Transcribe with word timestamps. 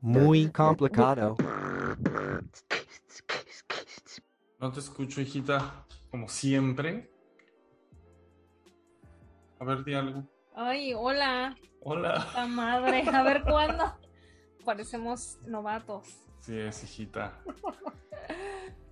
Muy 0.00 0.50
complicado. 0.50 1.36
No 4.58 4.72
te 4.72 4.80
escucho, 4.80 5.20
hijita, 5.20 5.86
como 6.10 6.28
siempre. 6.28 7.10
A 9.58 9.64
ver, 9.64 9.84
di 9.84 9.94
algo. 9.94 10.24
Ay, 10.54 10.92
hola. 10.94 11.56
Hola. 11.82 12.26
La 12.34 12.46
madre. 12.46 13.02
A 13.08 13.22
ver 13.22 13.42
cuándo. 13.42 13.84
Parecemos 14.64 15.38
novatos. 15.46 16.06
Sí, 16.40 16.58
es, 16.58 16.82
hijita. 16.84 17.42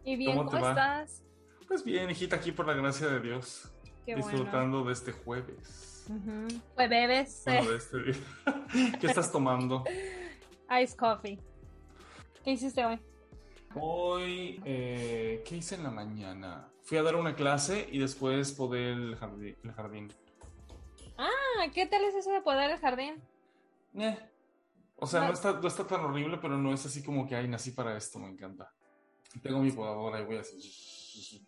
Y 0.04 0.16
bien, 0.16 0.38
¿Cómo 0.38 0.50
¿cómo, 0.50 0.68
estás? 0.68 1.22
Pues 1.66 1.84
bien, 1.84 2.10
hijita, 2.10 2.36
aquí 2.36 2.52
por 2.52 2.66
la 2.66 2.72
gracia 2.72 3.08
de 3.08 3.20
Dios. 3.20 3.70
Qué 4.06 4.14
disfrutando 4.14 4.84
de 4.84 4.92
este 4.94 5.12
jueves. 5.12 5.87
Ujú. 6.08 6.60
Pues 6.74 6.88
bebes 6.88 7.46
eh, 7.46 7.58
Bueno, 7.58 7.72
este. 7.72 8.98
¿Qué 9.00 9.06
estás 9.06 9.30
tomando? 9.30 9.84
ice 10.82 10.96
coffee. 10.96 11.38
¿Qué 12.44 12.52
hiciste 12.52 12.84
hoy? 12.84 12.98
Hoy, 13.74 14.60
eh, 14.64 15.42
¿qué 15.46 15.56
hice 15.56 15.74
en 15.74 15.82
la 15.84 15.90
mañana? 15.90 16.68
Fui 16.82 16.96
a 16.96 17.02
dar 17.02 17.16
una 17.16 17.34
clase 17.36 17.86
y 17.92 17.98
después 17.98 18.52
podé 18.52 18.92
el 18.92 19.16
jardín. 19.16 19.56
El 19.62 19.72
jardín. 19.72 20.12
Ah, 21.18 21.66
¿qué 21.74 21.86
tal 21.86 22.02
es 22.04 22.14
eso 22.14 22.30
de 22.30 22.40
podar 22.40 22.70
el 22.70 22.78
jardín? 22.78 23.22
Eh. 23.98 24.18
O 24.96 25.06
sea, 25.06 25.20
no 25.20 25.26
No. 25.28 25.32
está, 25.34 25.52
no 25.52 25.68
está 25.68 25.86
tan 25.86 26.00
horrible, 26.00 26.38
pero 26.40 26.56
no 26.56 26.72
es 26.72 26.84
así 26.86 27.02
como 27.04 27.26
que, 27.28 27.36
ay, 27.36 27.46
nací 27.48 27.70
para 27.72 27.96
esto, 27.96 28.18
me 28.18 28.28
encanta. 28.28 28.72
Tengo 29.42 29.60
mi 29.60 29.70
podadora 29.70 30.20
y 30.20 30.24
voy 30.24 30.36
así 30.38 30.58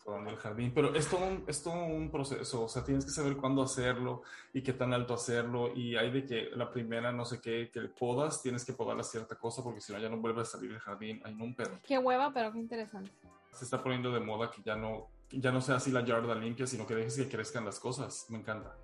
podando 0.04 0.30
el 0.30 0.36
jardín, 0.36 0.72
pero 0.74 0.94
es 0.94 1.08
todo, 1.08 1.26
un, 1.26 1.44
es 1.46 1.62
todo 1.62 1.84
un 1.84 2.10
proceso, 2.10 2.64
o 2.64 2.68
sea, 2.68 2.84
tienes 2.84 3.04
que 3.04 3.10
saber 3.10 3.36
cuándo 3.36 3.62
hacerlo 3.62 4.22
y 4.52 4.62
qué 4.62 4.72
tan 4.72 4.92
alto 4.92 5.14
hacerlo, 5.14 5.72
y 5.74 5.96
hay 5.96 6.10
de 6.10 6.24
que 6.26 6.50
la 6.54 6.70
primera, 6.70 7.12
no 7.12 7.24
sé 7.24 7.40
qué, 7.40 7.70
que 7.72 7.80
podas, 7.82 8.42
tienes 8.42 8.64
que 8.64 8.72
podar 8.72 8.98
a 8.98 9.02
cierta 9.02 9.36
cosa, 9.36 9.62
porque 9.62 9.80
si 9.80 9.92
no 9.92 9.98
ya 9.98 10.08
no 10.08 10.16
vuelve 10.18 10.42
a 10.42 10.44
salir 10.44 10.72
el 10.72 10.78
jardín, 10.80 11.20
ay, 11.24 11.34
no, 11.34 11.44
un 11.44 11.54
pedo. 11.54 11.78
Qué 11.86 11.98
hueva, 11.98 12.32
pero 12.32 12.52
qué 12.52 12.58
interesante. 12.58 13.10
Se 13.52 13.64
está 13.64 13.82
poniendo 13.82 14.12
de 14.12 14.20
moda 14.20 14.50
que 14.50 14.62
ya 14.62 14.76
no, 14.76 15.08
ya 15.30 15.50
no 15.52 15.60
sea 15.60 15.76
así 15.76 15.90
la 15.90 16.04
yarda 16.04 16.34
limpia, 16.34 16.66
sino 16.66 16.86
que 16.86 16.94
dejes 16.94 17.16
que 17.16 17.28
crezcan 17.28 17.64
las 17.64 17.78
cosas, 17.80 18.26
me 18.28 18.38
encanta. 18.38 18.74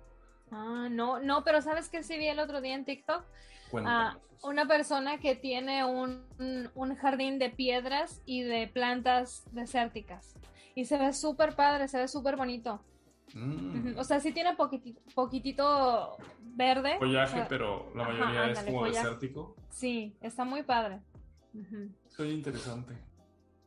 Ah, 0.51 0.87
no, 0.89 1.19
no, 1.19 1.43
pero 1.43 1.61
¿sabes 1.61 1.89
qué 1.89 2.03
sí 2.03 2.17
vi 2.17 2.27
el 2.27 2.39
otro 2.39 2.61
día 2.61 2.75
en 2.75 2.85
TikTok? 2.85 3.23
Cuéntanos. 3.69 4.15
Ah, 4.15 4.19
una 4.43 4.67
persona 4.67 5.17
que 5.19 5.35
tiene 5.35 5.83
un- 5.83 6.23
un 6.75 6.95
jardín 6.95 7.39
de 7.39 7.49
piedras 7.49 8.21
y 8.25 8.43
de 8.43 8.67
plantas 8.67 9.43
desérticas. 9.51 10.35
Y 10.77 10.85
se 10.85 10.95
ve 10.95 11.11
súper 11.11 11.55
padre, 11.55 11.87
se 11.87 11.97
ve 11.97 12.07
súper 12.07 12.35
bonito. 12.35 12.79
Mm. 13.33 13.97
O 13.97 14.03
sea, 14.03 14.19
sí 14.19 14.31
tiene 14.31 14.55
poquitito, 14.55 15.01
poquitito 15.15 16.17
verde. 16.39 16.99
Follaje, 16.99 17.33
o 17.33 17.37
sea, 17.37 17.47
pero 17.47 17.91
la 17.95 18.03
ajá, 18.03 18.11
mayoría 18.13 18.43
es 18.43 18.59
ándale, 18.59 18.67
como 18.67 18.79
follaje. 18.81 18.99
desértico. 18.99 19.55
Sí, 19.71 20.15
está 20.21 20.45
muy 20.45 20.61
padre. 20.61 21.01
Ujú. 21.55 21.89
Soy 22.09 22.29
interesante. 22.29 22.93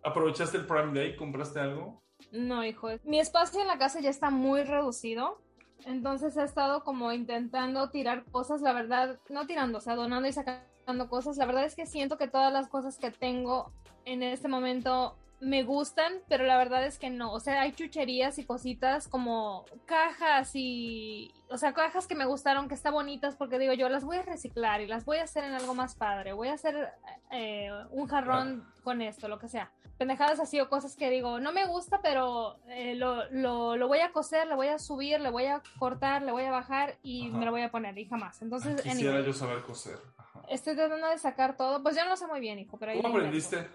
¿Aprovechaste 0.04 0.58
el 0.58 0.66
Prime 0.66 0.92
Day? 0.94 1.16
¿Compraste 1.16 1.58
algo? 1.58 2.00
No, 2.30 2.64
hijo. 2.64 2.90
Mi 3.02 3.18
espacio 3.18 3.60
en 3.60 3.66
la 3.66 3.76
casa 3.76 3.98
ya 3.98 4.10
está 4.10 4.30
muy 4.30 4.62
reducido. 4.62 5.40
Entonces 5.86 6.36
he 6.36 6.44
estado 6.44 6.84
como 6.84 7.10
intentando 7.12 7.90
tirar 7.90 8.24
cosas, 8.26 8.60
la 8.60 8.72
verdad, 8.72 9.18
no 9.30 9.48
tirando, 9.48 9.78
o 9.78 9.80
sea, 9.80 9.96
donando 9.96 10.28
y 10.28 10.32
sacando 10.32 11.08
cosas. 11.08 11.38
La 11.38 11.46
verdad 11.46 11.64
es 11.64 11.74
que 11.74 11.86
siento 11.86 12.18
que 12.18 12.28
todas 12.28 12.52
las 12.52 12.68
cosas 12.68 12.98
que 12.98 13.10
tengo 13.10 13.72
en 14.04 14.22
este 14.22 14.46
momento 14.46 15.16
me 15.40 15.62
gustan, 15.62 16.12
pero 16.28 16.44
la 16.44 16.58
verdad 16.58 16.84
es 16.84 16.98
que 16.98 17.08
no. 17.10 17.32
O 17.32 17.40
sea, 17.40 17.62
hay 17.62 17.72
chucherías 17.72 18.38
y 18.38 18.44
cositas 18.44 19.08
como 19.08 19.64
cajas 19.86 20.50
y, 20.54 21.32
o 21.48 21.56
sea, 21.56 21.72
cajas 21.72 22.06
que 22.06 22.14
me 22.14 22.26
gustaron, 22.26 22.68
que 22.68 22.74
están 22.74 22.92
bonitas, 22.92 23.36
porque 23.36 23.58
digo, 23.58 23.72
yo 23.72 23.88
las 23.88 24.04
voy 24.04 24.18
a 24.18 24.22
reciclar 24.22 24.80
y 24.82 24.86
las 24.86 25.04
voy 25.04 25.18
a 25.18 25.24
hacer 25.24 25.44
en 25.44 25.54
algo 25.54 25.74
más 25.74 25.94
padre. 25.94 26.34
Voy 26.34 26.48
a 26.48 26.54
hacer 26.54 26.90
eh, 27.30 27.70
un 27.90 28.06
jarrón 28.06 28.66
con 28.84 29.00
esto, 29.00 29.28
lo 29.28 29.38
que 29.38 29.48
sea. 29.48 29.70
Pendejadas 29.96 30.40
así 30.40 30.58
o 30.60 30.68
cosas 30.70 30.96
que 30.96 31.10
digo, 31.10 31.40
no 31.40 31.52
me 31.52 31.66
gusta, 31.66 32.00
pero 32.02 32.56
eh, 32.68 32.94
lo, 32.94 33.28
lo, 33.30 33.76
lo 33.76 33.88
voy 33.88 34.00
a 34.00 34.12
coser, 34.12 34.46
le 34.46 34.54
voy 34.54 34.68
a 34.68 34.78
subir, 34.78 35.20
le 35.20 35.30
voy 35.30 35.46
a 35.46 35.62
cortar, 35.78 36.22
le 36.22 36.32
voy 36.32 36.44
a 36.44 36.50
bajar 36.50 36.96
y 37.02 37.28
Ajá. 37.28 37.38
me 37.38 37.44
lo 37.44 37.50
voy 37.50 37.62
a 37.62 37.70
poner 37.70 37.98
y 37.98 38.06
jamás. 38.06 38.40
Entonces, 38.42 38.76
Ay, 38.84 38.90
quisiera 38.92 39.10
anyway, 39.16 39.26
yo 39.26 39.32
saber 39.34 39.62
coser. 39.62 39.98
Ajá. 40.16 40.42
estoy 40.48 40.74
tratando 40.74 41.06
de 41.08 41.18
sacar 41.18 41.56
todo. 41.56 41.82
Pues 41.82 41.96
yo 41.96 42.04
no 42.04 42.10
lo 42.10 42.16
sé 42.16 42.26
muy 42.26 42.40
bien, 42.40 42.58
hijo, 42.58 42.78
pero 42.78 42.92
ahí 42.92 43.02
¿Cómo 43.02 43.18
intento. 43.20 43.68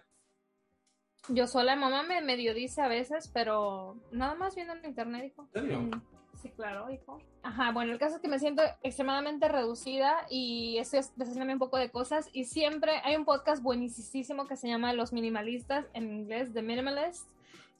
Yo 1.29 1.47
sola, 1.47 1.75
mamá 1.75 2.03
me 2.03 2.21
medio 2.21 2.53
dice 2.53 2.81
a 2.81 2.87
veces, 2.87 3.29
pero 3.33 3.97
nada 4.11 4.35
más 4.35 4.55
viendo 4.55 4.73
en 4.73 4.85
internet, 4.85 5.25
hijo. 5.25 5.47
¿En 5.53 5.61
serio? 5.61 5.79
Mm, 5.81 5.91
Sí, 6.41 6.51
claro, 6.51 6.91
hijo. 6.91 7.17
Ajá, 7.43 7.71
bueno, 7.71 7.93
el 7.93 7.97
caso 7.97 8.17
es 8.17 8.21
que 8.21 8.27
me 8.27 8.37
siento 8.39 8.61
extremadamente 8.83 9.47
reducida 9.47 10.27
y 10.29 10.77
estoy 10.77 10.99
deshaciéndome 11.15 11.53
un 11.53 11.59
poco 11.59 11.77
de 11.77 11.89
cosas 11.89 12.29
y 12.33 12.45
siempre 12.45 13.01
hay 13.03 13.15
un 13.15 13.25
podcast 13.25 13.63
buenísimo 13.63 14.45
que 14.45 14.55
se 14.55 14.67
llama 14.67 14.93
Los 14.93 15.13
Minimalistas, 15.13 15.85
en 15.93 16.11
inglés, 16.11 16.53
The 16.53 16.61
Minimalist, 16.61 17.27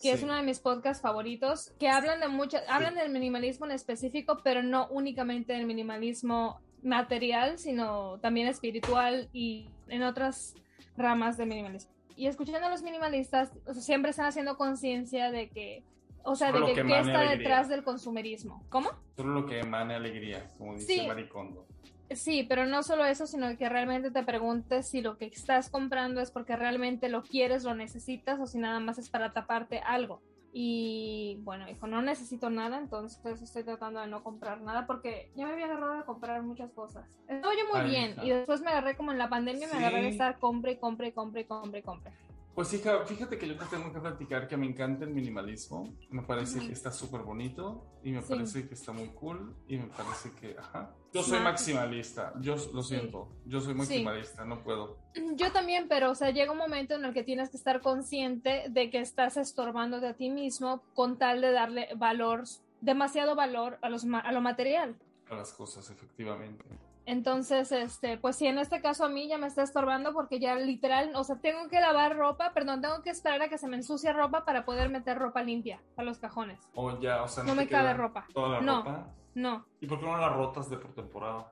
que 0.02 0.12
es 0.12 0.24
uno 0.24 0.34
de 0.36 0.42
mis 0.42 0.60
podcasts 0.60 1.02
favoritos, 1.02 1.74
que 1.80 1.90
hablan 1.90 2.20
de 2.20 2.28
muchas, 2.28 2.64
hablan 2.68 2.96
del 2.96 3.12
minimalismo 3.12 3.66
en 3.66 3.74
específico, 3.74 4.40
pero 4.44 4.64
no 4.64 4.88
únicamente 4.88 5.54
del 5.54 5.66
minimalismo 5.66 6.60
material, 6.82 7.58
sino 7.60 8.20
también 8.20 8.48
espiritual 8.48 9.30
y 9.32 9.70
en 9.88 10.04
otras 10.04 10.56
ramas 10.98 11.38
de 11.38 11.46
minimalismo. 11.46 11.95
Y 12.16 12.28
escuchando 12.28 12.68
a 12.68 12.70
los 12.70 12.82
minimalistas, 12.84 13.52
o 13.66 13.74
sea, 13.74 13.82
siempre 13.84 14.12
están 14.12 14.28
haciendo 14.28 14.58
conciencia 14.58 15.32
de 15.32 15.50
que, 15.50 15.84
o 16.24 16.36
sea, 16.36 16.52
Solo 16.52 16.68
de 16.68 16.74
que, 16.74 16.82
que 16.82 16.88
qué 16.88 17.00
está 17.00 17.20
alegría. 17.20 17.38
detrás 17.38 17.70
del 17.70 17.84
consumerismo. 17.84 18.64
¿Cómo? 18.70 18.90
Solo 19.16 19.34
lo 19.42 19.46
que 19.46 19.60
emane 19.60 19.96
alegría, 19.96 20.48
como 20.58 20.76
dice 20.76 20.94
Sí. 21.02 21.08
Maricondo. 21.08 21.66
Sí, 22.12 22.46
pero 22.48 22.66
no 22.68 22.84
solo 22.84 23.04
eso, 23.06 23.26
sino 23.26 23.58
que 23.58 23.68
realmente 23.68 24.12
te 24.12 24.22
preguntes 24.24 24.88
si 24.88 25.02
lo 25.02 25.18
que 25.18 25.26
estás 25.26 25.70
comprando 25.72 26.22
es 26.22 26.30
porque 26.30 26.56
realmente 26.56 27.10
lo 27.10 27.24
quieres, 27.24 27.64
lo 27.64 27.74
necesitas 27.74 28.40
o 28.40 28.46
si 28.46 28.60
nada 28.60 28.80
más 28.80 29.00
es 29.00 29.10
para 29.10 29.34
taparte 29.34 29.80
algo. 29.80 30.22
Y 30.58 31.38
bueno, 31.42 31.70
hijo, 31.70 31.86
no 31.86 32.02
necesito 32.02 32.50
nada, 32.50 32.78
entonces 32.78 33.42
estoy 33.42 33.64
tratando 33.66 34.00
de 34.00 34.08
no 34.08 34.24
comprar 34.24 34.62
nada 34.62 34.88
porque 34.88 35.30
ya 35.36 35.46
me 35.46 35.52
había 35.52 35.66
agarrado 35.66 35.98
de 35.98 36.06
comprar 36.06 36.42
muchas 36.44 36.72
cosas. 36.72 37.06
Estaba 37.28 37.54
yo 37.54 37.78
muy 37.78 37.90
bien 37.90 38.16
y 38.24 38.30
después 38.30 38.62
me 38.62 38.70
agarré 38.70 38.96
como 38.96 39.12
en 39.12 39.18
la 39.18 39.28
pandemia, 39.28 39.68
me 39.68 39.80
agarré 39.80 40.04
de 40.04 40.08
estar 40.08 40.40
compre 40.40 40.80
compre 40.80 41.10
y 41.10 41.12
compre 41.12 41.42
y 41.42 41.44
compre 41.44 41.84
compre. 41.84 42.14
Pues 42.56 42.74
hija, 42.74 43.04
fíjate 43.06 43.38
que 43.38 43.50
yo 43.50 43.58
te 43.58 43.66
tengo 43.66 43.92
que 43.92 44.00
platicar 44.00 44.48
que 44.48 44.56
me 44.56 44.66
encanta 44.66 45.04
el 45.04 45.12
minimalismo. 45.12 45.94
Me 46.10 46.22
parece 46.22 46.66
que 46.66 46.72
está 46.72 46.90
súper 46.90 47.22
bonito 47.22 47.86
y 48.02 48.12
me 48.14 48.22
Sí. 48.22 48.30
parece 48.30 48.66
que 48.66 48.74
está 48.76 48.94
muy 48.94 49.10
cool 49.10 49.54
y 49.68 49.76
me 49.76 49.88
parece 49.88 50.32
que, 50.40 50.58
ajá. 50.58 50.96
Yo 51.14 51.22
soy 51.22 51.40
Ah. 51.40 51.44
maximalista, 51.44 52.32
yo 52.40 52.56
lo 52.74 52.82
siento, 52.82 53.28
yo 53.46 53.60
soy 53.60 53.74
Sí. 53.74 53.78
maximalista, 53.80 54.46
no 54.46 54.64
puedo. 54.64 54.98
Yo 55.36 55.52
también, 55.52 55.88
pero 55.90 56.12
o 56.12 56.16
sea, 56.16 56.32
llega 56.32 56.54
un 56.54 56.58
momento 56.58 56.96
en 56.96 57.04
el 57.04 57.14
que 57.14 57.24
tienes 57.24 57.50
que 57.50 57.58
estar 57.58 57.82
consciente 57.82 58.64
de 58.70 58.90
que 58.90 59.00
estás 59.00 59.36
estorbándote 59.36 60.08
a 60.08 60.14
ti 60.14 60.30
mismo 60.30 60.82
con 60.94 61.18
tal 61.18 61.42
de 61.42 61.52
darle 61.52 61.90
valor, 61.98 62.44
demasiado 62.80 63.36
valor 63.36 63.80
a, 63.82 63.90
los, 63.90 64.06
a 64.06 64.32
lo 64.32 64.40
material. 64.42 64.96
A 65.30 65.36
las 65.36 65.54
cosas, 65.54 65.90
efectivamente. 65.90 66.64
Entonces, 67.08 67.72
este, 67.72 68.18
pues 68.18 68.36
sí, 68.36 68.48
en 68.48 68.58
este 68.58 68.82
caso 68.82 69.06
a 69.06 69.10
mí 69.10 69.28
ya 69.28 69.38
me 69.38 69.46
está 69.48 69.62
estorbando 69.64 70.12
porque 70.14 70.40
ya 70.40 70.56
literal, 70.56 71.12
o 71.16 71.24
sea, 71.24 71.36
tengo 71.38 71.68
que 71.70 71.80
lavar 71.80 72.16
ropa, 72.18 72.52
perdón, 72.54 72.82
tengo 72.82 73.02
que 73.04 73.12
esperar 73.12 73.42
a 73.44 73.48
que 73.50 73.58
se 73.60 73.68
me 73.68 73.76
ensucie 73.78 74.12
ropa 74.12 74.44
para 74.44 74.66
poder 74.66 74.90
meter 74.90 75.18
ropa 75.20 75.44
limpia 75.44 75.80
a 75.98 76.04
los 76.04 76.18
cajones. 76.18 76.60
O 76.74 77.00
ya, 77.00 77.22
o 77.22 77.28
sea, 77.28 77.44
No 77.44 77.52
te 77.52 77.58
me 77.58 77.68
cabe 77.68 77.94
ropa. 77.94 78.26
Toda 78.34 78.50
la 78.50 78.62
No. 78.62 78.78
ropa. 78.80 79.08
No, 79.36 79.66
¿Y 79.82 79.88
por 79.88 80.00
qué 80.00 80.06
no 80.06 80.18
la 80.18 80.30
rotas 80.30 80.70
de 80.70 80.78
por 80.78 80.94
temporada? 80.94 81.52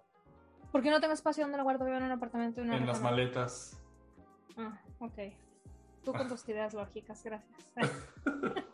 porque 0.72 0.90
no 0.90 1.00
tengo 1.00 1.14
espacio 1.14 1.44
donde 1.44 1.58
la 1.58 1.64
guardo, 1.64 1.86
vivo 1.86 1.98
en 1.98 2.04
un 2.04 2.12
apartamento. 2.12 2.62
en 2.62 2.88
las 2.88 2.98
no. 2.98 3.04
maletas. 3.04 3.80
Ah, 4.58 4.82
ok. 5.00 5.14
Tú 6.04 6.14
con 6.14 6.28
tus 6.28 6.48
ideas 6.50 6.74
lógicas, 6.74 7.24
gracias. 7.24 7.60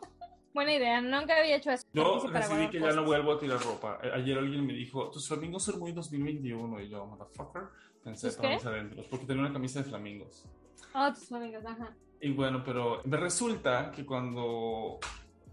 Buena 0.52 0.74
idea, 0.74 1.00
nunca 1.00 1.38
había 1.38 1.56
hecho 1.56 1.70
eso. 1.70 1.86
Yo 1.92 2.20
decidí 2.32 2.68
que 2.70 2.80
ya 2.80 2.86
no 2.86 2.88
cosas. 2.88 3.06
vuelvo 3.06 3.32
a 3.32 3.38
tirar 3.38 3.60
ropa. 3.60 4.00
Ayer 4.14 4.36
alguien 4.36 4.66
me 4.66 4.72
dijo, 4.72 5.10
tus 5.10 5.28
flamingos 5.28 5.62
son 5.62 5.78
muy 5.78 5.92
2021. 5.92 6.80
Y 6.80 6.88
yo, 6.88 7.06
motherfucker, 7.06 7.62
pensé 8.02 8.28
¿Tus 8.28 8.36
para 8.36 8.54
mis 8.54 8.66
adentros. 8.66 9.06
Porque 9.06 9.26
tenía 9.26 9.42
una 9.42 9.52
camisa 9.52 9.80
de 9.82 9.88
flamingos. 9.88 10.44
Ah, 10.92 11.12
tus 11.14 11.30
amigas, 11.30 11.64
ajá. 11.64 11.94
Y 12.20 12.32
bueno, 12.32 12.62
pero 12.64 13.00
me 13.04 13.16
resulta 13.16 13.92
que 13.92 14.04
cuando 14.04 14.98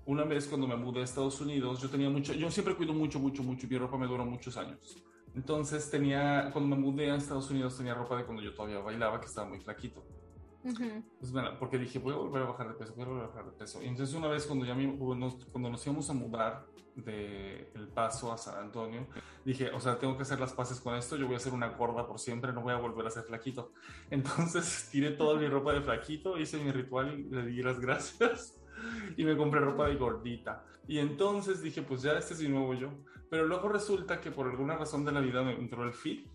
una 0.05 0.23
vez 0.23 0.47
cuando 0.47 0.67
me 0.67 0.75
mudé 0.75 1.01
a 1.01 1.03
Estados 1.03 1.39
Unidos, 1.41 1.81
yo 1.81 1.89
tenía 1.89 2.09
mucho, 2.09 2.33
yo 2.33 2.49
siempre 2.49 2.75
cuido 2.75 2.93
mucho, 2.93 3.19
mucho, 3.19 3.43
mucho, 3.43 3.67
y 3.67 3.69
mi 3.69 3.77
ropa 3.77 3.97
me 3.97 4.07
duró 4.07 4.25
muchos 4.25 4.57
años. 4.57 4.97
Entonces 5.35 5.89
tenía, 5.91 6.49
cuando 6.51 6.75
me 6.75 6.81
mudé 6.81 7.11
a 7.11 7.15
Estados 7.15 7.49
Unidos 7.51 7.77
tenía 7.77 7.93
ropa 7.93 8.17
de 8.17 8.25
cuando 8.25 8.41
yo 8.41 8.53
todavía 8.53 8.79
bailaba, 8.79 9.19
que 9.19 9.27
estaba 9.27 9.47
muy 9.47 9.59
flaquito. 9.59 10.03
Ujú. 10.67 11.03
Pues 11.19 11.31
bueno, 11.31 11.57
porque 11.57 11.77
dije, 11.77 11.97
voy 11.99 12.13
a 12.13 12.17
volver 12.17 12.41
a 12.43 12.45
bajar 12.47 12.67
de 12.67 12.73
peso, 12.73 12.93
voy 12.95 13.05
a 13.05 13.07
volver 13.07 13.23
a 13.23 13.27
bajar 13.27 13.45
de 13.45 13.51
peso. 13.53 13.81
Y 13.81 13.87
entonces 13.87 14.13
una 14.15 14.27
vez 14.27 14.45
cuando 14.45 14.65
ya 14.65 14.75
me- 14.75 14.97
cuando 14.97 15.69
nos, 15.69 15.85
íbamos 15.85 16.09
a 16.09 16.13
mudar 16.13 16.65
de 16.95 17.71
Paso 17.93 18.33
a 18.33 18.37
San 18.37 18.57
Antonio, 18.59 19.07
dije, 19.45 19.69
o 19.71 19.79
sea, 19.79 19.97
tengo 19.97 20.17
que 20.17 20.23
hacer 20.23 20.39
las 20.39 20.51
paces 20.53 20.81
con 20.81 20.95
esto, 20.95 21.15
yo 21.15 21.27
voy 21.27 21.35
a 21.35 21.39
ser 21.39 21.53
una 21.53 21.69
gorda 21.69 22.05
por 22.05 22.19
siempre, 22.19 22.51
no 22.51 22.61
voy 22.61 22.73
a 22.73 22.77
volver 22.77 23.05
a 23.07 23.11
ser 23.11 23.23
flaquito. 23.23 23.71
Entonces 24.09 24.89
tiré 24.91 25.11
toda 25.11 25.39
mi 25.39 25.47
ropa 25.47 25.73
de 25.73 25.81
flaquito, 25.81 26.37
hice 26.37 26.57
mi 26.57 26.71
ritual 26.71 27.17
y 27.17 27.23
le 27.29 27.45
di 27.45 27.61
las 27.63 27.79
gracias 27.79 28.59
y 29.17 29.23
me 29.23 29.37
compré 29.37 29.61
ropa 29.61 29.87
de 29.87 29.95
gordita. 29.95 30.65
Y 30.89 30.99
entonces 30.99 31.61
dije, 31.61 31.81
pues 31.81 32.01
ya 32.01 32.13
este 32.13 32.33
es 32.33 32.41
mi 32.41 32.47
nuevo 32.49 32.73
yo. 32.73 32.89
Pero 33.29 33.45
luego 33.45 33.67
resulta 33.67 34.21
que 34.21 34.31
por 34.31 34.47
alguna 34.47 34.77
razón 34.77 35.03
de 35.03 35.11
la 35.11 35.19
vida 35.19 35.43
me 35.43 35.53
entró 35.53 35.83
el 35.83 35.93
fit 35.93 36.27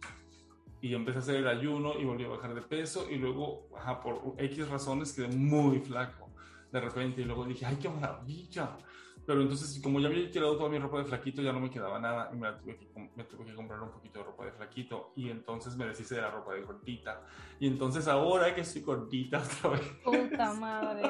y 0.83 0.95
empecé 0.95 1.19
a 1.19 1.21
hacer 1.21 1.37
el 1.37 1.47
ayuno 1.47 1.99
y 1.99 2.05
volví 2.05 2.25
a 2.25 2.29
bajar 2.29 2.55
de 2.55 2.61
peso 2.61 3.07
y 3.09 3.17
luego, 3.17 3.69
ajá, 3.77 4.01
por 4.03 4.35
X 4.37 4.69
razones 4.69 5.13
quedé 5.13 5.29
muy 5.29 5.79
flaco 5.79 6.29
de 6.73 6.81
repente 6.81 7.21
y 7.21 7.25
luego 7.25 7.45
dije, 7.45 7.65
ay, 7.65 7.77
qué 7.81 7.89
maravilla. 7.89 8.77
Pero 9.25 9.41
entonces, 9.41 9.81
como 9.81 10.01
ya 10.01 10.09
había 10.09 10.29
tirado 10.31 10.57
toda 10.57 10.69
mi 10.69 10.79
ropa 10.79 10.99
de 10.99 11.05
flaquito, 11.05 11.43
ya 11.43 11.53
no 11.53 11.61
me 11.61 11.71
quedaba 11.71 12.01
nada 12.01 12.29
y 12.33 12.37
me, 12.37 12.53
tuve, 12.55 12.77
que, 12.77 12.89
me 13.15 13.25
tuve 13.25 13.47
que 13.47 13.55
comprar 13.55 13.81
un 13.81 13.93
poquito 13.93 14.19
de 14.19 14.25
ropa 14.25 14.47
de 14.47 14.53
flaquito. 14.53 15.13
Y 15.15 15.31
entonces 15.31 15.77
me 15.77 15.87
deshice 15.87 16.17
de 16.17 16.23
la 16.23 16.31
ropa 16.31 16.55
de 16.55 16.63
gordita. 16.63 17.23
Y 17.61 17.69
entonces 17.69 18.09
ahora 18.09 18.53
que 18.53 18.63
estoy 18.63 18.83
gordita 18.83 19.39
otra 19.39 19.71
vez. 19.71 19.83
Puta 20.03 20.55
madre. 20.55 21.03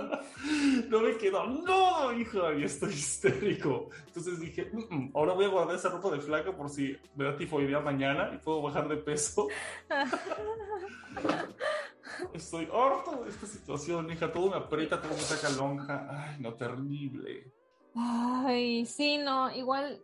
no 0.88 1.00
me 1.00 1.16
queda 1.16 1.46
nada, 1.46 2.14
hija, 2.14 2.52
y 2.54 2.64
estoy 2.64 2.90
histérico. 2.90 3.88
Entonces 4.06 4.40
dije, 4.40 4.70
mm, 4.70 4.94
mm, 4.94 5.10
ahora 5.14 5.32
voy 5.32 5.46
a 5.46 5.48
guardar 5.48 5.76
esa 5.76 5.88
ropa 5.88 6.10
de 6.10 6.20
flaca 6.20 6.54
por 6.54 6.68
si 6.68 6.94
me 7.16 7.24
da 7.24 7.34
tifoidea 7.34 7.80
mañana 7.80 8.30
y 8.34 8.38
puedo 8.38 8.60
bajar 8.60 8.88
de 8.88 8.96
peso. 8.96 9.48
Estoy 12.34 12.68
harto 12.72 13.24
de 13.24 13.30
esta 13.30 13.46
situación, 13.46 14.10
hija. 14.10 14.30
Todo 14.30 14.50
me 14.50 14.56
aprieta, 14.56 15.00
todo 15.00 15.12
me 15.12 15.20
saca 15.20 15.48
lonja. 15.56 16.06
Ay, 16.10 16.36
no, 16.40 16.54
terrible. 16.54 17.61
Ay, 17.94 18.86
sí, 18.86 19.18
no, 19.18 19.50
igual. 19.50 20.02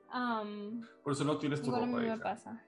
Por 1.02 1.12
eso 1.12 1.24
no 1.24 1.38
tienes 1.38 1.62
tu 1.62 1.70
ropa. 1.70 1.84
A 1.84 1.86
mí 1.86 2.06
me 2.06 2.18
pasa. 2.18 2.62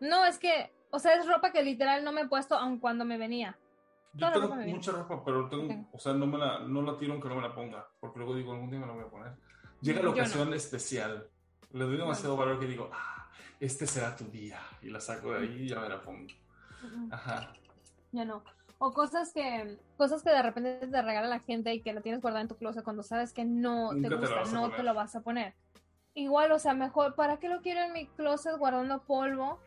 No, 0.00 0.24
es 0.24 0.38
que, 0.38 0.72
o 0.90 0.98
sea, 0.98 1.14
es 1.14 1.26
ropa 1.26 1.52
que 1.52 1.62
literal 1.62 2.04
no 2.04 2.12
me 2.12 2.22
he 2.22 2.28
puesto 2.28 2.56
aun 2.56 2.78
cuando 2.78 3.04
me 3.04 3.18
venía. 3.18 3.56
Yo 4.14 4.32
tengo 4.32 4.54
mucha 4.56 4.92
ropa, 4.92 5.22
pero 5.24 5.48
tengo, 5.48 5.88
o 5.92 5.98
sea, 5.98 6.14
no, 6.14 6.26
me 6.26 6.38
la, 6.38 6.60
no 6.60 6.82
la 6.82 6.96
tiro 6.96 7.12
aunque 7.12 7.28
no 7.28 7.36
me 7.36 7.42
la 7.42 7.54
ponga, 7.54 7.86
porque 8.00 8.18
luego 8.18 8.34
digo, 8.34 8.52
algún 8.52 8.70
día 8.70 8.80
me 8.80 8.86
la 8.86 8.92
voy 8.94 9.04
a 9.04 9.08
poner. 9.10 9.32
Llega 9.82 10.02
la 10.02 10.10
ocasión 10.10 10.54
especial, 10.54 11.28
le 11.72 11.84
doy 11.84 11.98
demasiado 11.98 12.36
valor 12.36 12.58
que 12.58 12.66
digo, 12.66 12.90
ah, 12.94 13.28
este 13.60 13.86
será 13.86 14.16
tu 14.16 14.24
día, 14.24 14.58
y 14.80 14.88
la 14.88 15.00
saco 15.00 15.32
de 15.32 15.40
ahí 15.40 15.62
y 15.64 15.68
ya 15.68 15.80
me 15.80 15.88
la 15.88 16.00
pongo. 16.00 16.26
Ajá. 17.10 17.52
Ya 18.12 18.24
no. 18.24 18.42
O 18.78 18.92
cosas 18.92 19.32
que, 19.32 19.78
cosas 19.96 20.22
que 20.22 20.30
de 20.30 20.42
repente 20.42 20.86
te 20.86 21.02
regala 21.02 21.28
la 21.28 21.40
gente 21.40 21.72
y 21.72 21.80
que 21.80 21.94
la 21.94 22.02
tienes 22.02 22.20
guardada 22.20 22.42
en 22.42 22.48
tu 22.48 22.56
closet 22.56 22.84
cuando 22.84 23.02
sabes 23.02 23.32
que 23.32 23.44
no 23.44 23.90
te 23.90 24.14
gusta, 24.14 24.44
no 24.52 24.70
te 24.70 24.82
lo 24.82 24.92
vas 24.92 25.16
a 25.16 25.22
poner. 25.22 25.54
Igual, 26.14 26.52
o 26.52 26.58
sea, 26.58 26.74
mejor, 26.74 27.14
¿para 27.14 27.38
qué 27.38 27.48
lo 27.48 27.60
quiero 27.60 27.80
en 27.82 27.92
mi 27.92 28.06
closet 28.06 28.56
guardando 28.58 29.02
polvo? 29.02 29.58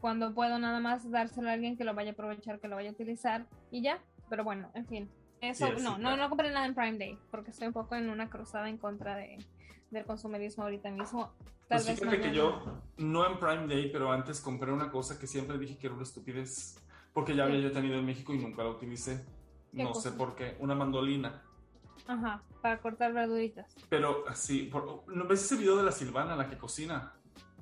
Cuando 0.00 0.32
puedo 0.34 0.58
nada 0.58 0.80
más 0.80 1.08
dárselo 1.10 1.48
a 1.48 1.52
alguien 1.52 1.76
que 1.76 1.84
lo 1.84 1.94
vaya 1.94 2.10
a 2.10 2.12
aprovechar, 2.12 2.60
que 2.60 2.68
lo 2.68 2.76
vaya 2.76 2.90
a 2.90 2.92
utilizar 2.92 3.46
y 3.70 3.82
ya. 3.82 4.00
Pero 4.28 4.44
bueno, 4.44 4.70
en 4.74 4.86
fin. 4.86 5.10
Eso, 5.40 5.72
no, 5.74 5.98
no, 5.98 6.16
no 6.16 6.28
compré 6.28 6.50
nada 6.50 6.66
en 6.66 6.74
Prime 6.74 6.98
Day 6.98 7.18
porque 7.30 7.52
estoy 7.52 7.68
un 7.68 7.72
poco 7.72 7.94
en 7.94 8.10
una 8.10 8.28
cruzada 8.28 8.68
en 8.68 8.76
contra 8.76 9.16
de, 9.16 9.38
del 9.90 10.04
consumerismo 10.04 10.64
ahorita 10.64 10.90
mismo. 10.90 11.32
Tal 11.68 11.82
pues 11.82 12.00
fíjate 12.00 12.20
que 12.20 12.34
yo, 12.34 12.80
no 12.96 13.26
en 13.26 13.38
Prime 13.38 13.66
Day, 13.66 13.90
pero 13.92 14.10
antes 14.10 14.40
compré 14.40 14.72
una 14.72 14.90
cosa 14.90 15.18
que 15.18 15.26
siempre 15.26 15.58
dije 15.58 15.76
que 15.76 15.86
era 15.86 15.94
una 15.94 16.04
estupidez 16.04 16.76
porque 17.12 17.34
ya 17.34 17.44
había 17.44 17.58
yo 17.58 17.72
tenido 17.72 17.96
en 17.96 18.06
México 18.06 18.34
y 18.34 18.38
nunca 18.38 18.62
la 18.62 18.70
utilicé. 18.70 19.24
No 19.72 19.94
sé 19.94 20.12
por 20.12 20.34
qué. 20.34 20.56
Una 20.60 20.74
mandolina. 20.74 21.42
Ajá, 22.06 22.42
para 22.62 22.80
cortar 22.80 23.12
verduritas. 23.12 23.74
Pero 23.88 24.24
sí, 24.34 24.70
¿no 25.08 25.26
ves 25.26 25.44
ese 25.44 25.56
video 25.56 25.76
de 25.76 25.84
la 25.84 25.92
Silvana, 25.92 26.36
la 26.36 26.48
que 26.48 26.56
cocina? 26.56 27.14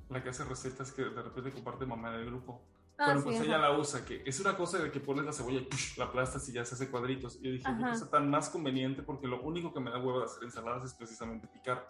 La 0.09 0.23
que 0.23 0.29
hace 0.29 0.45
recetas 0.45 0.93
que 0.93 1.03
de 1.03 1.23
repente 1.23 1.51
comparte 1.51 1.85
mamá 1.85 2.15
en 2.15 2.21
el 2.21 2.27
grupo. 2.27 2.63
Ah, 2.99 3.07
bueno, 3.07 3.25
pues 3.25 3.41
ella 3.41 3.59
la 3.59 3.77
usa, 3.77 4.07
que 4.07 4.23
es 4.25 4.41
una 4.41 4.57
cosa 4.57 4.79
de 4.79 4.91
que 4.91 5.01
pones 5.01 5.25
la 5.25 5.33
cebolla 5.33 5.61
y 5.61 5.99
la 5.99 6.07
aplastas 6.07 6.49
y 6.49 6.53
ya 6.53 6.65
se 6.65 6.77
hace 6.77 6.91
cuadritos. 6.91 7.37
Y 7.37 7.45
yo 7.45 7.53
dije, 7.53 7.65
qué 7.77 7.83
cosa 7.83 8.09
tan 8.09 8.31
más 8.31 8.49
conveniente 8.49 9.03
porque 9.03 9.27
lo 9.27 9.43
único 9.43 9.75
que 9.75 9.81
me 9.81 9.91
da 9.91 9.99
huevo 9.99 10.21
de 10.21 10.27
hacer 10.27 10.45
ensaladas 10.45 10.85
es 10.85 10.95
precisamente 10.95 11.47
picar. 11.49 11.87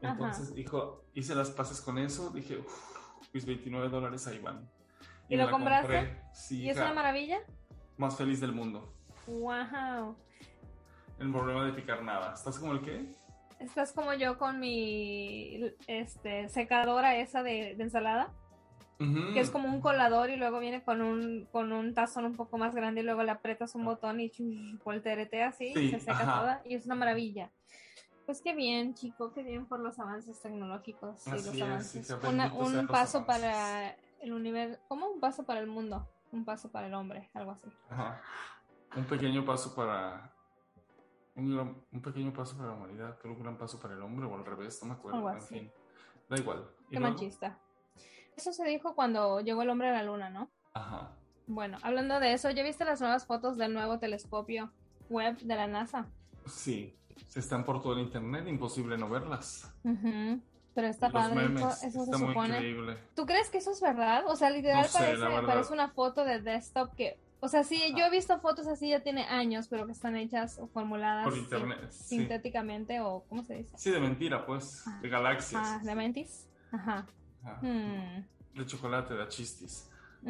Entonces 0.00 0.54
dijo, 0.54 1.04
hice 1.12 1.34
las 1.34 1.50
paces 1.50 1.80
con 1.80 1.98
eso, 1.98 2.30
dije, 2.30 2.64
mis 3.32 3.44
29 3.44 3.88
dólares 3.88 4.26
ahí 4.26 4.38
van. 4.38 4.70
¿Y, 5.28 5.36
lo 5.36 5.50
compraste? 5.50 6.16
¿Y 6.50 6.68
es 6.68 6.76
una 6.76 6.92
maravilla? 6.92 7.38
Más 7.96 8.16
feliz 8.16 8.40
del 8.40 8.52
mundo. 8.52 8.92
¡Wow! 9.26 10.16
El 11.18 11.32
problema 11.32 11.64
de 11.64 11.72
picar 11.72 12.02
nada. 12.02 12.34
¿Estás 12.34 12.58
como 12.58 12.72
el 12.72 12.82
qué? 12.82 13.14
Estás 13.58 13.92
como 13.92 14.12
yo 14.14 14.36
con 14.36 14.60
mi 14.60 15.72
este, 15.86 16.48
secadora 16.48 17.16
esa 17.16 17.42
de, 17.42 17.72
ensalada. 17.72 18.32
Que 19.34 19.40
es 19.40 19.50
como 19.50 19.68
un 19.68 19.82
colador 19.82 20.30
y 20.30 20.36
luego 20.36 20.60
viene 20.60 20.82
con 20.82 21.02
un, 21.02 21.46
con 21.52 21.72
un 21.72 21.92
tazón 21.92 22.24
un 22.24 22.36
poco 22.36 22.56
más 22.56 22.74
grande 22.74 23.02
y 23.02 23.04
luego 23.04 23.22
le 23.22 23.32
aprietas 23.32 23.74
un 23.74 23.84
botón 23.84 24.18
y 24.20 24.30
volteretea 24.82 25.48
así 25.48 25.74
y 25.76 25.90
se 25.90 26.00
seca 26.00 26.20
toda. 26.20 26.62
Y 26.64 26.74
es 26.74 26.86
una 26.86 26.94
maravilla. 26.94 27.50
Pues 28.24 28.40
qué 28.40 28.54
bien, 28.54 28.94
chico, 28.94 29.32
qué 29.34 29.42
bien 29.42 29.66
por 29.66 29.80
los 29.80 29.98
avances 29.98 30.40
tecnológicos 30.40 31.26
y 31.26 31.30
los 31.32 31.60
avances. 31.60 32.10
un 32.56 32.86
paso 32.86 33.26
para 33.26 33.94
el 34.24 34.32
universo, 34.32 34.80
como 34.88 35.06
un 35.06 35.20
paso 35.20 35.44
para 35.44 35.60
el 35.60 35.66
mundo, 35.66 36.08
un 36.32 36.44
paso 36.44 36.70
para 36.70 36.86
el 36.86 36.94
hombre, 36.94 37.30
algo 37.34 37.52
así. 37.52 37.70
Ajá. 37.90 38.20
Un 38.96 39.04
pequeño 39.04 39.44
paso 39.44 39.74
para 39.74 40.32
un, 41.36 41.84
un, 41.92 42.00
pequeño 42.00 42.32
paso 42.32 42.56
para 42.56 42.70
la 42.70 42.76
humanidad, 42.76 43.18
pero 43.20 43.34
un 43.34 43.42
gran 43.42 43.58
paso 43.58 43.78
para 43.78 43.94
el 43.94 44.02
hombre 44.02 44.26
o 44.26 44.34
al 44.34 44.46
revés, 44.46 44.80
no 44.82 44.88
me 44.88 44.94
acuerdo. 44.94 45.30
En 45.30 45.42
fin, 45.42 45.72
da 46.28 46.38
igual. 46.38 46.66
Qué 46.90 46.98
machista. 46.98 47.58
Eso 48.36 48.52
se 48.52 48.64
dijo 48.64 48.94
cuando 48.94 49.40
llegó 49.40 49.62
el 49.62 49.70
hombre 49.70 49.90
a 49.90 49.92
la 49.92 50.02
luna, 50.04 50.30
¿no? 50.30 50.48
Ajá. 50.72 51.12
Bueno, 51.46 51.76
hablando 51.82 52.18
de 52.20 52.32
eso, 52.32 52.50
¿ya 52.50 52.62
viste 52.62 52.84
las 52.84 53.00
nuevas 53.00 53.26
fotos 53.26 53.58
del 53.58 53.74
nuevo 53.74 53.98
telescopio 53.98 54.72
web 55.10 55.36
de 55.38 55.54
la 55.54 55.66
NASA? 55.66 56.06
Sí, 56.46 56.96
están 57.34 57.64
por 57.64 57.82
todo 57.82 57.92
el 57.92 58.00
internet, 58.00 58.46
imposible 58.48 58.96
no 58.96 59.10
verlas. 59.10 59.70
Pero 60.74 60.88
está 60.88 61.10
padre, 61.10 61.54
eso, 61.54 62.04
se 62.04 62.12
supone. 62.12 62.96
¿Tú 63.14 63.26
crees 63.26 63.48
que 63.48 63.58
eso 63.58 63.70
es 63.70 63.80
verdad? 63.80 64.24
O 64.26 64.34
sea, 64.34 64.50
literal 64.50 64.86
parece, 65.46 65.72
una 65.72 65.88
foto 65.88 66.24
de 66.24 66.40
desktop 66.40 66.94
que 66.94 67.16
o 67.44 67.48
sea, 67.48 67.62
sí, 67.62 67.78
yo 67.94 68.06
he 68.06 68.10
visto 68.10 68.40
fotos 68.40 68.66
así, 68.66 68.88
ya 68.88 69.00
tiene 69.00 69.24
años, 69.24 69.68
pero 69.68 69.84
que 69.84 69.92
están 69.92 70.16
hechas 70.16 70.58
o 70.58 70.66
formuladas 70.66 71.26
Por 71.26 71.36
internet, 71.36 71.92
sintéticamente 71.92 73.02
o 73.02 73.22
¿cómo 73.28 73.44
se 73.44 73.56
dice? 73.56 73.76
Sí, 73.76 73.90
de 73.90 74.00
mentira, 74.00 74.46
pues, 74.46 74.82
ah. 74.86 74.98
de 75.02 75.08
galaxias. 75.10 75.62
Ah, 75.62 75.78
de 75.84 75.94
mentis. 75.94 76.48
Ajá. 76.72 77.06
Hmm. 77.60 78.24
De 78.54 78.64
chocolate, 78.64 79.12
de 79.12 79.28
chistis. 79.28 79.90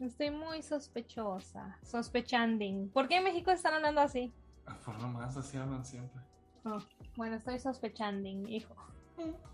Estoy 0.00 0.30
muy 0.30 0.60
sospechosa, 0.60 1.78
sospechando. 1.82 2.66
¿Por 2.92 3.08
qué 3.08 3.16
en 3.16 3.24
México 3.24 3.50
están 3.50 3.72
hablando 3.72 4.02
así? 4.02 4.34
Ah, 4.66 4.76
por 4.84 5.00
lo 5.00 5.08
más, 5.08 5.34
así 5.38 5.56
hablan 5.56 5.86
siempre. 5.86 6.20
Oh. 6.64 6.78
Bueno, 7.16 7.36
estoy 7.36 7.58
sospechando, 7.58 8.28
hijo. 8.28 8.74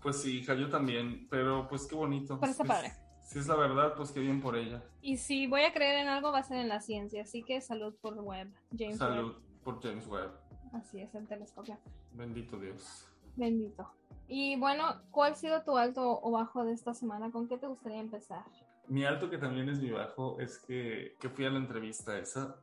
Pues 0.01 0.21
sí, 0.21 0.39
hija, 0.39 0.53
yo 0.53 0.69
también, 0.69 1.27
pero 1.29 1.67
pues 1.67 1.85
qué 1.87 1.95
bonito. 1.95 2.39
Pero 2.39 2.51
está 2.51 2.63
padre. 2.63 2.93
Si 3.23 3.39
es 3.39 3.47
la 3.47 3.55
verdad, 3.55 3.95
pues 3.95 4.11
qué 4.11 4.19
bien 4.19 4.39
por 4.39 4.55
ella. 4.55 4.83
Y 5.01 5.17
si 5.17 5.47
voy 5.47 5.63
a 5.63 5.73
creer 5.73 5.97
en 5.97 6.07
algo, 6.07 6.31
va 6.31 6.39
a 6.39 6.43
ser 6.43 6.57
en 6.57 6.69
la 6.69 6.79
ciencia, 6.79 7.23
así 7.23 7.41
que 7.41 7.59
salud 7.59 7.95
por 7.99 8.13
Webb, 8.19 8.53
James 8.77 8.97
Salud 8.97 9.35
por 9.63 9.81
James 9.81 10.05
Webb. 10.07 10.31
Así 10.73 11.01
es, 11.01 11.15
el 11.15 11.27
telescopio. 11.27 11.77
Bendito 12.13 12.59
Dios. 12.59 13.07
Bendito. 13.35 13.89
Y 14.27 14.59
bueno, 14.59 15.01
¿cuál 15.11 15.33
ha 15.33 15.35
sido 15.35 15.63
tu 15.63 15.77
alto 15.77 16.19
o 16.21 16.31
bajo 16.31 16.63
de 16.65 16.73
esta 16.73 16.93
semana? 16.93 17.31
¿Con 17.31 17.47
qué 17.47 17.57
te 17.57 17.67
gustaría 17.67 17.99
empezar? 17.99 18.43
Mi 18.87 19.05
alto, 19.05 19.29
que 19.29 19.39
también 19.39 19.69
es 19.69 19.79
mi 19.79 19.89
bajo, 19.89 20.39
es 20.39 20.59
que, 20.59 21.15
que 21.19 21.29
fui 21.29 21.45
a 21.45 21.49
la 21.49 21.57
entrevista 21.57 22.17
esa 22.19 22.57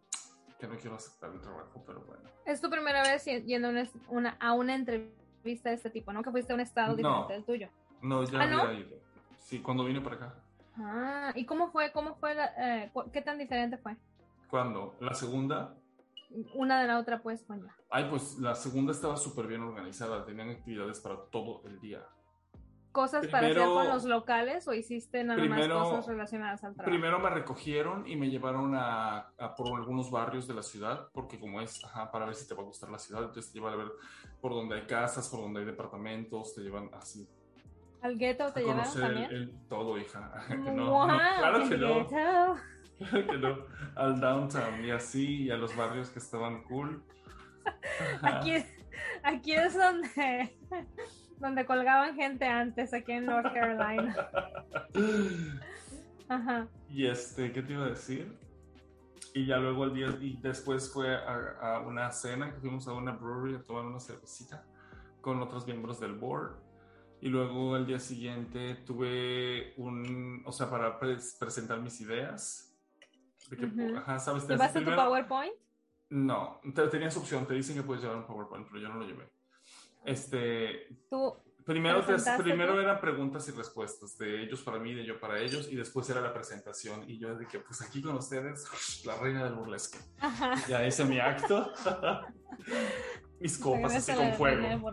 que 0.63 0.69
no 0.69 0.77
quiero 0.77 0.95
aceptar 0.95 1.33
el 1.33 1.41
trabajo, 1.41 1.83
pero 1.85 2.03
bueno. 2.03 2.23
Es 2.47 2.61
tu 2.61 2.71
primera 2.71 3.03
vez 3.03 3.25
yendo 3.25 3.71
una, 4.09 4.37
a 4.39 4.53
una 4.53 4.77
entrevista 4.77 5.71
de 5.71 5.75
este 5.75 5.91
tipo, 5.91 6.13
¿no? 6.13 6.23
Que 6.23 6.31
fuiste 6.31 6.53
a 6.53 6.55
un 6.55 6.61
estado 6.61 6.95
diferente 6.95 7.33
del 7.33 7.45
tuyo. 7.45 7.69
No, 8.01 8.23
ya 8.23 8.39
¿Ah, 8.39 8.45
había 8.45 8.79
ido. 8.79 8.97
Sí, 9.39 9.61
cuando 9.61 9.85
vine 9.85 10.01
para 10.01 10.17
acá. 10.17 10.35
Ah, 10.77 11.33
¿y 11.35 11.47
cómo 11.47 11.73
fue? 11.73 11.91
¿Cómo 11.91 12.15
fue? 12.15 12.37
Eh, 12.59 12.93
¿Qué 13.13 13.23
tan 13.23 13.39
diferente 13.39 13.77
fue? 13.77 13.97
¿Cuándo? 14.49 14.95
¿La 15.01 15.15
segunda? 15.15 15.75
Una 16.55 16.81
de 16.81 16.87
la 16.87 17.01
otra, 17.01 17.21
pues, 17.23 17.43
coño. 17.43 17.67
Ay, 17.91 18.07
pues 18.09 18.39
la 18.39 18.55
segunda 18.55 18.93
estaba 18.93 19.17
súper 19.17 19.49
bien 19.49 19.63
organizada. 19.63 20.25
Tenían 20.25 20.49
actividades 20.51 21.01
para 21.01 21.17
todo 21.33 21.63
el 21.67 21.81
día 21.81 22.07
cosas 22.93 23.27
para 23.27 23.49
hacer 23.49 23.65
con 23.65 23.89
los 23.89 24.05
locales 24.05 24.69
o 24.69 24.75
hiciste 24.75 25.25
nada 25.25 25.45
más 25.45 25.67
cosas 25.69 26.07
relacionadas 26.07 26.63
al 26.63 26.75
trabajo? 26.75 26.91
Primero 26.91 27.19
me 27.19 27.31
recogieron 27.31 28.07
y 28.07 28.17
me 28.17 28.31
llevaron 28.31 28.75
a, 28.75 29.33
por 29.57 29.77
algunos 29.77 30.11
barrios 30.11 30.47
de 30.47 30.55
la 30.55 30.63
ciudad, 30.63 31.09
porque 31.13 31.41
como 31.41 31.61
es, 31.61 31.85
ajá, 31.85 32.11
para 32.11 32.27
ver 32.27 32.35
si 32.35 32.47
te 32.47 32.55
va 32.55 32.63
a 32.63 32.67
gustar 32.67 32.91
la 32.91 32.99
ciudad, 32.99 33.25
entonces 33.25 33.53
te 33.53 33.59
llevan 33.59 33.75
a 33.75 33.77
ver 33.77 33.89
por 34.41 34.53
donde 34.53 34.77
hay 34.77 34.83
casas, 34.83 35.29
por 35.29 35.41
donde 35.41 35.61
hay 35.61 35.67
departamentos, 35.67 36.55
te 36.55 36.61
llevan 36.61 36.91
así. 36.93 37.29
¿Al 38.03 38.19
gueto 38.19 38.53
te 38.53 38.61
llevan 38.61 38.93
también? 38.93 39.31
El, 39.31 39.53
todo, 39.69 39.97
hija. 39.97 40.45
no, 40.57 41.07
claro 41.07 41.69
que 41.69 41.77
no. 41.79 42.07
Claro 42.07 43.27
que 43.27 43.39
no. 43.39 43.59
Al 43.97 44.21
downtown 44.21 44.85
y 44.85 44.91
así, 44.91 45.45
y 45.45 45.51
a 45.51 45.57
los 45.57 45.75
barrios 45.77 46.11
que 46.11 46.19
estaban 46.19 46.63
cool. 46.65 47.03
Aquí, 48.23 48.55
aquí 49.23 49.53
es 49.53 49.77
donde 49.77 50.59
donde 51.43 51.67
colgaban 51.67 52.15
gente 52.15 52.47
antes, 52.47 52.95
aquí 52.95 53.13
en 53.13 53.27
North 53.27 53.53
Carolina. 53.53 54.17
Ajá. 56.29 56.67
Y 56.89 57.07
este, 57.07 57.53
¿qué 57.53 57.63
te 57.63 57.73
iba 57.73 57.85
a 57.85 57.89
decir? 57.91 58.39
Y 59.35 59.47
ya 59.47 59.59
luego 59.59 59.85
el 59.85 59.95
día, 59.95 60.09
y 60.21 60.39
después 60.41 60.91
fue 60.93 61.15
a, 61.17 61.81
una 61.87 62.11
cena, 62.13 62.53
que 62.53 62.61
fuimos 62.61 62.87
a 62.89 62.93
una 62.93 63.13
brewery 63.13 63.57
a 63.57 63.63
tomar 63.63 63.85
una 63.85 63.99
cervecita 64.01 64.65
con 65.21 65.41
otros 65.43 65.67
miembros 65.67 66.01
del 66.01 66.15
board. 66.15 66.53
Y 67.21 67.29
luego 67.29 67.77
el 67.77 67.87
día 67.87 68.01
siguiente 68.01 68.75
tuve 68.85 69.75
un, 69.77 70.43
o 70.45 70.53
sea, 70.53 70.69
para 70.69 70.99
pres- 70.99 71.39
presentar 71.39 71.81
mis 71.81 72.01
ideas. 72.01 72.75
De 73.49 73.57
que, 73.57 73.67
Ujú. 73.67 73.97
ajá, 73.97 74.19
¿sabes? 74.19 74.47
Te- 74.47 74.55
¿Llevaste 74.55 74.81
tu 74.81 74.91
PowerPoint? 74.95 75.53
No, 76.11 76.61
te- 76.75 76.89
tenías 76.89 77.17
opción, 77.17 77.47
te 77.47 77.55
dicen 77.55 77.77
que 77.77 77.83
puedes 77.83 78.03
llevar 78.03 78.19
un 78.19 78.27
PowerPoint, 78.27 78.67
pero 78.69 78.81
yo 78.81 78.89
no 78.89 78.97
lo 78.97 79.07
llevé. 79.07 79.32
Este, 80.05 80.89
Tú, 81.09 81.37
primero, 81.65 82.01
te- 82.01 82.07
¿Presentaste 82.07 82.43
primero 82.43 82.81
eran 82.81 83.01
preguntas 83.01 83.49
y 83.49 83.53
respuestas 83.53 84.19
de 84.19 84.43
ellos 84.43 84.63
para 84.63 84.79
mí, 84.79 84.95
de 84.95 85.05
yo 85.05 85.19
para 85.21 85.39
ellos, 85.39 85.69
y 85.71 85.77
después 85.77 86.09
era 86.11 86.21
la 86.21 86.33
presentación. 86.35 87.09
Y 87.09 87.19
yo 87.19 87.37
que, 87.51 87.61
pues 87.61 87.81
aquí 87.83 88.03
con 88.03 88.17
ustedes, 88.17 88.67
la 89.07 89.17
reina 89.19 89.45
del 89.45 89.55
burlesque. 89.55 89.99
ajá. 90.21 90.55
Ya 90.69 90.87
hice 90.87 91.05
mi 91.05 91.19
acto. 91.21 91.73
Mis 93.41 93.59
copas 93.59 93.95
así 93.97 94.13
con 94.15 94.33
fuego. 94.35 94.93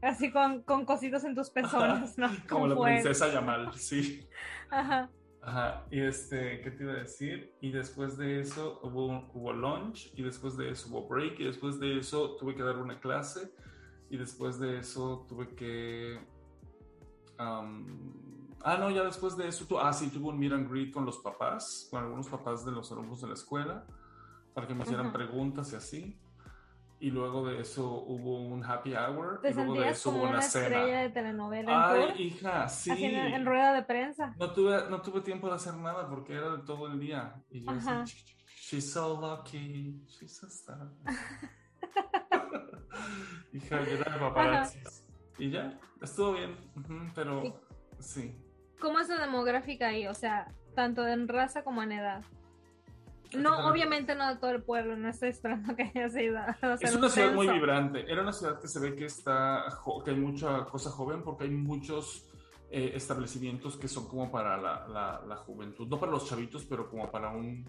Así 0.00 0.30
con, 0.30 0.62
con 0.62 0.84
cositos 0.84 1.24
en 1.24 1.34
tus 1.34 1.50
pezones, 1.50 2.16
¿no? 2.16 2.28
Como 2.48 2.60
Con 2.60 2.68
la 2.70 2.76
fuego. 2.76 2.84
princesa 2.84 3.32
Yamal, 3.32 3.72
sí. 3.74 4.24
Ajá. 4.70 5.10
Ajá, 5.44 5.84
y 5.90 6.00
este, 6.00 6.60
¿qué 6.60 6.70
te 6.70 6.84
iba 6.84 6.92
a 6.92 6.96
decir? 6.98 7.52
Y 7.60 7.72
después 7.72 8.16
de 8.16 8.40
eso 8.40 8.78
hubo, 8.84 9.28
hubo 9.34 9.52
lunch, 9.52 10.12
y 10.14 10.22
después 10.22 10.56
de 10.56 10.70
eso 10.70 10.86
hubo 10.88 11.08
break, 11.08 11.40
y 11.40 11.44
después 11.44 11.80
de 11.80 11.98
eso 11.98 12.36
tuve 12.36 12.54
que 12.54 12.62
dar 12.62 12.76
una 12.78 13.00
clase, 13.00 13.52
y 14.12 14.18
después 14.18 14.58
de 14.60 14.78
eso 14.78 15.24
tuve 15.26 15.54
que... 15.54 16.20
am, 17.38 18.54
ah, 18.62 18.76
no, 18.76 18.90
ya 18.90 19.02
después 19.04 19.36
de 19.38 19.48
eso, 19.48 19.64
tu- 19.66 19.78
ah, 19.78 19.92
sí, 19.92 20.10
tuve 20.10 20.28
un 20.28 20.38
meet 20.38 20.52
and 20.52 20.70
greet 20.70 20.92
con 20.92 21.04
los 21.06 21.18
papás, 21.18 21.88
con 21.90 22.02
algunos 22.04 22.28
papás 22.28 22.64
de 22.64 22.72
los 22.72 22.92
alumnos 22.92 23.22
de 23.22 23.28
la 23.28 23.34
escuela, 23.34 23.86
para 24.54 24.66
que 24.66 24.74
me 24.74 24.82
hicieran 24.84 25.06
Ajá. 25.06 25.14
preguntas 25.14 25.72
y 25.72 25.76
así. 25.76 26.18
Y 27.00 27.10
luego 27.10 27.44
de 27.48 27.60
eso 27.60 27.90
hubo 28.06 28.38
un 28.42 28.62
happy 28.64 28.94
hour, 28.94 29.40
Te 29.40 29.50
y 29.50 29.54
luego 29.54 29.74
de 29.80 29.88
eso 29.88 30.10
como 30.10 30.18
hubo 30.18 30.28
una 30.28 30.36
una 30.36 30.46
estrella 30.46 30.84
cena. 30.84 31.00
de 31.00 31.08
telenovela 31.10 31.72
en 31.72 31.80
Ay, 31.82 32.06
tour, 32.08 32.20
hija, 32.20 32.68
sí. 32.68 32.90
haciendo 32.92 33.18
en 33.36 33.46
rueda 33.46 33.72
de 33.72 33.82
prensa. 33.82 34.34
No 34.38 34.52
tuve, 34.52 34.88
no 34.90 35.00
tuve 35.00 35.20
tiempo 35.22 35.48
de 35.48 35.54
hacer 35.54 35.74
nada 35.74 36.06
porque 36.08 36.34
era 36.34 36.54
de 36.56 36.62
todo 36.64 36.86
el 36.86 37.00
día. 37.00 37.42
Y 37.50 37.64
yo 37.64 37.70
Ajá. 37.72 38.02
así, 38.02 38.14
she's 38.60 38.92
so 38.92 39.18
lucky, 39.20 40.04
she's 40.06 40.44
a 40.44 40.48
star. 40.48 40.92
Hija, 43.52 43.80
llena 43.80 44.04
de 44.04 44.18
paparazzis. 44.20 45.04
Y 45.38 45.50
ya, 45.50 45.78
estuvo 46.00 46.32
bien, 46.34 46.56
pero 47.14 47.60
sí. 47.98 48.34
¿Cómo 48.80 48.98
es 48.98 49.08
la 49.08 49.20
demográfica 49.20 49.88
ahí? 49.88 50.06
O 50.06 50.14
sea, 50.14 50.48
tanto 50.74 51.06
en 51.06 51.28
raza 51.28 51.62
como 51.64 51.82
en 51.82 51.92
edad. 51.92 52.22
No, 53.34 53.66
obviamente 53.70 54.14
no 54.14 54.28
de 54.28 54.36
todo 54.36 54.50
el 54.50 54.62
pueblo, 54.62 54.94
no 54.96 55.08
estoy 55.08 55.30
esperando 55.30 55.74
que 55.74 55.84
hayas 55.84 56.14
ido 56.16 56.38
a 56.38 56.44
hacer 56.50 56.76
Es 56.82 56.92
un 56.92 56.98
una 56.98 57.08
ciudad 57.08 57.32
muy 57.32 57.48
vibrante. 57.48 58.04
Era 58.10 58.22
una 58.22 58.32
ciudad 58.32 58.60
que 58.60 58.68
se 58.68 58.78
ve 58.78 58.94
que 58.94 59.06
está, 59.06 59.64
que 60.04 60.10
hay 60.10 60.16
mucha 60.18 60.64
cosa 60.66 60.90
joven 60.90 61.22
porque 61.22 61.44
hay 61.44 61.50
muchos 61.50 62.28
eh, 62.70 62.92
establecimientos 62.94 63.76
que 63.78 63.88
son 63.88 64.06
como 64.06 64.30
para 64.30 64.56
la, 64.58 64.86
la- 64.88 65.22
la 65.26 65.36
juventud, 65.36 65.88
no 65.88 65.98
para 65.98 66.12
los 66.12 66.28
chavitos, 66.28 66.66
pero 66.66 66.90
como 66.90 67.10
para 67.10 67.30
un, 67.30 67.64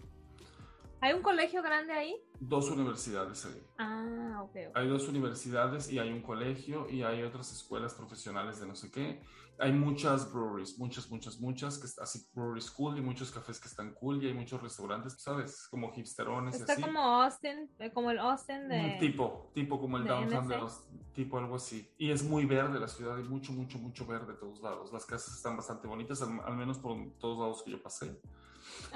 ¿Hay 1.04 1.12
un 1.12 1.20
colegio 1.20 1.62
grande 1.62 1.92
ahí? 1.92 2.16
dos 2.40 2.70
universidades 2.70 3.44
ahí. 3.44 3.62
Ah, 3.78 4.40
ok. 4.42 4.56
ok. 4.68 4.76
Hay 4.76 4.88
dos 4.88 5.06
universidades 5.06 5.92
y 5.92 5.98
hay 5.98 6.10
un 6.10 6.22
colegio 6.22 6.88
y 6.88 7.02
hay 7.02 7.22
otras 7.22 7.52
escuelas 7.52 7.92
profesionales 7.92 8.58
de 8.58 8.66
no 8.66 8.74
sé 8.74 8.90
qué. 8.90 9.20
Hay 9.58 9.72
muchas 9.72 10.32
breweries, 10.32 10.78
muchas, 10.78 11.10
muchas, 11.10 11.38
muchas, 11.40 11.78
que 11.78 11.86
así 12.02 12.26
brewery 12.34 12.62
school 12.62 12.96
y 12.96 13.02
muchos 13.02 13.30
cafés 13.30 13.60
que 13.60 13.68
están 13.68 13.92
cool 13.92 14.22
y 14.22 14.28
hay 14.28 14.34
muchos 14.34 14.62
restaurantes, 14.62 15.20
¿sabes? 15.20 15.68
Como 15.68 15.92
hipsterones 15.94 16.56
y 16.56 16.60
Está 16.60 16.72
así. 16.72 16.82
como 16.82 17.00
Austin, 17.00 17.70
eh, 17.78 17.92
como 17.92 18.10
el 18.10 18.18
Austin 18.18 18.66
de... 18.68 18.96
Mm, 18.96 18.98
Tipo, 18.98 19.50
tipo 19.52 19.78
como 19.78 19.98
el 19.98 20.04
de 20.04 20.08
downtown 20.10 20.48
de 20.48 20.56
los, 20.56 20.84
tipo 21.12 21.36
algo 21.36 21.56
así. 21.56 21.86
Y 21.98 22.12
es 22.12 22.24
muy 22.24 22.46
verde 22.46 22.80
la 22.80 22.88
ciudad, 22.88 23.16
hay 23.16 23.24
mucho, 23.24 23.52
mucho, 23.52 23.78
mucho 23.78 24.06
verde 24.06 24.32
de 24.32 24.38
todos 24.38 24.62
lados. 24.62 24.90
Las 24.90 25.04
casas 25.04 25.36
están 25.36 25.54
bastante 25.54 25.86
bonitas, 25.86 26.22
al, 26.22 26.40
al 26.46 26.56
menos 26.56 26.78
por 26.78 26.96
todos 27.18 27.38
lados 27.38 27.62
que 27.62 27.72
yo 27.72 27.82
pasé. 27.82 28.18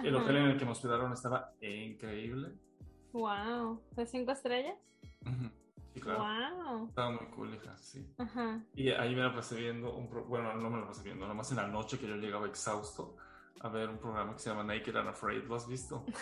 El 0.03 0.15
Ajá. 0.15 0.25
hotel 0.25 0.37
en 0.37 0.45
el 0.47 0.59
que 0.59 0.65
me 0.65 0.71
hospedaron 0.73 1.13
estaba 1.13 1.53
increíble. 1.61 2.53
Wow. 3.13 3.83
¿De 3.97 4.07
cinco 4.07 4.33
estrellas? 4.33 4.77
Sí, 5.95 6.01
claro. 6.01 6.21
Wow. 6.21 6.89
Estaba 6.89 7.11
muy 7.11 7.27
cool, 7.35 7.55
hija, 7.55 7.77
sí. 7.79 8.07
Ajá. 8.19 8.61
Y 8.75 8.91
ahí 8.91 9.15
me 9.17 9.23
la 9.23 9.35
pasé 9.35 9.57
viendo, 9.57 9.95
un 9.95 10.09
pro- 10.09 10.25
bueno, 10.25 10.55
no 10.55 10.71
me 10.71 10.81
la 10.81 10.87
pasé 10.87 11.03
viendo, 11.03 11.27
nomás 11.27 11.51
en 11.51 11.57
la 11.57 11.67
noche 11.67 11.99
que 11.99 12.07
yo 12.07 12.17
llegaba 12.17 12.47
exhausto 12.47 13.17
a 13.61 13.69
ver 13.69 13.89
un 13.89 13.99
programa 13.99 14.35
que 14.35 14.39
se 14.39 14.51
llama 14.51 14.63
Naked 14.63 14.95
and 14.95 15.09
Afraid, 15.09 15.43
¿lo 15.45 15.57
has 15.57 15.67
visto? 15.67 16.05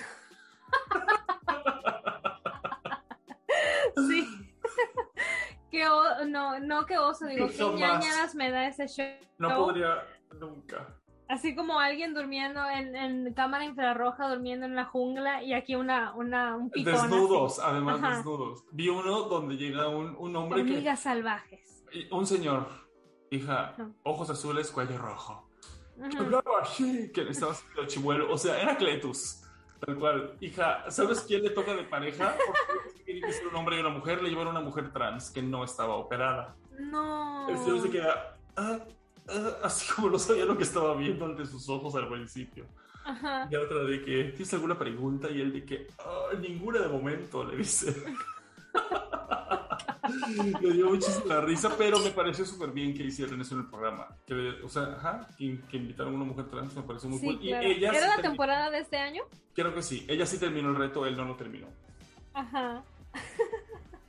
Sí. 4.09 4.27
qué 5.71 5.89
o- 5.89 6.25
no, 6.27 6.59
no 6.61 6.87
qué 6.87 6.99
oso, 6.99 7.27
digo, 7.27 7.49
qué 7.49 7.65
ñañaras 7.75 8.35
me 8.35 8.51
da 8.51 8.69
ese 8.69 8.87
show. 8.89 9.07
No. 9.39 9.57
podría 9.67 10.03
nunca. 10.39 10.95
Así 11.29 11.57
como 11.57 11.81
alguien 11.81 12.15
durmiendo 12.15 12.61
en, 12.69 12.95
en 12.95 13.35
cámara 13.35 13.65
infrarroja, 13.65 14.29
durmiendo 14.29 14.65
en 14.65 14.77
la 14.77 14.85
jungla, 14.85 15.43
y 15.43 15.55
aquí 15.55 15.75
una, 15.75 16.15
una, 16.15 16.55
un 16.57 16.71
pitón. 16.71 16.95
así. 16.95 17.03
Desnudos, 17.03 17.59
además 17.59 18.01
Ajá. 18.03 18.17
desnudos. 18.17 18.65
Vi 18.71 18.89
uno 18.89 19.23
donde 19.23 19.57
llega 19.57 19.89
un, 19.89 20.15
un 20.19 20.37
hombre 20.37 20.61
Hormigas 20.61 21.01
salvajes. 21.01 21.85
que... 21.91 22.09
Un 22.13 22.27
señor, 22.27 22.69
hija, 23.31 23.75
ojos 24.05 24.31
azules, 24.31 24.71
cuello 24.71 24.99
rojo. 24.99 25.49
Hablaba 26.19 26.61
así, 26.63 27.11
que 27.13 27.25
le 27.25 27.31
estaba 27.31 27.53
haciendo 27.53 27.87
chimuelo. 27.87 28.33
O 28.33 28.39
sea, 28.39 28.61
era 28.61 28.77
Cletus. 28.77 29.43
Tal 29.85 29.99
cual. 29.99 30.37
Hija, 30.41 30.91
¿sabes 30.91 31.21
quién 31.23 31.43
le 31.43 31.51
toca 31.51 31.75
de 31.75 31.85
pareja? 31.85 32.35
Porque 32.47 33.03
tiene 33.05 33.21
que 33.21 33.33
ser 33.33 33.47
un 33.49 33.57
hombre 33.57 33.77
y 33.77 33.81
una 33.81 33.91
mujer. 33.91 34.23
Le 34.23 34.29
llevaron 34.29 34.55
a 34.57 34.59
una 34.61 34.67
mujer 34.67 34.93
trans 34.93 35.31
que 35.31 35.43
no 35.43 35.65
estaba 35.65 35.97
operada. 35.97 36.55
No. 36.79 37.49
El 37.49 37.59
señor 37.59 37.81
se 37.81 37.91
queda 37.91 38.39
ah, 38.57 38.79
así 39.63 39.93
como 39.95 40.11
no 40.11 40.19
sabía 40.19 40.45
lo 40.45 40.57
que 40.57 40.65
estaba 40.65 40.95
viendo 40.97 41.25
ante 41.25 41.47
sus 41.47 41.69
ojos 41.69 41.95
al 41.95 42.09
principio. 42.09 42.67
Ajá. 43.05 43.49
Y 43.51 43.55
otra 43.57 43.85
de 43.85 44.03
que, 44.05 44.25
¿tienes 44.31 44.53
alguna 44.55 44.77
pregunta? 44.79 45.31
Y 45.31 45.41
él 45.41 45.53
de 45.53 45.65
que, 45.65 45.87
"Ah, 45.99 46.31
ninguna 46.41 46.81
de 46.81 46.89
momento, 46.89 47.45
le 47.45 47.57
dice. 47.59 47.95
me 50.63 50.71
dio 50.73 50.87
muchísima 50.91 51.41
risa, 51.41 51.71
pero 51.77 51.99
me 52.01 52.11
pareció 52.11 52.45
súper 52.45 52.71
bien 52.71 52.95
que 52.95 53.05
hicieran 53.05 53.41
eso 53.41 53.55
en 53.55 53.61
el 53.63 53.67
programa. 53.69 54.09
Que, 54.27 54.35
le- 54.35 54.63
o 54.63 54.69
sea, 54.69 54.95
ajá, 54.97 55.29
que, 55.39 55.61
que 55.71 55.77
invitaron 55.77 56.15
a 56.15 56.17
una 56.17 56.25
mujer 56.25 56.47
trans 56.47 56.75
me 56.75 56.83
pareció 56.83 57.09
muy 57.09 57.19
Sí, 57.19 57.27
cool. 57.27 57.39
claro. 57.41 57.69
Y 57.69 57.73
ella 57.73 57.91
sí 57.91 57.97
¿Era 57.97 58.17
la 58.17 58.23
temporada 58.23 58.71
de 58.71 58.79
este 58.81 58.97
año? 58.99 59.23
Creo 59.55 59.75
que 59.75 59.83
sí. 59.83 60.05
Ella 60.09 60.27
sí 60.27 60.39
terminó 60.39 60.71
el 60.71 60.77
reto, 60.77 61.07
él 61.07 61.17
no 61.17 61.25
lo 61.25 61.37
terminó. 61.37 61.69
Ajá. 62.35 62.83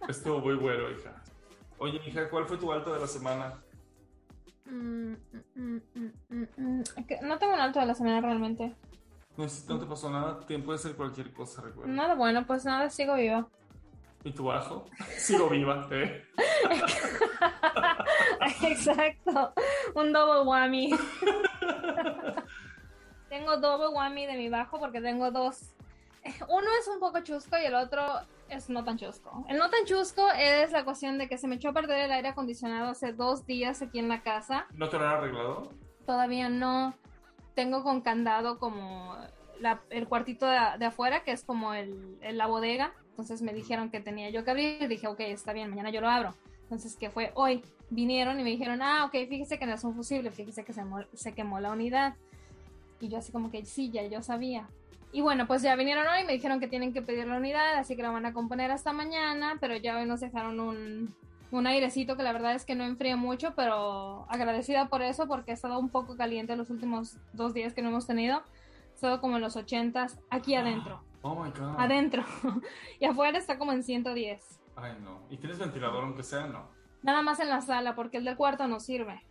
Estuvo 0.08 0.40
muy 0.40 0.56
bueno, 0.56 0.90
hija. 0.92 1.22
Oye, 1.80 2.02
hija, 2.08 2.30
¿cuál 2.30 2.46
fue 2.46 2.58
tu 2.58 2.72
alto 2.72 2.94
de 2.94 3.00
la 3.00 3.08
semana? 3.08 3.54
Mm, 4.70 5.14
mm, 5.56 5.82
mm, 6.30 6.84
No 7.22 7.38
tengo 7.40 7.54
un 7.54 7.60
alto 7.60 7.80
de 7.80 7.86
la 7.86 7.96
semana 7.96 8.22
realmente. 8.22 8.76
No, 9.38 9.80
te 9.80 9.86
pasó 9.86 10.10
nada, 10.10 10.40
Tien- 10.48 10.64
puede 10.64 10.80
ser 10.80 10.96
cualquier 10.96 11.32
cosa, 11.32 11.62
recuerda. 11.62 11.92
Nada 11.94 12.16
bueno, 12.16 12.46
pues 12.48 12.66
nada, 12.66 12.90
sigo 12.90 13.16
viva. 13.16 13.48
¿Y 14.24 14.32
tu 14.32 14.46
bajo? 14.46 14.86
Sigo 15.18 15.48
viva, 15.50 15.88
¿eh? 15.92 16.24
Exacto, 18.64 19.54
un 19.94 20.12
double 20.12 20.42
whammy. 20.50 20.90
tengo 23.30 23.58
double 23.58 23.90
whammy 23.90 24.26
de 24.26 24.38
mi 24.38 24.50
bajo 24.50 24.80
porque 24.80 25.02
tengo 25.02 25.30
dos. 25.32 25.74
Uno 26.50 26.68
es 26.80 26.88
un 26.88 27.00
poco 27.00 27.20
chusco 27.22 27.58
y 27.62 27.66
el 27.66 27.76
otro 27.76 28.04
es 28.50 28.70
no 28.70 28.84
tan 28.84 28.98
chusco. 28.98 29.46
El 29.50 29.58
no 29.58 29.70
tan 29.70 29.86
chusco 29.86 30.28
es 30.38 30.72
la 30.72 30.84
cuestión 30.86 31.18
de 31.18 31.28
que 31.28 31.38
se 31.38 31.48
me 31.48 31.56
echó 31.56 31.70
a 31.70 31.74
perder 31.74 32.00
el 32.06 32.12
aire 32.12 32.30
acondicionado 32.30 32.90
hace 32.90 33.14
dos 33.14 33.46
días 33.46 33.82
aquí 33.82 34.00
en 34.00 34.08
la 34.10 34.22
casa. 34.22 34.66
¿No 34.74 34.90
te 34.90 34.98
lo 34.98 35.08
han 35.08 35.16
arreglado? 35.16 35.72
Todavía 36.06 36.50
no 36.50 36.94
tengo 37.56 37.84
con 37.84 38.02
candado 38.02 38.60
como 38.60 39.16
la- 39.60 39.82
el 39.90 40.08
cuartito 40.08 40.46
de, 40.46 40.60
de 40.80 40.86
afuera, 40.86 41.24
que 41.24 41.32
es 41.32 41.44
como 41.44 41.74
el, 41.74 42.18
el- 42.22 42.38
la 42.38 42.48
bodega. 42.48 42.94
Entonces 43.12 43.42
me 43.42 43.54
dijeron 43.54 43.90
que 43.90 44.00
tenía 44.00 44.30
yo 44.30 44.44
que 44.44 44.52
abrir. 44.52 44.88
Dije, 44.88 45.08
ok, 45.08 45.20
está 45.22 45.52
bien, 45.54 45.70
mañana 45.72 45.90
yo 45.90 46.02
lo 46.02 46.10
abro. 46.10 46.36
Entonces, 46.64 46.96
que 46.98 47.10
fue 47.10 47.32
hoy. 47.36 47.64
Vinieron 47.90 48.40
y 48.40 48.44
me 48.44 48.50
dijeron, 48.50 48.82
ah, 48.82 49.06
ok, 49.06 49.14
fíjese 49.30 49.58
que 49.58 49.66
no 49.66 49.74
es 49.74 49.84
un 49.86 49.96
fusible, 49.96 50.30
fíjese 50.32 50.66
que 50.66 50.74
se, 50.74 50.84
se 51.14 51.34
quemó 51.34 51.60
la 51.62 51.72
unidad. 51.72 52.16
Y 53.00 53.08
yo 53.08 53.18
así 53.20 53.32
como 53.32 53.50
que 53.52 53.66
sí, 53.66 53.90
ya 53.90 54.04
yo 54.06 54.22
sabía. 54.22 54.68
Y 55.12 55.22
bueno, 55.22 55.48
pues 55.48 55.62
ya 55.62 55.76
vinieron 55.76 56.06
hoy 56.08 56.22
y 56.22 56.26
me 56.26 56.34
dijeron 56.34 56.60
que 56.60 56.68
tienen 56.68 56.94
que 56.94 57.02
pedir 57.02 57.28
la 57.28 57.38
unidad, 57.38 57.76
así 57.76 57.96
que 57.96 58.04
la 58.04 58.12
van 58.12 58.26
a 58.26 58.34
componer 58.34 58.72
hasta 58.72 58.92
mañana, 58.94 59.58
pero 59.60 59.76
ya 59.78 59.98
hoy 59.98 60.06
nos 60.06 60.20
dejaron 60.20 60.60
un, 60.60 61.16
un 61.52 61.68
airecito 61.68 62.18
que 62.18 62.24
la 62.24 62.34
verdad 62.34 62.56
es 62.56 62.66
que 62.66 62.76
no 62.76 62.84
enfría 62.84 63.16
mucho, 63.16 63.54
pero 63.56 64.26
agradecida 64.30 64.90
por 64.90 65.02
eso 65.02 65.28
porque 65.28 65.52
ha 65.52 65.54
estado 65.54 65.80
un 65.80 65.90
poco 65.90 66.18
caliente 66.18 66.56
los 66.56 66.70
últimos 66.70 67.18
dos 67.34 67.54
días 67.54 67.74
que 67.74 67.82
no 67.82 67.90
hemos 67.90 68.06
tenido. 68.06 68.38
Ha 68.38 68.96
estado 68.96 69.22
como 69.22 69.38
en 69.38 69.44
los 69.44 69.56
80 69.56 70.08
aquí 70.30 70.56
adentro, 70.56 71.02
Oh 71.22 71.36
my 71.42 71.52
god. 71.52 71.76
adentro. 71.78 72.24
y 73.00 73.06
afuera 73.06 73.38
está 73.38 73.58
como 73.58 73.72
en 73.72 73.84
110. 73.84 74.60
Ay, 74.76 74.98
no. 75.04 75.22
¿Y 75.30 75.38
tienes 75.38 75.58
ventilador 75.58 76.04
aunque 76.04 76.24
sea? 76.24 76.48
No. 76.48 76.68
Nada 77.02 77.22
más 77.22 77.40
en 77.40 77.50
la 77.50 77.62
sala 77.62 77.96
porque 77.96 78.18
el 78.18 78.26
del 78.26 78.36
cuarto 78.36 78.68
no 78.68 78.80
sirve. 78.80 79.24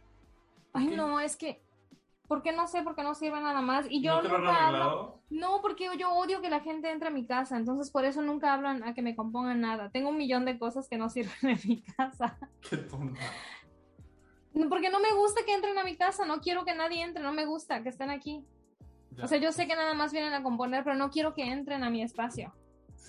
Ay, 0.73 0.89
qué? 0.89 0.97
no, 0.97 1.21
es 1.21 1.37
que... 1.37 1.63
¿Por 2.29 2.43
qué 2.43 2.53
no 2.53 2.67
sé 2.67 2.83
por 2.83 2.95
qué 2.97 3.03
no 3.03 3.15
sirve 3.15 3.41
nada 3.41 3.61
más? 3.63 3.87
Y 3.89 4.03
yo 4.03 4.17
¿No 4.17 4.23
te 4.23 4.29
lo 4.29 4.35
han 4.37 4.41
nunca 4.45 4.67
hablo- 4.67 4.77
arreglado? 4.79 5.23
No, 5.31 5.61
porque 5.63 5.89
yo 5.99 6.11
odio 6.13 6.41
que 6.41 6.51
la 6.51 6.61
gente 6.61 6.91
entre 6.91 7.09
a 7.09 7.11
mi 7.13 7.27
casa, 7.27 7.57
entonces 7.57 7.91
por 7.91 8.05
eso 8.05 8.23
nunca 8.23 8.53
hablan 8.53 8.83
a 8.85 8.95
que 8.95 9.03
me 9.03 9.15
compongan 9.17 9.61
nada. 9.61 9.91
Tengo 9.91 10.09
un 10.11 10.17
millón 10.17 10.45
de 10.45 10.59
cosas 10.59 10.89
que 10.89 10.99
no 10.99 11.09
sirven 11.11 11.33
en 11.43 11.59
mi 11.69 11.83
casa. 11.83 12.39
Qué 12.69 12.77
tonta. 12.79 13.21
Porque 14.71 14.89
no 14.91 15.01
me 15.01 15.13
gusta 15.13 15.43
que 15.45 15.53
entren 15.55 15.77
a 15.79 15.85
mi 15.85 15.97
casa, 15.97 16.25
no 16.25 16.41
quiero 16.41 16.65
que 16.65 16.75
nadie 16.75 17.03
entre, 17.03 17.23
no 17.23 17.33
me 17.33 17.45
gusta 17.45 17.83
que 17.83 17.91
estén 17.91 18.11
aquí. 18.11 18.45
O 19.23 19.27
sea, 19.29 19.39
yo 19.39 19.53
sé 19.53 19.67
que 19.67 19.77
nada 19.77 19.95
más 19.95 20.13
vienen 20.13 20.33
a 20.33 20.43
componer, 20.43 20.83
pero 20.85 20.97
no 20.97 21.11
quiero 21.11 21.35
que 21.35 21.45
entren 21.45 21.85
a 21.85 21.91
mi 21.91 22.03
espacio. 22.03 22.53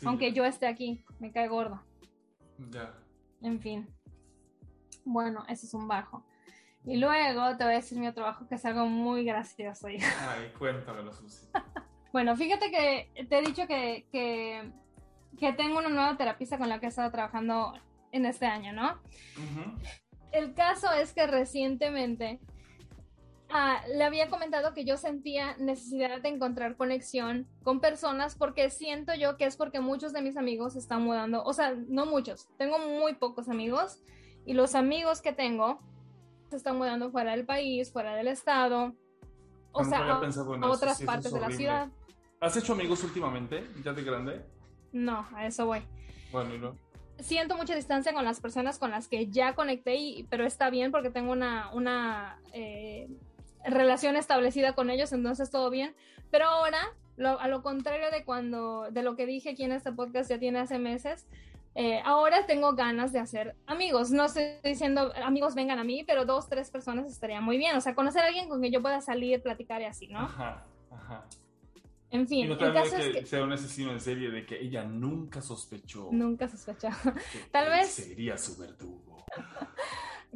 aunque 0.05 0.31
yo 0.33 0.45
esté 0.45 0.67
aquí, 0.67 1.03
me 1.19 1.31
cae 1.31 1.47
gordo. 1.47 1.81
Ya. 2.69 2.93
En 3.41 3.59
fin. 3.61 3.87
Bueno, 5.05 5.43
ese 5.47 5.65
es 5.65 5.73
un 5.73 5.87
bajo. 5.87 6.23
Y 6.87 6.97
luego 6.97 7.57
te 7.57 7.63
voy 7.65 7.73
a 7.73 7.77
decir 7.77 7.99
mi 7.99 8.07
otro 8.07 8.23
bajo 8.23 8.47
que 8.47 8.55
es 8.55 8.65
algo 8.65 8.85
muy 8.85 9.25
gracioso. 9.25 9.87
Ay, 9.87 10.51
cuéntamelo, 10.57 11.13
Susi. 11.13 11.47
bueno, 12.11 12.35
fíjate 12.35 12.71
que 12.71 13.25
te 13.25 13.37
he 13.37 13.41
dicho 13.41 13.67
que, 13.67 14.07
que, 14.11 14.71
que, 15.37 15.53
tengo 15.53 15.79
una 15.79 15.89
nueva 15.89 16.17
terapista 16.17 16.57
con 16.57 16.69
la 16.69 16.79
que 16.79 16.85
he 16.85 16.89
estado 16.89 17.11
trabajando 17.11 17.73
en 18.11 18.25
este 18.25 18.45
año, 18.45 18.73
¿no? 18.73 18.99
El 20.31 20.53
caso 20.53 20.91
es 20.93 21.13
que 21.13 21.27
recientemente 21.27 22.39
Ah, 23.49 23.81
le 23.95 24.03
había 24.03 24.29
comentado 24.29 24.73
que 24.73 24.83
yo 24.83 24.97
sentía 24.97 25.55
necesidad 25.57 26.21
de 26.21 26.27
encontrar 26.27 26.75
conexión 26.75 27.47
con 27.63 27.79
personas 27.79 28.35
porque 28.35 28.69
siento 28.69 29.13
yo 29.15 29.37
que 29.37 29.45
es 29.45 29.55
porque 29.55 29.79
muchos 29.79 30.11
de 30.11 30.21
mis 30.21 30.35
amigos 30.35 30.73
se 30.73 30.79
están 30.79 31.03
mudando, 31.03 31.43
o 31.43 31.53
sea, 31.53 31.73
no 31.87 32.05
muchos, 32.05 32.49
tengo 32.57 32.77
muy 32.77 33.15
pocos 33.15 33.47
amigos 33.47 34.01
y 34.45 34.53
los 34.53 34.75
amigos 34.75 35.21
que 35.21 35.31
tengo 35.31 35.79
se 36.49 36.55
están 36.55 36.77
mudando 36.77 37.11
fuera 37.11 37.31
del 37.31 37.45
país, 37.45 37.91
fuera 37.91 38.15
del 38.15 38.27
estado, 38.27 38.93
o 39.71 39.83
sea, 39.83 39.99
a, 39.99 40.69
otras 40.69 41.01
partes 41.01 41.31
de 41.31 41.39
la 41.39 41.51
ciudad. 41.51 41.89
¿Has 42.39 42.55
hecho 42.57 42.73
amigos 42.73 43.03
últimamente, 43.03 43.67
ya 43.83 43.93
de 43.93 44.03
grande? 44.03 44.45
No, 44.91 45.27
a 45.33 45.45
eso 45.45 45.65
voy. 45.65 45.81
Bueno, 46.31 46.55
y 46.55 46.59
no 46.59 46.87
siento 47.19 47.55
mucha 47.55 47.75
distancia 47.75 48.13
con 48.13 48.23
las 48.23 48.39
personas 48.39 48.77
con 48.77 48.91
las 48.91 49.07
que 49.07 49.27
ya 49.27 49.55
conecté, 49.55 49.95
y, 49.95 50.23
pero 50.29 50.45
está 50.45 50.69
bien 50.69 50.91
porque 50.91 51.09
tengo 51.09 51.31
una, 51.31 51.71
una 51.73 52.39
eh, 52.53 53.09
relación 53.65 54.15
establecida 54.15 54.73
con 54.73 54.89
ellos, 54.89 55.11
entonces 55.13 55.49
todo 55.49 55.69
bien. 55.69 55.95
Pero 56.29 56.45
ahora, 56.45 56.79
a 57.39 57.47
lo 57.47 57.63
contrario 57.63 58.11
de 58.11 58.23
cuando, 58.23 58.87
de 58.91 59.01
lo 59.01 59.15
que 59.15 59.25
dije 59.25 59.51
aquí 59.51 59.63
en 59.63 59.71
este 59.71 59.91
podcast 59.91 60.29
ya 60.29 60.39
tiene 60.39 60.59
hace 60.59 60.77
meses, 60.77 61.25
eh, 61.79 62.01
ahora 62.03 62.47
tengo 62.47 62.73
ganas 62.73 63.13
de 63.13 63.19
hacer 63.19 63.55
amigos. 63.67 64.09
No 64.09 64.25
estoy 64.25 64.45
diciendo 64.63 65.13
amigos 65.23 65.53
vengan 65.53 65.77
a 65.77 65.83
mí, 65.83 66.03
pero 66.03 66.25
dos, 66.25 66.49
tres 66.49 66.71
personas 66.71 67.11
estaría 67.11 67.39
muy 67.39 67.59
bien. 67.59 67.77
O 67.77 67.81
sea, 67.81 67.93
conocer 67.93 68.23
a 68.23 68.25
alguien 68.25 68.49
con 68.49 68.61
quien 68.61 68.73
yo 68.73 68.81
pueda 68.81 68.99
salir, 68.99 69.43
platicar 69.43 69.79
y 69.83 69.85
así, 69.85 70.07
¿no? 70.07 70.21
Ajá, 70.21 70.65
ajá. 70.89 71.27
En 72.09 72.27
fin, 72.27 72.45
y 72.45 72.47
no 72.47 72.53
el 72.55 72.73
caso 72.73 72.95
que, 72.95 73.09
es 73.09 73.15
que 73.17 73.25
sea 73.27 73.43
un 73.43 73.51
asesino 73.51 73.91
en 73.91 73.99
serie 73.99 74.31
de 74.31 74.43
que 74.43 74.59
ella 74.59 74.85
nunca 74.85 75.39
sospechó. 75.39 76.09
Nunca 76.11 76.47
sospechó. 76.47 76.87
Tal 77.51 77.69
vez. 77.69 77.91
Sería 77.91 78.37
su 78.37 78.57
verdugo. 78.57 79.23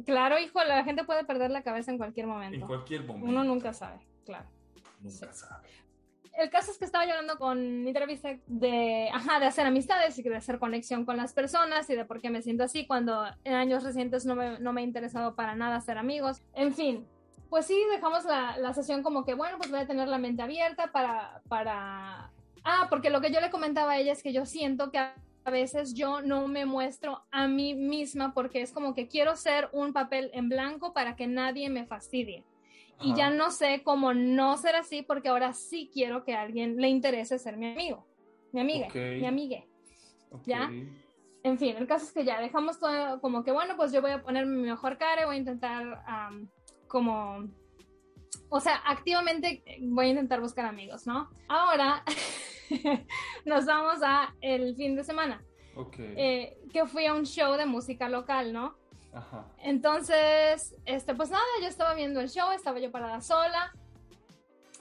Claro, 0.06 0.38
hijo, 0.38 0.64
la 0.64 0.82
gente 0.84 1.04
puede 1.04 1.22
perder 1.24 1.50
la 1.50 1.62
cabeza 1.62 1.92
en 1.92 1.98
cualquier 1.98 2.26
momento. 2.26 2.56
En 2.56 2.66
cualquier 2.66 3.04
momento. 3.04 3.28
Uno 3.28 3.44
nunca 3.44 3.72
sabe, 3.72 4.00
claro. 4.24 4.48
Nunca 5.00 5.32
sabe. 5.32 5.68
El 6.38 6.50
caso 6.50 6.70
es 6.70 6.78
que 6.78 6.84
estaba 6.84 7.04
llorando 7.04 7.38
con 7.38 7.82
mi 7.82 7.88
entrevista 7.88 8.36
de, 8.46 9.10
ajá, 9.12 9.38
de 9.38 9.46
hacer 9.46 9.66
amistades 9.66 10.18
y 10.18 10.22
de 10.22 10.36
hacer 10.36 10.58
conexión 10.58 11.04
con 11.04 11.16
las 11.16 11.32
personas 11.32 11.88
y 11.90 11.94
de 11.94 12.04
por 12.04 12.20
qué 12.20 12.30
me 12.30 12.42
siento 12.42 12.64
así 12.64 12.86
cuando 12.86 13.24
en 13.44 13.54
años 13.54 13.84
recientes 13.84 14.24
no 14.24 14.34
me, 14.34 14.58
no 14.58 14.72
me 14.72 14.80
ha 14.80 14.84
interesado 14.84 15.34
para 15.34 15.54
nada 15.54 15.76
hacer 15.76 15.98
amigos. 15.98 16.42
En 16.54 16.72
fin, 16.72 17.06
pues 17.50 17.66
sí, 17.66 17.78
dejamos 17.90 18.24
la, 18.24 18.56
la, 18.56 18.72
sesión 18.72 19.02
como 19.02 19.24
que, 19.24 19.34
bueno, 19.34 19.58
pues 19.58 19.70
voy 19.70 19.80
a 19.80 19.86
tener 19.86 20.08
la 20.08 20.18
mente 20.18 20.42
abierta 20.42 20.90
para, 20.90 21.42
para... 21.48 22.30
Ah, 22.64 22.86
porque 22.88 23.10
lo 23.10 23.20
que 23.20 23.30
yo 23.30 23.40
le 23.40 23.50
comentaba 23.50 23.92
a 23.92 23.98
ella 23.98 24.12
es 24.12 24.22
que 24.22 24.32
yo 24.32 24.46
siento 24.46 24.90
que 24.90 24.98
a 24.98 25.50
veces 25.50 25.92
yo 25.94 26.22
no 26.22 26.48
me 26.48 26.64
muestro 26.64 27.24
a 27.30 27.48
mí 27.48 27.74
misma 27.74 28.32
porque 28.32 28.62
es 28.62 28.72
como 28.72 28.94
que 28.94 29.08
quiero 29.08 29.36
ser 29.36 29.68
un 29.72 29.92
papel 29.92 30.30
en 30.32 30.48
blanco 30.48 30.92
para 30.92 31.16
que 31.16 31.26
nadie 31.26 31.68
me 31.68 31.84
fastidie. 31.84 32.44
Y 33.02 33.14
ya 33.14 33.30
no 33.30 33.50
sé 33.50 33.82
cómo 33.84 34.14
no 34.14 34.56
ser 34.56 34.76
así 34.76 35.02
porque 35.02 35.28
ahora 35.28 35.52
sí 35.52 35.90
quiero 35.92 36.24
que 36.24 36.34
a 36.34 36.42
alguien 36.42 36.76
le 36.76 36.88
interese 36.88 37.38
ser 37.38 37.56
mi 37.56 37.72
amigo, 37.72 38.06
mi 38.52 38.60
amiga, 38.60 38.88
mi 38.94 39.26
amigue. 39.26 39.68
¿Ya? 40.46 40.70
En 41.44 41.58
fin, 41.58 41.76
el 41.76 41.86
caso 41.86 42.06
es 42.06 42.12
que 42.12 42.24
ya 42.24 42.40
dejamos 42.40 42.78
todo 42.78 43.20
como 43.20 43.42
que, 43.42 43.50
bueno, 43.50 43.76
pues 43.76 43.92
yo 43.92 44.00
voy 44.00 44.12
a 44.12 44.22
poner 44.22 44.46
mi 44.46 44.62
mejor 44.62 44.96
cara 44.96 45.22
y 45.22 45.24
voy 45.24 45.36
a 45.36 45.38
intentar 45.38 46.02
como, 46.86 47.48
o 48.48 48.60
sea, 48.60 48.76
activamente 48.86 49.64
voy 49.80 50.06
a 50.06 50.10
intentar 50.10 50.40
buscar 50.40 50.66
amigos, 50.66 51.06
¿no? 51.06 51.30
Ahora 51.48 52.04
nos 53.44 53.66
vamos 53.66 53.98
a 54.02 54.34
el 54.40 54.76
fin 54.76 54.94
de 54.94 55.04
semana. 55.04 55.44
Eh, 55.98 56.58
que 56.72 56.86
fui 56.86 57.06
a 57.06 57.14
un 57.14 57.24
show 57.24 57.54
de 57.56 57.66
música 57.66 58.08
local, 58.08 58.52
¿no? 58.52 58.76
Entonces, 59.58 60.74
este, 60.84 61.14
pues 61.14 61.30
nada, 61.30 61.44
yo 61.60 61.68
estaba 61.68 61.94
viendo 61.94 62.20
el 62.20 62.30
show, 62.30 62.50
estaba 62.52 62.78
yo 62.78 62.90
parada 62.90 63.20
sola. 63.20 63.72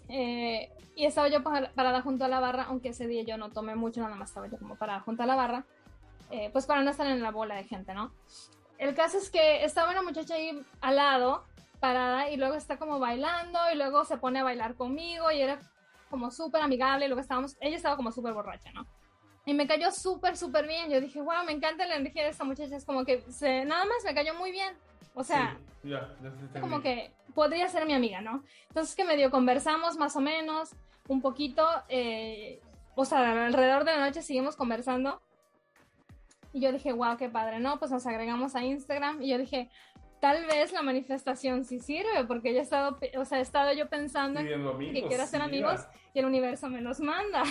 Eh, 0.08 0.70
y 0.96 1.06
estaba 1.06 1.30
yo 1.30 1.42
parada 1.42 2.02
junto 2.02 2.26
a 2.26 2.28
la 2.28 2.40
barra, 2.40 2.64
aunque 2.64 2.90
ese 2.90 3.08
día 3.08 3.24
yo 3.24 3.38
no 3.38 3.50
tomé 3.50 3.76
mucho, 3.76 4.02
nada 4.02 4.16
más 4.16 4.30
estaba 4.30 4.48
yo 4.48 4.58
como 4.58 4.76
parada 4.76 5.00
junto 5.00 5.24
a 5.24 5.26
la 5.26 5.36
barra, 5.36 5.66
eh, 6.32 6.50
pues 6.52 6.66
para 6.66 6.84
no 6.84 6.92
estar 6.92 7.08
en 7.08 7.22
la 7.22 7.32
bola 7.32 7.56
de 7.56 7.64
gente, 7.64 7.94
¿no? 7.94 8.14
El 8.78 8.94
caso 8.94 9.18
es 9.18 9.30
que 9.30 9.64
estaba 9.64 9.92
una 9.92 10.02
muchacha 10.02 10.36
ahí 10.36 10.62
al 10.82 10.98
lado, 10.98 11.46
parada, 11.80 12.30
y 12.30 12.36
luego 12.36 12.56
está 12.56 12.78
como 12.78 13.00
bailando, 13.00 13.60
y 13.74 13.78
luego 13.78 14.04
se 14.06 14.18
pone 14.18 14.40
a 14.40 14.44
bailar 14.44 14.76
conmigo, 14.76 15.32
y 15.32 15.42
era 15.42 15.60
como 16.10 16.30
súper 16.30 16.62
amigable, 16.62 17.08
lo 17.08 17.16
que 17.16 17.22
estábamos, 17.22 17.56
ella 17.62 17.78
estaba 17.78 17.96
como 17.96 18.12
súper 18.12 18.34
borracha, 18.34 18.72
¿no? 18.74 18.86
Y 19.52 19.54
me 19.54 19.68
cayó 19.68 19.92
súper, 19.92 20.38
súper 20.38 20.66
bien. 20.66 20.90
Yo 20.90 21.02
dije, 21.02 21.20
wow, 21.20 21.44
me 21.46 21.52
encanta 21.52 21.86
la 21.86 21.98
energía 21.98 22.24
de 22.24 22.30
esta 22.30 22.46
muchacha. 22.46 22.74
Es 22.74 22.86
como 22.86 23.04
que 23.04 23.20
se, 23.30 23.66
nada 23.66 23.84
más 23.84 23.98
me 24.06 24.14
cayó 24.14 24.34
muy 24.34 24.50
bien. 24.50 24.74
O 25.14 25.26
sea, 25.26 25.58
como 26.62 26.82
que 26.82 27.12
podría 27.36 27.68
ser 27.68 27.86
mi 27.86 27.92
amiga, 27.92 28.22
¿no? 28.22 28.46
Entonces 28.70 28.96
que 28.96 29.04
medio 29.04 29.30
conversamos 29.30 29.98
más 29.98 30.16
o 30.16 30.22
menos, 30.22 30.74
un 31.10 31.22
poquito, 31.22 31.68
eh, 31.90 32.62
o 32.96 33.04
sea, 33.04 33.46
alrededor 33.46 33.84
de 33.84 33.92
la 33.92 34.06
noche 34.06 34.22
seguimos 34.22 34.56
conversando. 34.56 35.22
Y 36.54 36.62
yo 36.62 36.72
dije, 36.72 36.94
wow, 36.94 37.18
qué 37.18 37.28
padre, 37.28 37.60
¿no? 37.60 37.78
Pues 37.78 37.92
nos 37.92 38.08
agregamos 38.08 38.56
a 38.56 38.64
Instagram 38.64 39.22
y 39.22 39.32
yo 39.32 39.38
dije, 39.38 39.70
tal 40.22 40.46
vez 40.46 40.72
la 40.72 40.82
manifestación 40.82 41.66
sí 41.66 41.82
sirve, 41.82 42.24
porque 42.26 42.54
yo 42.54 42.60
he 42.60 42.64
estado, 42.64 42.98
o 43.18 43.26
sea, 43.26 43.40
he 43.40 43.42
estado 43.42 43.74
yo 43.74 43.90
pensando 43.90 44.40
que 44.40 45.04
quiero 45.10 45.24
hacer 45.24 45.42
amigos 45.42 45.82
y 46.14 46.20
el 46.20 46.26
universo 46.26 46.70
me 46.70 46.80
los 46.80 47.02
manda. 47.02 47.44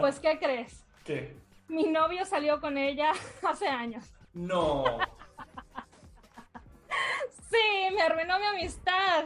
Pues, 0.00 0.20
¿qué 0.20 0.38
crees? 0.38 0.84
¿Qué? 1.04 1.36
Mi 1.68 1.84
novio 1.84 2.24
salió 2.24 2.60
con 2.60 2.78
ella 2.78 3.12
hace 3.48 3.66
años. 3.66 4.04
No. 4.34 4.84
sí, 7.50 7.94
me 7.94 8.02
arruinó 8.02 8.38
mi 8.38 8.46
amistad. 8.46 9.24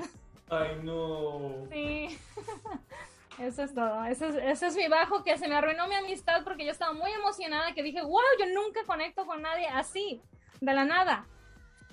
Ay, 0.48 0.80
no. 0.82 1.66
Sí. 1.70 2.18
Eso 3.38 3.64
es 3.64 3.74
todo. 3.74 4.04
Eso 4.04 4.26
es, 4.26 4.62
es 4.62 4.76
mi 4.76 4.88
bajo, 4.88 5.22
que 5.22 5.36
se 5.36 5.46
me 5.46 5.56
arruinó 5.56 5.86
mi 5.88 5.94
amistad 5.94 6.42
porque 6.42 6.64
yo 6.64 6.72
estaba 6.72 6.92
muy 6.94 7.10
emocionada 7.10 7.74
que 7.74 7.82
dije, 7.82 8.00
wow, 8.00 8.22
yo 8.38 8.46
nunca 8.54 8.84
conecto 8.84 9.26
con 9.26 9.42
nadie 9.42 9.68
así, 9.68 10.22
de 10.60 10.72
la 10.72 10.84
nada. 10.84 11.26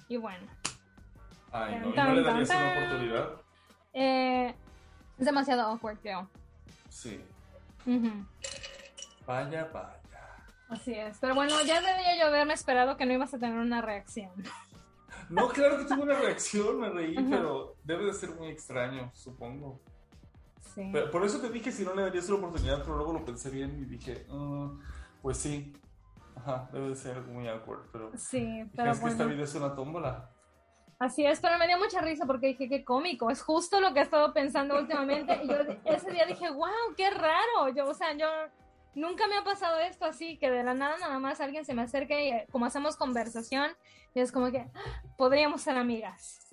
Y 0.08 0.18
bueno. 0.18 0.48
Ay, 1.52 1.76
no. 1.80 1.90
¿Y 1.90 1.96
no 1.96 2.14
le 2.14 2.24
darías 2.24 2.50
una 2.50 2.72
oportunidad? 2.72 3.30
Eh, 3.94 4.56
es 5.20 5.26
demasiado 5.26 5.64
awkward, 5.64 5.98
creo. 6.00 6.30
Sí. 6.90 7.22
Vaya, 9.26 9.70
vaya. 9.74 10.00
Así 10.70 10.94
es. 10.94 11.18
Pero 11.20 11.36
bueno, 11.36 11.54
ya 11.66 11.82
debía 11.82 12.18
yo 12.18 12.28
haberme 12.28 12.54
esperado 12.54 12.98
que 12.98 13.06
no 13.06 13.14
ibas 13.14 13.34
a 13.34 13.40
tener 13.40 13.58
una 13.58 13.82
reacción. 13.82 14.32
No, 15.30 15.48
claro 15.50 15.78
que 15.78 15.86
tuve 15.86 16.02
una 16.02 16.20
reacción, 16.20 16.80
me 16.80 16.90
reí, 16.90 17.16
pero 17.30 17.76
debe 17.84 18.06
de 18.06 18.14
ser 18.14 18.32
muy 18.32 18.50
extraño, 18.50 19.12
supongo. 19.14 19.80
Sí. 20.74 20.92
por 21.12 21.24
eso 21.24 21.40
te 21.40 21.52
dije 21.52 21.72
si 21.72 21.84
no 21.84 21.94
le 21.94 22.02
darías 22.02 22.28
una 22.30 22.48
oportunidad, 22.48 22.82
pero 22.82 22.96
luego 22.96 23.14
lo 23.14 23.24
pensé 23.24 23.52
bien 23.52 23.78
y 23.80 23.86
dije, 23.86 24.26
mm, 24.30 24.80
pues 25.22 25.38
sí. 25.38 25.74
Ajá, 26.36 26.68
debe 26.74 26.90
de 26.90 26.96
ser 26.96 27.22
muy 27.22 27.48
awkward, 27.48 27.84
pero. 27.92 28.12
Sí, 28.18 28.64
pero. 28.76 28.92
Es 28.92 29.00
que 29.00 29.08
esta 29.08 29.26
vida 29.26 29.44
es 29.44 29.54
una 29.54 29.76
tómbola. 29.76 30.30
Así 30.98 31.26
es, 31.26 31.40
pero 31.40 31.58
me 31.58 31.68
dio 31.68 31.78
mucha 31.78 32.02
risa 32.02 32.26
porque 32.26 32.48
dije, 32.48 32.68
qué 32.70 32.84
cómico, 32.84 33.30
es 33.30 33.42
justo 33.42 33.80
lo 33.80 33.94
que 33.94 34.00
he 34.00 34.04
estado 34.04 34.34
pensando 34.34 34.78
últimamente. 34.78 35.40
Y 35.44 35.48
yo 35.48 35.58
ese 35.86 36.12
día 36.12 36.26
dije, 36.26 36.50
wow, 36.50 36.96
qué 36.96 37.10
raro. 37.10 37.70
Yo, 37.76 37.88
o 37.88 37.94
sea, 37.94 38.14
yo 38.18 38.28
nunca 38.96 39.28
me 39.28 39.38
ha 39.38 39.44
pasado 39.44 39.80
esto 39.80 40.06
así, 40.06 40.38
que 40.38 40.50
de 40.50 40.64
la 40.64 40.74
nada 40.74 40.98
nada 40.98 41.20
más 41.20 41.42
alguien 41.42 41.66
se 41.66 41.74
me 41.74 41.82
acerque 41.82 42.26
y 42.26 42.30
eh, 42.30 42.48
como 42.52 42.66
hacemos 42.66 42.96
conversación, 42.96 43.72
y 44.14 44.20
es 44.20 44.32
como 44.32 44.52
que 44.52 44.60
ah, 44.60 45.04
podríamos 45.18 45.62
ser 45.62 45.78
amigas. 45.78 46.48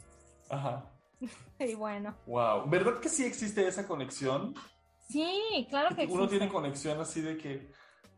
Ajá. 0.48 0.84
y 1.58 1.74
bueno. 1.74 2.14
Wow, 2.26 2.68
¿verdad 2.68 3.00
que 3.00 3.08
sí 3.08 3.24
existe 3.24 3.66
esa 3.66 3.86
conexión? 3.86 4.54
Sí, 5.08 5.66
claro 5.68 5.88
que 5.94 6.02
existe. 6.02 6.18
Uno 6.18 6.28
tiene 6.28 6.48
conexión 6.48 7.00
así 7.00 7.20
de 7.20 7.36
que, 7.36 7.72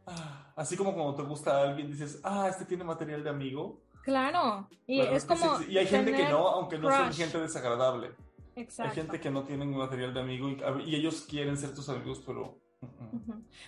ah, 0.06 0.52
así 0.56 0.76
como 0.76 0.94
cuando 0.94 1.14
te 1.14 1.22
gusta 1.22 1.56
a 1.56 1.62
alguien, 1.62 1.90
dices, 1.90 2.20
ah, 2.22 2.48
este 2.48 2.64
tiene 2.64 2.84
material 2.84 3.24
de 3.24 3.30
amigo. 3.30 3.80
Claro, 4.02 4.68
y 4.86 5.00
es 5.00 5.24
como. 5.24 5.60
Y 5.62 5.78
hay 5.78 5.86
gente 5.86 6.12
que 6.12 6.28
no, 6.28 6.48
aunque 6.48 6.78
no 6.78 6.90
son 6.90 7.12
gente 7.12 7.38
desagradable. 7.38 8.12
Exacto. 8.56 8.90
Hay 8.90 8.96
gente 8.96 9.20
que 9.20 9.30
no 9.30 9.44
tiene 9.44 9.64
material 9.64 10.12
de 10.12 10.20
amigo 10.20 10.48
y, 10.50 10.94
ellos 10.94 11.22
quieren 11.22 11.56
ser 11.56 11.74
tus 11.74 11.88
amigos, 11.88 12.22
pero. 12.26 12.60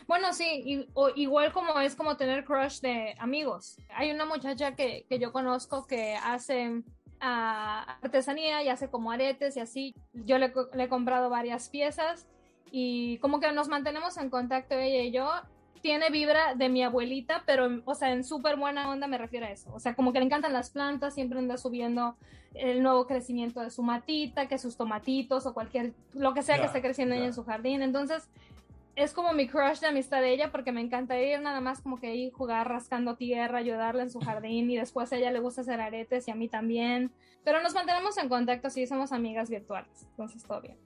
Bueno, 0.07 0.33
sí, 0.33 0.87
igual 1.17 1.53
como 1.53 1.79
es 1.81 1.95
como 1.95 2.17
tener 2.17 2.45
crush 2.45 2.81
de 2.81 3.15
amigos. 3.19 3.79
Hay 3.95 4.11
una 4.11 4.25
muchacha 4.25 4.75
que, 4.75 5.07
que 5.09 5.19
yo 5.19 5.33
conozco 5.33 5.87
que 5.87 6.17
hace 6.17 6.83
a 7.21 7.99
artesanía 8.03 8.63
y 8.63 8.69
hace 8.69 8.89
como 8.89 9.11
aretes 9.11 9.57
y 9.57 9.61
así. 9.61 9.95
Yo 10.13 10.39
le, 10.39 10.53
le 10.75 10.85
he 10.85 10.89
comprado 10.89 11.31
varias 11.31 11.69
piezas 11.69 12.27
y 12.71 13.19
como 13.19 13.41
que 13.41 13.53
nos 13.53 13.69
mantenemos 13.69 14.17
en 14.19 14.31
contacto 14.31 14.75
ella 14.75 15.03
y 15.03 15.11
yo. 15.11 15.31
Tiene 15.81 16.09
vibra 16.09 16.55
de 16.55 16.71
mi 16.71 16.83
abuelita, 16.83 17.43
pero, 17.45 17.69
o 17.85 17.95
sea, 17.95 18.11
en 18.11 18.25
súper 18.25 18.57
buena 18.57 18.89
onda 18.89 19.07
me 19.07 19.19
refiero 19.19 19.45
a 19.45 19.51
eso. 19.51 19.71
O 19.75 19.79
sea, 19.79 19.95
como 19.95 20.15
que 20.15 20.19
le 20.19 20.25
encantan 20.25 20.55
las 20.55 20.71
plantas, 20.71 21.13
siempre 21.13 21.39
anda 21.39 21.59
subiendo 21.59 22.17
el 22.55 22.83
nuevo 22.83 23.07
crecimiento 23.07 23.61
de 23.61 23.71
su 23.71 23.83
matita, 23.83 24.49
que 24.49 24.57
sus 24.57 24.79
tomatitos 24.79 25.45
o 25.45 25.53
cualquier, 25.53 25.93
lo 26.15 26.33
que 26.33 26.43
sea 26.43 26.59
que 26.59 26.67
esté 26.67 26.81
creciendo 26.81 27.15
ella 27.15 27.27
en 27.27 27.35
su 27.35 27.45
jardín. 27.45 27.83
Entonces, 27.83 28.31
es 28.97 29.13
como 29.13 29.33
mi 29.33 29.49
crush 29.49 29.81
de 29.81 29.89
amistad 29.89 30.21
de 30.21 30.33
ella 30.33 30.51
porque 30.53 30.71
me 30.73 30.81
encanta 30.81 31.19
ir 31.21 31.41
nada 31.41 31.61
más 31.61 31.81
como 31.81 31.99
que 31.99 32.15
ir 32.15 32.33
jugar 32.33 32.69
rascando 32.69 33.17
tierra, 33.17 33.59
ayudarle 33.59 34.03
en 34.03 34.11
su 34.11 34.21
jardín 34.21 34.71
y 34.71 34.77
después 34.77 35.13
a 35.13 35.17
ella 35.17 35.31
le 35.33 35.41
gusta 35.41 35.63
hacer 35.63 35.81
aretes 35.81 36.29
y 36.29 36.31
a 36.31 36.35
mí 36.35 36.49
también. 36.49 37.13
Pero 37.45 37.61
nos 37.63 37.75
mantenemos 37.75 38.17
en 38.19 38.29
contacto, 38.29 38.71
sí, 38.71 38.87
somos 38.87 39.13
amigas 39.13 39.51
virtuales, 39.51 40.07
entonces 40.11 40.45
todo 40.45 40.61
bien. 40.61 40.79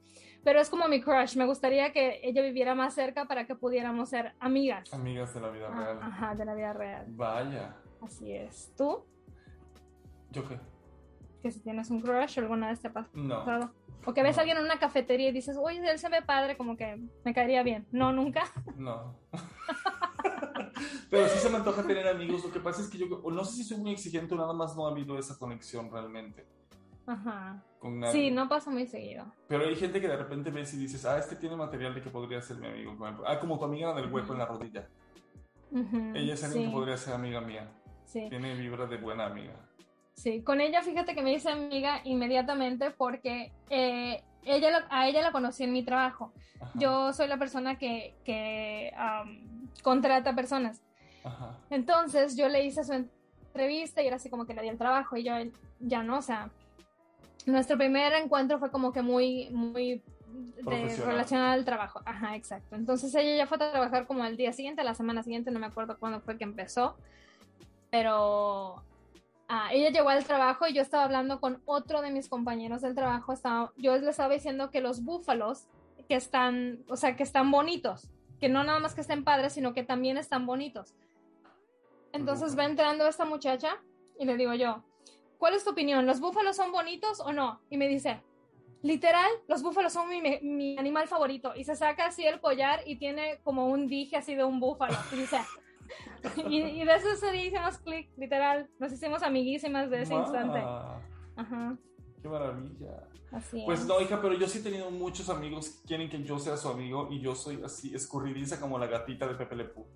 Pero 0.45 0.61
es 0.61 0.71
como 0.71 0.89
mi 0.89 1.01
crush, 1.03 1.37
me 1.37 1.45
gustaría 1.45 1.93
que 1.93 2.21
ella 2.23 2.43
viviera 2.43 2.75
más 2.75 2.95
cerca 2.95 3.27
para 3.27 3.47
que 3.47 3.55
pudiéramos 3.55 4.09
ser 4.09 4.35
amigas. 4.41 4.93
Amigas 4.95 5.35
de 5.35 5.41
la 5.41 5.51
vida 5.51 5.69
Ah, 5.71 5.85
real. 5.85 5.99
Ajá, 6.03 6.35
de 6.35 6.45
la 6.45 6.55
vida 6.55 6.73
real. 6.73 7.05
Vaya. 7.09 7.77
Así 8.01 8.33
es. 8.33 8.73
¿Tú? 8.77 9.05
¿Yo 10.31 10.49
qué? 10.49 10.59
Que 11.43 11.51
si 11.51 11.61
tienes 11.61 11.91
un 11.91 12.01
crush 12.01 12.39
alguna 12.39 12.69
vez 12.69 12.81
te 12.81 12.89
ha 12.89 12.93
pasado. 12.93 13.13
No. 13.15 13.73
O 14.05 14.15
que 14.15 14.23
ves 14.23 14.37
No. 14.37 14.41
a 14.41 14.43
alguien 14.43 14.59
en 14.59 14.65
una 14.65 14.79
cafetería 14.79 15.29
y 15.29 15.33
dices, 15.33 15.57
oye, 15.61 15.81
él 15.91 15.99
se 15.99 16.09
ve 16.09 16.23
padre, 16.23 16.57
como 16.57 16.77
que 16.77 16.99
me 17.25 17.35
caería 17.35 17.63
bien. 17.63 17.87
No, 17.93 18.13
nunca. 18.13 18.45
No. 18.77 19.17
Pero 21.11 21.27
sí 21.29 21.39
se 21.39 21.51
me 21.51 21.57
antoja 21.57 21.83
tener 21.83 22.07
amigos. 22.09 22.45
Lo 22.45 22.53
que 22.53 22.61
pasa 22.61 22.81
es 22.83 22.89
que 22.89 22.99
yo 22.99 23.07
no 23.07 23.45
sé 23.45 23.57
si 23.57 23.65
soy 23.65 23.79
muy 23.79 23.93
exigente 23.93 24.35
o 24.35 24.39
nada 24.39 24.53
más 24.53 24.77
no 24.77 24.87
ha 24.87 24.91
habido 24.91 25.19
esa 25.19 25.39
conexión 25.39 25.91
realmente 25.91 26.47
Ajá. 27.07 27.63
con 27.79 27.99
nadie. 27.99 28.13
Sí, 28.13 28.31
no 28.31 28.49
pasa 28.49 28.71
muy 28.71 28.87
seguido. 28.87 29.25
Pero 29.49 29.65
hay 29.65 29.77
gente 29.77 30.01
que 30.01 30.09
de 30.09 30.17
repente 30.17 30.51
ves 30.51 30.73
y 30.75 30.79
dices, 30.79 31.05
ah, 31.05 31.19
este 31.19 31.37
tiene 31.37 31.57
material 31.57 31.95
de 31.95 32.03
que 32.03 32.11
podría 32.11 32.41
ser 32.43 32.59
mi 32.59 32.67
amigo. 32.69 32.97
Ah, 33.27 33.39
como 33.41 33.59
tu 33.59 33.65
amiga 33.65 33.95
del 33.95 34.13
hueco 34.13 34.33
en 34.33 34.39
la 34.39 34.47
rodilla. 34.47 34.89
Ella 36.15 36.35
es 36.35 36.45
alguien 36.45 36.63
sí, 36.65 36.69
que 36.71 36.75
podría 36.75 36.97
ser 36.97 37.15
amiga 37.15 37.41
mía. 37.41 37.71
Sí, 38.05 38.27
Tiene 38.31 38.55
vibra 38.55 38.87
de 38.87 38.97
buena 38.97 39.27
amiga. 39.27 39.68
Sí. 40.19 40.43
Con 40.43 40.61
ella, 40.61 40.83
fíjate 40.83 41.15
que 41.15 41.23
me 41.23 41.33
hice 41.33 41.51
amiga 41.51 42.01
inmediatamente 42.05 42.91
porque 42.91 43.53
eh, 43.71 44.23
ella 44.45 44.71
lo- 44.81 44.87
a 44.91 45.07
ella 45.09 45.23
la 45.23 45.33
conocí 45.33 45.65
en 45.65 45.73
mi 45.73 45.83
trabajo. 45.83 46.33
Ajá, 46.61 46.73
Yo 46.75 47.13
soy 47.13 47.29
la 47.29 47.37
persona 47.39 47.79
que, 47.79 48.15
que 48.25 48.93
contrata 49.83 50.35
personas. 50.35 50.81
Ajá. 51.25 51.57
Entonces 51.71 52.37
yo 52.37 52.49
le 52.49 52.65
hice 52.65 52.85
su 52.85 52.93
entrevista 52.93 54.03
y 54.03 54.07
era 54.07 54.17
así 54.17 54.29
como 54.31 54.45
que 54.47 54.55
le 54.55 54.63
di 54.63 54.69
el 54.69 54.79
trabajo 54.79 55.17
y 55.17 55.25
yo 55.25 55.33
ya 55.81 56.03
no, 56.03 56.19
o 56.19 56.23
sea, 56.23 56.51
nuestro 57.47 57.77
primer 57.77 58.13
encuentro 58.15 58.59
fue 58.59 58.71
como 58.71 58.93
que 58.93 59.03
muy, 59.03 59.49
muy 59.51 60.03
de 60.63 60.97
relacionado 61.07 61.53
al 61.53 61.65
trabajo. 61.65 62.01
Ajá, 62.05 62.37
exacto. 62.37 62.77
Entonces 62.77 63.15
ella 63.15 63.37
ya 63.37 63.47
fue 63.47 63.57
a 63.57 63.71
trabajar 63.71 64.07
como 64.07 64.23
al 64.25 64.37
día 64.37 64.53
siguiente, 64.53 64.83
la 64.85 64.95
semana 64.95 65.23
siguiente, 65.23 65.51
no 65.51 65.59
me 65.59 65.67
acuerdo 65.67 65.97
cuándo 65.99 66.21
fue 66.21 66.37
que 66.37 66.45
empezó, 66.45 66.97
pero 67.91 68.83
ah, 69.49 69.69
ella 69.73 69.91
llegó 69.91 70.09
al 70.11 70.25
trabajo 70.25 70.67
y 70.67 70.75
yo 70.75 70.83
estaba 70.83 71.05
hablando 71.05 71.41
con 71.41 71.61
otro 71.65 72.03
de 72.03 72.11
mis 72.11 72.29
compañeros 72.29 72.83
del 72.83 72.95
trabajo, 72.95 73.33
estaba, 73.33 73.73
yo 73.77 73.97
le 73.97 74.11
estaba 74.11 74.33
diciendo 74.33 74.71
que 74.71 74.81
los 74.81 75.03
búfalos 75.03 75.67
que 76.09 76.15
están, 76.15 76.85
o 76.89 76.97
sea, 76.97 77.17
que 77.17 77.23
están 77.23 77.51
bonitos, 77.51 78.09
que 78.41 78.49
no 78.49 78.65
nada 78.65 78.79
más 78.79 78.95
que 78.95 79.01
estén 79.01 79.25
padres, 79.25 79.53
sino 79.53 79.75
que 79.75 79.83
también 79.83 80.17
están 80.17 80.47
bonitos. 80.47 80.95
Entonces 82.13 82.59
va 82.59 82.65
entrando 82.65 83.07
esta 83.07 83.25
muchacha 83.25 83.77
y 84.19 84.25
le 84.25 84.37
digo 84.37 84.55
yo, 84.55 84.83
¿cuál 85.39 85.55
es 85.55 85.65
tu 85.65 85.71
opinión? 85.71 86.07
¿Los 86.07 86.21
búfalos 86.21 86.57
son 86.57 86.73
bonitos 86.73 87.21
o 87.21 87.33
no? 87.33 87.61
Y 87.69 87.77
me 87.77 87.89
dice, 87.89 88.23
literal, 88.83 89.31
los 89.47 89.63
búfalos 89.63 89.93
son 89.93 90.09
mi, 90.09 90.21
mi 90.41 90.79
animal 90.79 91.09
favorito. 91.09 91.53
Y 91.55 91.65
se 91.65 91.77
saca 91.77 92.07
así 92.07 92.25
el 92.27 92.41
collar 92.41 92.81
y 92.87 92.97
tiene 92.97 93.41
como 93.45 93.67
un 93.67 93.87
dije 93.87 94.17
así 94.17 94.35
de 94.35 94.45
un 94.45 94.61
búfalo. 94.61 94.97
Y 95.13 95.17
dice, 95.17 95.39
y, 96.49 96.57
y 96.57 96.85
de 96.85 96.95
eso 96.95 97.11
ese 97.13 97.31
día 97.33 97.47
hicimos 97.47 97.79
clic, 97.79 98.11
literal. 98.17 98.69
Nos 98.79 98.93
hicimos 98.93 99.23
amiguísimas 99.23 99.91
de 99.91 100.03
ese 100.03 100.15
instante. 100.15 100.59
Ajá, 101.37 101.77
¡Qué 102.23 102.29
maravilla! 102.29 103.09
así 103.31 103.63
Pues 103.65 103.81
es. 103.81 103.87
no, 103.87 104.01
hija, 104.01 104.21
pero 104.21 104.35
yo 104.35 104.49
sí 104.49 104.59
he 104.59 104.63
tenido 104.63 104.91
muchos 104.91 105.29
amigos 105.31 105.69
que 105.71 105.87
quieren 105.89 106.09
que 106.09 106.23
yo 106.23 106.39
sea 106.39 106.57
su 106.57 106.69
amigo 106.69 107.09
y 107.11 107.21
yo 107.21 107.35
soy 107.35 107.63
así 107.65 107.95
escurridiza 107.95 108.59
como 108.61 108.79
la 108.79 108.87
gatita 108.87 109.27
de 109.29 109.35
Pepe 109.35 109.55
Le 109.57 109.65
Pew. 109.67 109.87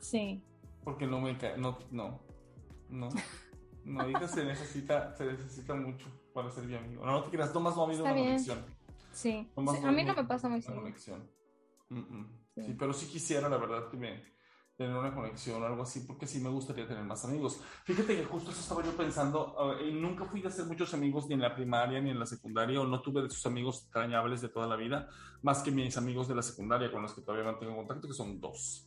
Sí, 0.00 0.44
Porque 0.84 1.06
no 1.06 1.20
me 1.20 1.36
cae, 1.38 1.56
no, 1.56 1.78
no, 1.90 2.20
no. 2.90 3.08
No, 3.84 4.08
hija, 4.10 4.26
se 4.28 4.44
necesita, 4.44 5.16
se 5.16 5.24
necesita 5.26 5.74
mucho 5.74 6.06
para 6.34 6.50
ser 6.50 6.64
mi 6.64 6.74
amigo. 6.74 7.06
No, 7.06 7.12
no 7.12 7.22
te 7.22 7.30
creas, 7.30 7.54
nomás 7.54 7.76
no 7.76 7.82
ha 7.82 7.86
habido 7.86 8.00
Está 8.04 8.12
una 8.12 8.20
bien. 8.20 8.26
conexión. 8.26 8.64
sí. 9.12 9.48
Sí, 9.52 9.56
A 9.56 9.90
mí 9.92 10.04
no 10.04 10.14
me 10.14 10.24
pasa 10.24 10.48
muy 10.48 10.56
Una 10.58 10.62
seguido. 10.66 10.82
conexión. 10.82 11.30
Mm, 11.88 11.98
mm. 11.98 12.38
Sí. 12.56 12.62
Sí, 12.64 12.76
pero 12.78 12.92
sí 12.92 13.06
quisiera, 13.06 13.48
la 13.48 13.56
verdad, 13.58 13.88
que 13.88 13.96
me 13.96 14.22
tener 14.76 14.94
una 14.94 15.14
conexión 15.14 15.62
o 15.62 15.66
algo 15.66 15.82
así, 15.82 16.00
porque 16.00 16.26
sí 16.26 16.38
me 16.40 16.50
gustaría 16.50 16.86
tener 16.86 17.02
más 17.04 17.24
amigos. 17.24 17.60
Fíjate 17.84 18.16
que 18.16 18.24
justo 18.26 18.50
eso 18.50 18.60
estaba 18.60 18.82
yo 18.84 18.96
pensando, 18.96 19.56
y 19.82 19.92
nunca 19.92 20.24
fui 20.26 20.42
de 20.42 20.48
hacer 20.48 20.66
muchos 20.66 20.92
amigos 20.92 21.26
ni 21.28 21.34
en 21.34 21.40
la 21.40 21.54
primaria 21.54 22.00
ni 22.00 22.10
en 22.10 22.18
la 22.18 22.26
secundaria, 22.26 22.80
o 22.80 22.86
no 22.86 23.00
tuve 23.00 23.22
de 23.22 23.28
esos 23.28 23.44
amigos 23.46 23.82
extrañables 23.84 24.42
de 24.42 24.48
toda 24.50 24.66
la 24.66 24.76
vida, 24.76 25.08
más 25.42 25.62
que 25.62 25.70
mis 25.70 25.96
amigos 25.96 26.28
de 26.28 26.34
la 26.34 26.42
secundaria 26.42 26.92
con 26.92 27.02
los 27.02 27.14
que 27.14 27.22
todavía 27.22 27.50
mantengo 27.50 27.74
contacto, 27.76 28.06
que 28.06 28.14
son 28.14 28.38
dos. 28.40 28.84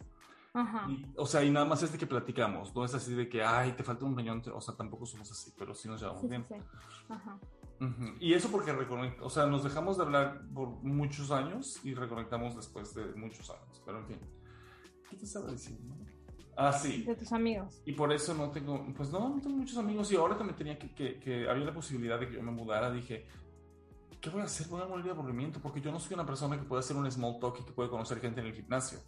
Ajá. 0.53 0.87
Y, 0.89 1.05
o 1.15 1.25
sea, 1.25 1.43
y 1.43 1.49
nada 1.51 1.65
más 1.65 1.81
es 1.83 1.91
de 1.91 1.97
que 1.97 2.07
platicamos, 2.07 2.73
no 2.75 2.83
es 2.85 2.93
así 2.93 3.13
de 3.15 3.27
que, 3.29 3.43
ay, 3.43 3.71
te 3.73 3.83
falta 3.83 4.05
un 4.05 4.15
riñón, 4.17 4.43
o 4.53 4.61
sea, 4.61 4.75
tampoco 4.75 5.05
somos 5.05 5.31
así, 5.31 5.53
pero 5.57 5.73
sí 5.73 5.87
nos 5.87 5.99
llevamos 6.01 6.21
Sí, 6.21 6.27
sí, 6.27 6.29
bien. 6.29 6.45
sí. 6.47 6.55
Ajá. 7.09 7.39
Ujú. 7.81 8.13
Y 8.19 8.33
eso 8.33 8.49
porque 8.51 8.73
reconect- 8.73 9.21
o 9.21 9.29
sea, 9.29 9.45
nos 9.45 9.63
dejamos 9.63 9.97
de 9.97 10.03
hablar 10.03 10.41
por 10.53 10.67
muchos 10.83 11.31
años 11.31 11.79
y 11.85 11.93
reconectamos 11.93 12.55
después 12.55 12.93
de 12.93 13.05
muchos 13.15 13.49
años, 13.49 13.81
pero 13.85 13.99
en 13.99 14.05
fin. 14.05 14.19
¿Qué 15.09 15.15
te 15.17 15.25
estaba 15.25 15.51
diciendo? 15.51 15.95
Ah, 16.55 16.73
sí. 16.73 17.03
De 17.03 17.15
tus 17.15 17.31
amigos. 17.31 17.81
Y 17.85 17.93
por 17.93 18.11
eso 18.11 18.33
no 18.33 18.51
tengo, 18.51 18.85
pues 18.95 19.09
no, 19.11 19.29
no 19.29 19.41
tengo 19.41 19.55
muchos 19.57 19.77
amigos. 19.77 20.11
Y 20.11 20.17
ahora 20.17 20.37
que 20.37 20.43
me 20.43 20.53
tenía 20.53 20.77
que, 20.77 20.93
que, 20.93 21.19
que 21.19 21.49
había 21.49 21.63
la 21.65 21.73
posibilidad 21.73 22.19
de 22.19 22.27
que 22.27 22.33
yo 22.35 22.43
me 22.43 22.51
mudara, 22.51 22.91
dije, 22.91 23.25
¿qué 24.19 24.29
voy 24.29 24.41
a 24.41 24.43
hacer? 24.45 24.67
Voy 24.67 24.81
a 24.81 24.85
morir 24.85 25.05
de 25.05 25.11
aburrimiento 25.11 25.61
porque 25.61 25.79
yo 25.79 25.91
no 25.91 25.99
soy 25.99 26.15
una 26.15 26.25
persona 26.25 26.57
que 26.59 26.65
puede 26.65 26.81
hacer 26.81 26.97
un 26.97 27.09
small 27.09 27.39
talk 27.39 27.59
y 27.61 27.63
que 27.63 27.71
puede 27.71 27.89
conocer 27.89 28.19
gente 28.19 28.41
en 28.41 28.47
el 28.47 28.53
gimnasio. 28.53 28.99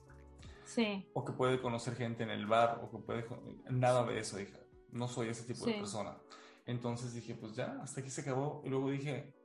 Sí. 0.64 1.06
O 1.14 1.26
que 1.26 1.34
puede 1.34 1.62
conocer 1.62 1.96
gente 1.96 2.24
en 2.24 2.30
el 2.30 2.46
bar, 2.46 2.80
o 2.82 2.90
que 2.90 2.98
puede... 3.00 3.26
Nada 3.70 4.06
de 4.06 4.18
eso, 4.20 4.40
hija. 4.40 4.58
No 4.92 5.10
soy 5.10 5.28
ese 5.28 5.44
tipo 5.44 5.66
de 5.66 5.74
Sí. 5.74 5.80
persona. 5.80 6.18
Entonces 6.66 7.14
dije, 7.14 7.36
pues 7.36 7.54
ya, 7.54 7.78
hasta 7.82 8.00
aquí 8.00 8.10
se 8.10 8.22
acabó. 8.22 8.62
Y 8.64 8.70
luego 8.70 8.90
dije, 8.90 9.36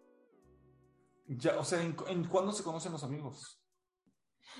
ya, 1.26 1.58
o 1.58 1.64
sea, 1.64 1.82
¿en, 1.82 1.96
en 2.08 2.24
cuándo 2.24 2.52
se 2.52 2.62
conocen 2.62 2.92
los 2.92 3.02
amigos? 3.02 3.60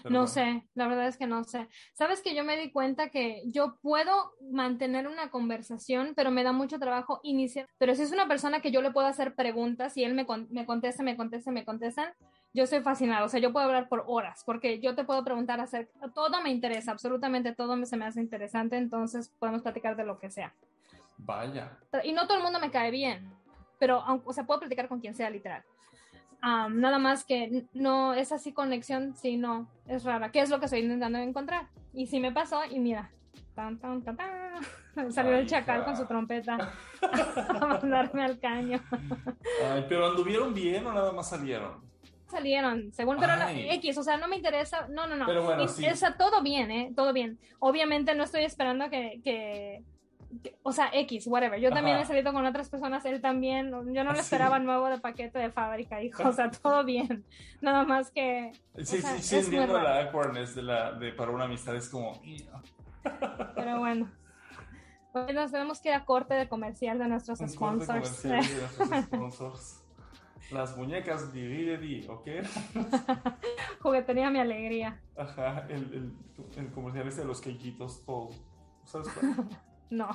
Pero 0.03 0.12
No 0.12 0.18
bueno. 0.20 0.27
sé, 0.29 0.68
la 0.75 0.88
verdad 0.88 1.09
es 1.09 1.16
que 1.16 1.27
no 1.27 1.44
sé. 1.44 1.68
Sabes 1.94 2.22
que 2.22 2.35
yo 2.35 2.44
me 2.44 2.57
di 2.57 2.70
cuenta 2.70 3.09
que 3.11 3.42
yo 3.46 3.77
puedo 3.83 4.33
mantener 4.51 5.07
una 5.09 5.31
conversación, 5.31 6.12
pero 6.14 6.31
me 6.31 6.44
da 6.44 6.53
mucho 6.53 6.79
trabajo 6.79 7.20
iniciar. 7.22 7.66
Pero 7.79 7.94
si 7.94 8.03
es 8.03 8.12
una 8.12 8.29
persona 8.29 8.61
que 8.61 8.70
yo 8.70 8.83
le 8.83 8.90
puedo 8.90 9.07
hacer 9.07 9.35
preguntas 9.35 9.96
y 9.96 10.05
él 10.05 10.14
me, 10.14 10.27
con- 10.27 10.46
me 10.51 10.66
contesta, 10.66 11.03
me 11.03 11.16
contesta, 11.16 11.51
me 11.51 11.64
contestan, 11.64 12.12
yo 12.55 12.64
estoy 12.64 12.81
fascinada. 12.81 13.25
O 13.25 13.29
sea, 13.29 13.40
yo 13.40 13.53
puedo 13.53 13.66
hablar 13.66 13.88
por 13.88 14.05
horas, 14.07 14.42
porque 14.46 14.81
yo 14.81 14.94
te 14.94 15.05
puedo 15.05 15.22
preguntar 15.25 15.61
acerca, 15.61 15.92
todo 16.14 16.40
me 16.42 16.51
interesa, 16.51 16.92
absolutamente 16.92 17.55
todo 17.55 17.77
me, 17.77 17.87
se 17.87 17.96
me 17.96 18.05
hace 18.07 18.20
interesante, 18.20 18.77
entonces 18.77 19.31
podemos 19.38 19.62
platicar 19.62 19.96
de 19.96 20.05
lo 20.05 20.18
que 20.18 20.31
sea. 20.31 20.55
Vaya. 21.18 21.79
Y 22.05 22.12
no 22.12 22.27
todo 22.27 22.37
el 22.38 22.42
mundo 22.42 22.61
me 22.61 22.70
cae 22.70 22.90
bien, 22.90 23.31
pero, 23.79 24.03
o 24.25 24.33
sea, 24.33 24.44
puedo 24.44 24.61
platicar 24.61 24.88
con 24.88 25.01
quien 25.01 25.14
sea, 25.14 25.31
literal. 25.31 25.62
Am, 26.40 26.81
nada 26.81 26.99
más 26.99 27.25
que 27.25 27.64
no 27.72 28.14
es 28.14 28.31
así 28.33 28.53
conexión, 28.53 29.14
sí, 29.16 29.37
no, 29.37 29.68
es 29.87 30.05
rara. 30.05 30.31
¿Qué 30.31 30.40
es 30.40 30.51
lo 30.51 30.59
que 30.59 30.66
estoy 30.66 30.81
intentando 30.81 31.18
encontrar? 31.18 31.68
Y 31.92 32.07
sí 32.07 32.20
me 32.20 32.31
pasó, 32.33 32.61
y 32.70 32.79
mira, 32.79 33.11
tan, 33.55 33.79
tan, 33.79 34.03
tan, 34.03 34.16
tan, 34.16 35.12
salió 35.12 35.33
Ay, 35.35 35.40
el 35.40 35.46
chacal 35.46 35.79
hija. 35.79 35.85
con 35.87 35.96
su 35.96 36.07
trompeta 36.07 36.57
a 37.49 37.66
mandarme 37.66 38.25
al 38.25 38.38
caño. 38.38 38.81
Ay, 39.72 39.85
pero 39.88 40.07
anduvieron 40.07 40.53
bien 40.55 40.87
o 40.87 40.92
nada 40.92 41.12
más 41.12 41.29
salieron. 41.31 41.85
Salieron, 42.29 42.92
según, 42.92 43.18
pero 43.18 43.33
Ay. 43.35 43.68
X, 43.77 43.96
o 43.99 44.03
sea, 44.03 44.16
no 44.16 44.27
me 44.27 44.37
interesa, 44.37 44.88
no, 44.90 45.07
no, 45.07 45.14
no. 45.14 45.27
Pero 45.27 45.44
bueno, 45.44 45.62
Y- 45.62 45.68
sí. 45.68 45.87
Todo 46.18 46.42
bien, 46.42 46.70
¿eh? 46.72 46.92
Todo 46.94 47.12
bien. 47.12 47.38
Obviamente 47.61 48.14
no 48.16 48.25
estoy 48.25 48.42
esperando 48.44 48.90
que, 48.90 49.20
que- 49.22 49.83
o 50.62 50.73
sea, 50.73 50.91
X, 50.93 51.27
whatever. 51.27 51.59
Yo 51.61 51.71
también 51.71 51.97
Ajá. 51.97 52.05
he 52.05 52.07
salido 52.09 52.33
con 52.33 52.45
otras 52.47 52.69
personas, 52.69 53.05
él 53.05 53.21
también. 53.21 53.71
Yo 53.71 54.05
no 54.05 54.11
Ah, 54.11 54.12
le 54.12 54.19
sí. 54.19 54.21
esperaba 54.25 54.59
nuevo 54.59 54.89
de 54.89 54.99
paquete 54.99 55.39
de 55.39 55.51
fábrica, 55.51 56.03
hijo. 56.03 56.29
O 56.29 56.33
sea, 56.33 56.51
todo 56.62 56.85
bien. 56.85 57.25
Nada 57.61 57.85
más 57.85 58.11
que, 58.11 58.53
Sí, 58.77 58.99
O 58.99 59.01
sea, 59.01 59.17
sí, 59.19 59.23
sí, 59.23 59.37
es 59.37 59.53
raro. 59.69 59.81
la 59.83 60.01
awkwardness 60.03 60.55
de 60.55 60.62
la, 60.62 60.93
de, 60.93 61.12
para 61.12 61.31
una 61.31 61.45
amistad. 61.45 61.75
Es 61.77 61.89
como, 61.89 62.21
pero 63.55 63.79
bueno. 63.79 64.11
Pues 65.12 65.35
nos 65.35 65.51
tenemos 65.51 65.81
que 65.81 65.89
ir 65.89 65.95
a 65.95 66.05
corte 66.05 66.35
de 66.35 66.47
comercial 66.49 66.99
de 66.99 67.09
nuestros 67.09 67.41
un 67.41 67.49
sponsors. 67.49 67.87
comercial 68.23 68.47
de 68.47 68.61
nuestros 68.89 69.05
sponsors. 69.07 69.83
Las 70.53 70.77
muñecas 70.77 71.33
Di 71.33 72.07
¿ok? 72.09 72.29
Juguetería 73.81 74.31
mi 74.31 74.39
alegría. 74.39 75.01
Ajá, 75.17 75.67
el, 75.69 75.83
el, 75.95 76.12
el 76.57 76.71
comercial 76.73 77.09
ese 77.09 77.23
de 77.23 77.27
los 77.27 77.41
quequitos, 77.41 78.05
todos. 78.05 78.41
¿Sabes 78.85 79.09
cuál? 79.09 79.49
No. 79.90 80.11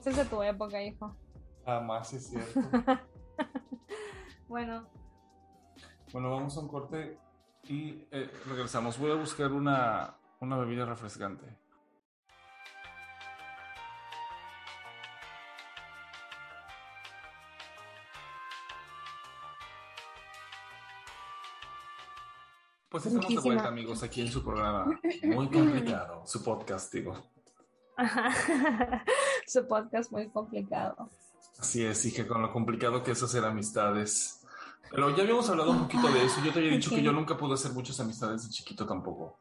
Esa 0.00 0.10
es 0.10 0.16
de 0.16 0.24
tu 0.24 0.42
época, 0.42 0.82
hijo. 0.82 1.16
Jamás 1.64 2.12
es 2.12 2.28
cierto. 2.28 2.60
bueno. 4.48 4.86
Bueno, 6.12 6.30
vamos 6.30 6.56
a 6.56 6.60
un 6.60 6.68
corte 6.68 7.18
y 7.64 8.06
eh, 8.10 8.30
regresamos. 8.46 8.98
Voy 8.98 9.10
a 9.10 9.14
buscar 9.14 9.52
una, 9.52 10.14
una 10.40 10.56
bebida 10.58 10.84
refrescante. 10.84 11.44
Pues 22.94 23.06
estamos 23.06 23.28
de 23.28 23.40
vuelta, 23.40 23.66
amigos, 23.66 24.04
aquí 24.04 24.20
en 24.20 24.28
su 24.28 24.44
programa 24.44 25.00
muy 25.24 25.48
complicado, 25.48 26.22
su 26.24 26.44
podcast, 26.44 26.94
digo. 26.94 27.33
su 29.46 29.66
podcast 29.66 30.10
muy 30.10 30.28
complicado. 30.30 31.10
Así 31.58 31.84
es, 31.84 32.12
que 32.12 32.26
con 32.26 32.42
lo 32.42 32.52
complicado 32.52 33.02
que 33.02 33.12
es 33.12 33.22
hacer 33.22 33.44
amistades. 33.44 34.40
Pero 34.90 35.14
ya 35.16 35.22
habíamos 35.22 35.48
hablado 35.48 35.70
un 35.70 35.80
poquito 35.80 36.08
de 36.08 36.24
eso. 36.24 36.40
Yo 36.44 36.52
te 36.52 36.58
había 36.60 36.72
dicho 36.72 36.90
que 36.90 37.02
yo 37.02 37.12
nunca 37.12 37.36
pude 37.36 37.54
hacer 37.54 37.72
muchas 37.72 37.98
amistades 38.00 38.44
de 38.44 38.50
chiquito 38.50 38.86
tampoco. 38.86 39.38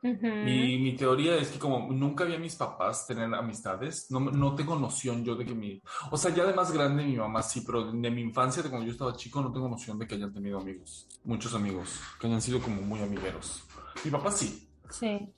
Y 0.00 0.78
mi 0.78 0.94
teoría 0.96 1.36
es 1.36 1.48
que 1.48 1.58
como 1.58 1.92
nunca 1.92 2.24
vi 2.24 2.34
a 2.34 2.38
mis 2.38 2.54
papás 2.54 3.06
tener 3.06 3.34
amistades, 3.34 4.08
no, 4.10 4.20
no, 4.20 4.54
tengo 4.54 4.78
noción 4.78 5.24
yo 5.24 5.34
de 5.34 5.44
que 5.44 5.54
mi... 5.54 5.82
O 6.12 6.16
sea, 6.16 6.32
ya 6.32 6.44
de 6.44 6.54
más 6.54 6.70
grande 6.70 7.04
mi 7.04 7.16
mamá 7.16 7.42
sí, 7.42 7.62
pero 7.66 7.90
de 7.90 8.10
mi 8.10 8.20
infancia, 8.20 8.62
de 8.62 8.68
cuando 8.68 8.86
yo 8.86 8.92
estaba 8.92 9.16
chico, 9.16 9.40
no 9.40 9.50
tengo 9.50 9.68
noción 9.68 9.98
de 9.98 10.06
que 10.06 10.14
hayan 10.14 10.32
tenido 10.32 10.60
amigos, 10.60 11.08
muchos 11.24 11.52
amigos, 11.54 12.00
que 12.20 12.28
hayan 12.28 12.40
sido 12.40 12.60
como 12.60 12.80
muy 12.82 13.00
amigueros. 13.00 13.64
Mi 14.04 14.10
papá 14.10 14.30
sí. 14.30 14.68
Sí. 14.88 15.34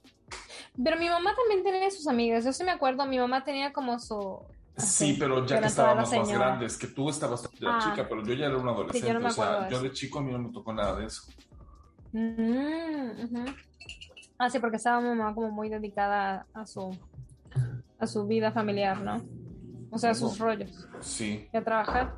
Pero 0.82 0.98
mi 0.98 1.08
mamá 1.08 1.34
también 1.34 1.62
tenía 1.62 1.90
sus 1.90 2.06
amigas. 2.06 2.44
Yo 2.44 2.52
sí 2.52 2.64
me 2.64 2.70
acuerdo, 2.70 3.04
mi 3.06 3.18
mamá 3.18 3.44
tenía 3.44 3.72
como 3.72 3.98
su... 3.98 4.40
sí, 4.76 5.16
pero 5.18 5.44
ya 5.46 5.60
que 5.60 5.66
estábamos 5.66 6.12
más 6.12 6.28
grandes, 6.28 6.76
que 6.76 6.86
tú 6.86 7.10
estabas 7.10 7.48
ya 7.58 7.76
ah. 7.76 7.78
chica, 7.82 8.08
pero 8.08 8.22
yo 8.24 8.34
ya 8.34 8.46
era 8.46 8.56
un 8.56 8.68
adolescente. 8.68 9.26
o 9.26 9.30
sea, 9.30 9.68
yo 9.68 9.82
de 9.82 9.92
chico 9.92 10.18
a 10.18 10.22
mí 10.22 10.32
no 10.32 10.38
me 10.38 10.52
tocó 10.52 10.72
nada 10.72 10.96
de 10.96 11.06
eso. 11.06 11.22
Mm, 12.12 13.46
Ah, 14.40 14.48
sí, 14.48 14.58
porque 14.58 14.78
estaba 14.78 15.02
mamá 15.02 15.34
como 15.34 15.50
muy 15.50 15.68
dedicada 15.68 16.46
a 16.54 16.64
su, 16.64 16.96
a 17.98 18.06
su 18.06 18.26
vida 18.26 18.50
familiar, 18.50 18.98
¿no? 18.98 19.22
O 19.90 19.98
sea, 19.98 20.12
a 20.12 20.14
sus 20.14 20.38
rollos. 20.38 20.88
Sí. 21.00 21.46
Y 21.52 21.56
a 21.58 21.62
trabajar. 21.62 22.16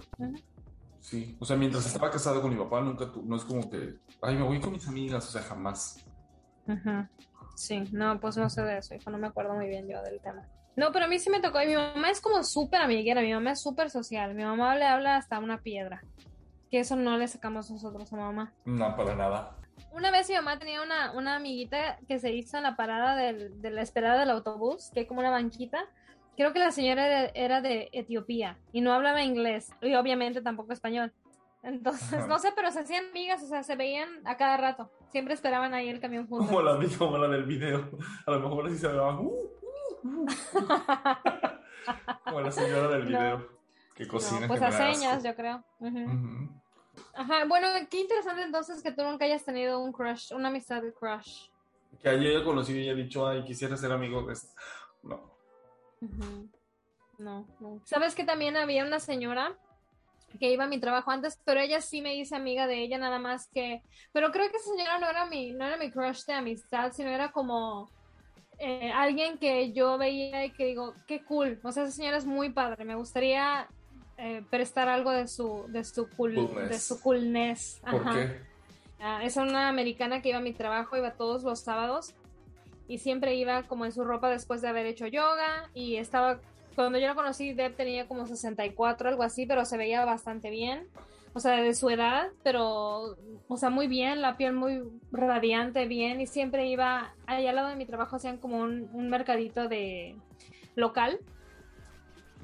Sí. 1.00 1.36
O 1.40 1.44
sea, 1.44 1.56
mientras 1.56 1.84
estaba 1.84 2.12
casado 2.12 2.40
con 2.40 2.52
mi 2.52 2.56
papá, 2.56 2.80
nunca, 2.80 3.10
no 3.24 3.34
es 3.34 3.42
como 3.42 3.68
que, 3.68 3.96
ay, 4.22 4.36
me 4.36 4.44
voy 4.44 4.60
con 4.60 4.70
mis 4.70 4.86
amigas, 4.86 5.26
o 5.26 5.32
sea, 5.32 5.42
jamás. 5.42 5.98
Sí, 7.54 7.84
no, 7.92 8.18
pues 8.20 8.36
no 8.36 8.48
sé 8.50 8.62
de 8.62 8.78
eso, 8.78 8.94
hijo, 8.94 9.10
no 9.10 9.18
me 9.18 9.28
acuerdo 9.28 9.54
muy 9.54 9.68
bien 9.68 9.88
yo 9.88 10.02
del 10.02 10.20
tema. 10.20 10.46
No, 10.74 10.90
pero 10.90 11.04
a 11.04 11.08
mí 11.08 11.18
sí 11.18 11.28
me 11.30 11.40
tocó, 11.40 11.60
y 11.62 11.66
mi 11.66 11.74
mamá 11.74 12.10
es 12.10 12.20
como 12.20 12.42
súper 12.44 12.80
amiguera, 12.80 13.20
mi 13.20 13.32
mamá 13.32 13.52
es 13.52 13.62
súper 13.62 13.90
social, 13.90 14.34
mi 14.34 14.44
mamá 14.44 14.74
le 14.74 14.86
habla 14.86 15.16
hasta 15.16 15.38
una 15.38 15.60
piedra, 15.60 16.02
que 16.70 16.80
eso 16.80 16.96
no 16.96 17.18
le 17.18 17.28
sacamos 17.28 17.70
nosotros 17.70 18.12
a 18.12 18.16
mamá. 18.16 18.54
No, 18.64 18.96
para 18.96 19.14
nada. 19.14 19.56
Una 19.92 20.10
vez 20.10 20.28
mi 20.28 20.36
mamá 20.36 20.58
tenía 20.58 20.82
una, 20.82 21.12
una 21.12 21.36
amiguita 21.36 21.98
que 22.08 22.18
se 22.18 22.32
hizo 22.32 22.56
en 22.56 22.62
la 22.62 22.76
parada 22.76 23.14
del, 23.14 23.60
de 23.60 23.70
la 23.70 23.82
esperada 23.82 24.20
del 24.20 24.30
autobús, 24.30 24.90
que 24.92 25.00
hay 25.00 25.06
como 25.06 25.20
una 25.20 25.30
banquita. 25.30 25.84
Creo 26.36 26.54
que 26.54 26.58
la 26.58 26.70
señora 26.70 27.26
era, 27.26 27.60
de 27.60 27.90
Etiopía 27.92 28.58
y 28.72 28.80
no 28.80 28.94
hablaba 28.94 29.22
inglés 29.22 29.70
y 29.82 29.94
obviamente 29.94 30.40
tampoco 30.40 30.72
español. 30.72 31.12
Entonces, 31.62 32.26
no 32.26 32.38
sé, 32.38 32.52
pero 32.56 32.72
se 32.72 32.80
hacían 32.80 33.06
amigas, 33.10 33.42
o 33.42 33.46
sea, 33.46 33.62
se 33.62 33.76
veían 33.76 34.08
a 34.24 34.36
cada 34.36 34.56
rato. 34.56 34.90
Siempre 35.10 35.34
esperaban 35.34 35.74
ahí 35.74 35.88
el 35.88 36.00
camión 36.00 36.26
juntos. 36.26 36.48
Como 36.48 36.62
la, 36.62 36.78
como 36.98 37.18
la 37.18 37.28
del 37.28 37.44
video. 37.44 37.90
A 38.26 38.32
lo 38.32 38.40
mejor 38.40 38.66
así 38.66 38.78
se 38.78 38.88
veía. 38.88 39.02
Uh, 39.02 39.48
uh, 40.02 40.24
uh. 40.24 40.26
como 42.24 42.40
la 42.40 42.50
señora 42.50 42.88
del 42.88 43.06
video. 43.06 43.48
Que 43.94 44.08
cocina. 44.08 44.48
pues 44.48 44.60
a 44.62 44.72
señas, 44.72 45.22
yo 45.22 45.36
creo. 45.36 45.62
Ajá, 47.14 47.44
bueno, 47.46 47.68
qué 47.90 48.00
interesante 48.00 48.42
entonces 48.42 48.82
que 48.82 48.92
tú 48.92 49.02
nunca 49.02 49.24
hayas 49.24 49.44
tenido 49.44 49.80
un 49.80 49.92
crush, 49.92 50.32
una 50.32 50.48
amistad 50.48 50.82
de 50.82 50.92
crush. 50.92 51.48
Que 52.00 52.08
ayer 52.08 52.42
conocido 52.42 52.80
y 52.80 52.88
haya 52.88 52.94
dicho, 52.94 53.26
ay, 53.26 53.44
quisiera 53.44 53.76
ser 53.76 53.92
amigo 53.92 54.22
de 54.22 54.32
este. 54.32 54.48
No. 55.02 55.30
No, 57.18 57.46
no. 57.60 57.80
¿Sabes 57.84 58.14
que 58.14 58.24
también 58.24 58.56
había 58.56 58.84
una 58.84 58.98
señora 58.98 59.56
que 60.38 60.52
iba 60.52 60.64
a 60.64 60.68
mi 60.68 60.78
trabajo 60.78 61.10
antes, 61.10 61.40
pero 61.44 61.60
ella 61.60 61.80
sí 61.80 62.02
me 62.02 62.14
hice 62.14 62.36
amiga 62.36 62.66
de 62.66 62.82
ella, 62.82 62.98
nada 62.98 63.18
más 63.18 63.48
que. 63.48 63.82
Pero 64.12 64.30
creo 64.30 64.50
que 64.50 64.56
esa 64.56 64.70
señora 64.70 64.98
no 64.98 65.08
era 65.08 65.26
mi, 65.26 65.52
no 65.52 65.66
era 65.66 65.76
mi 65.76 65.90
crush 65.90 66.24
de 66.24 66.34
amistad, 66.34 66.92
sino 66.92 67.10
era 67.10 67.32
como 67.32 67.90
eh, 68.58 68.92
alguien 68.92 69.38
que 69.38 69.72
yo 69.72 69.98
veía 69.98 70.44
y 70.44 70.50
que 70.50 70.66
digo, 70.66 70.94
qué 71.06 71.24
cool. 71.24 71.60
O 71.62 71.72
sea, 71.72 71.84
esa 71.84 71.92
señora 71.92 72.16
es 72.16 72.26
muy 72.26 72.50
padre. 72.50 72.84
Me 72.84 72.94
gustaría 72.94 73.68
eh, 74.18 74.44
prestar 74.50 74.88
algo 74.88 75.10
de 75.10 75.26
su, 75.28 75.66
de 75.68 75.84
su, 75.84 76.08
cool, 76.10 76.34
coolness. 76.34 76.68
De 76.68 76.78
su 76.78 77.00
coolness. 77.00 77.80
¿Por 77.90 78.04
qué? 78.12 78.52
Ah, 79.00 79.24
es 79.24 79.36
una 79.36 79.68
americana 79.68 80.22
que 80.22 80.28
iba 80.28 80.38
a 80.38 80.42
mi 80.42 80.52
trabajo, 80.52 80.96
iba 80.96 81.14
todos 81.14 81.42
los 81.42 81.58
sábados 81.58 82.14
y 82.86 82.98
siempre 82.98 83.34
iba 83.34 83.64
como 83.64 83.84
en 83.84 83.90
su 83.90 84.04
ropa 84.04 84.30
después 84.30 84.60
de 84.62 84.68
haber 84.68 84.86
hecho 84.86 85.08
yoga 85.08 85.68
y 85.74 85.96
estaba, 85.96 86.40
cuando 86.74 86.98
yo 86.98 87.06
la 87.06 87.14
conocí, 87.14 87.52
Deb 87.52 87.76
tenía 87.76 88.06
como 88.06 88.26
64, 88.26 89.08
algo 89.08 89.22
así, 89.22 89.46
pero 89.46 89.64
se 89.64 89.76
veía 89.76 90.04
bastante 90.04 90.50
bien, 90.50 90.86
o 91.34 91.40
sea, 91.40 91.60
de 91.60 91.74
su 91.74 91.88
edad, 91.90 92.28
pero, 92.42 93.16
o 93.48 93.56
sea, 93.56 93.70
muy 93.70 93.86
bien, 93.86 94.20
la 94.20 94.36
piel 94.36 94.52
muy 94.52 94.82
radiante, 95.10 95.86
bien, 95.86 96.20
y 96.20 96.26
siempre 96.26 96.66
iba, 96.66 97.14
ahí 97.26 97.46
al 97.46 97.56
lado 97.56 97.68
de 97.68 97.76
mi 97.76 97.86
trabajo 97.86 98.16
hacían 98.16 98.38
como 98.38 98.58
un, 98.58 98.88
un 98.92 99.08
mercadito 99.08 99.68
de 99.68 100.16
local 100.74 101.18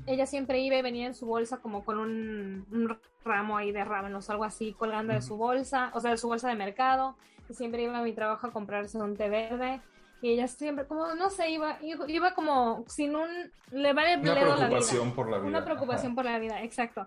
ella 0.06 0.26
siempre 0.26 0.60
iba 0.60 0.76
y 0.76 0.82
venía 0.82 1.06
en 1.06 1.14
su 1.14 1.26
bolsa 1.26 1.58
como 1.58 1.84
con 1.84 1.98
un, 1.98 2.98
ramo 3.24 3.58
ahí 3.58 3.72
de 3.72 3.84
rábanos 3.84 4.30
algo 4.30 4.44
así 4.44 4.72
colgando 4.72 5.12
de 5.12 5.20
su 5.20 5.36
bolsa, 5.36 5.90
o 5.92 6.00
sea, 6.00 6.12
de 6.12 6.16
su 6.16 6.28
bolsa 6.28 6.48
de 6.48 6.54
mercado. 6.54 7.16
Y 7.48 7.54
siempre 7.54 7.82
iba 7.82 7.98
a 7.98 8.02
mi 8.02 8.14
trabajo 8.14 8.46
a 8.46 8.52
comprarse 8.52 8.96
un 8.98 9.16
té 9.16 9.28
verde. 9.28 9.80
Y 10.20 10.30
ella 10.30 10.48
siempre, 10.48 10.86
como, 10.86 11.14
no 11.14 11.30
sé, 11.30 11.50
iba, 11.50 11.78
iba 11.82 12.34
como 12.34 12.84
sin 12.88 13.14
un... 13.14 13.28
Le 13.70 13.92
vale 13.92 14.16
Una 14.16 14.34
preocupación 14.34 15.14
por 15.14 15.30
la 15.30 15.38
vida. 15.38 15.48
Una 15.48 15.64
preocupación 15.64 16.14
por 16.14 16.24
la 16.24 16.38
vida, 16.38 16.62
exacto. 16.62 17.06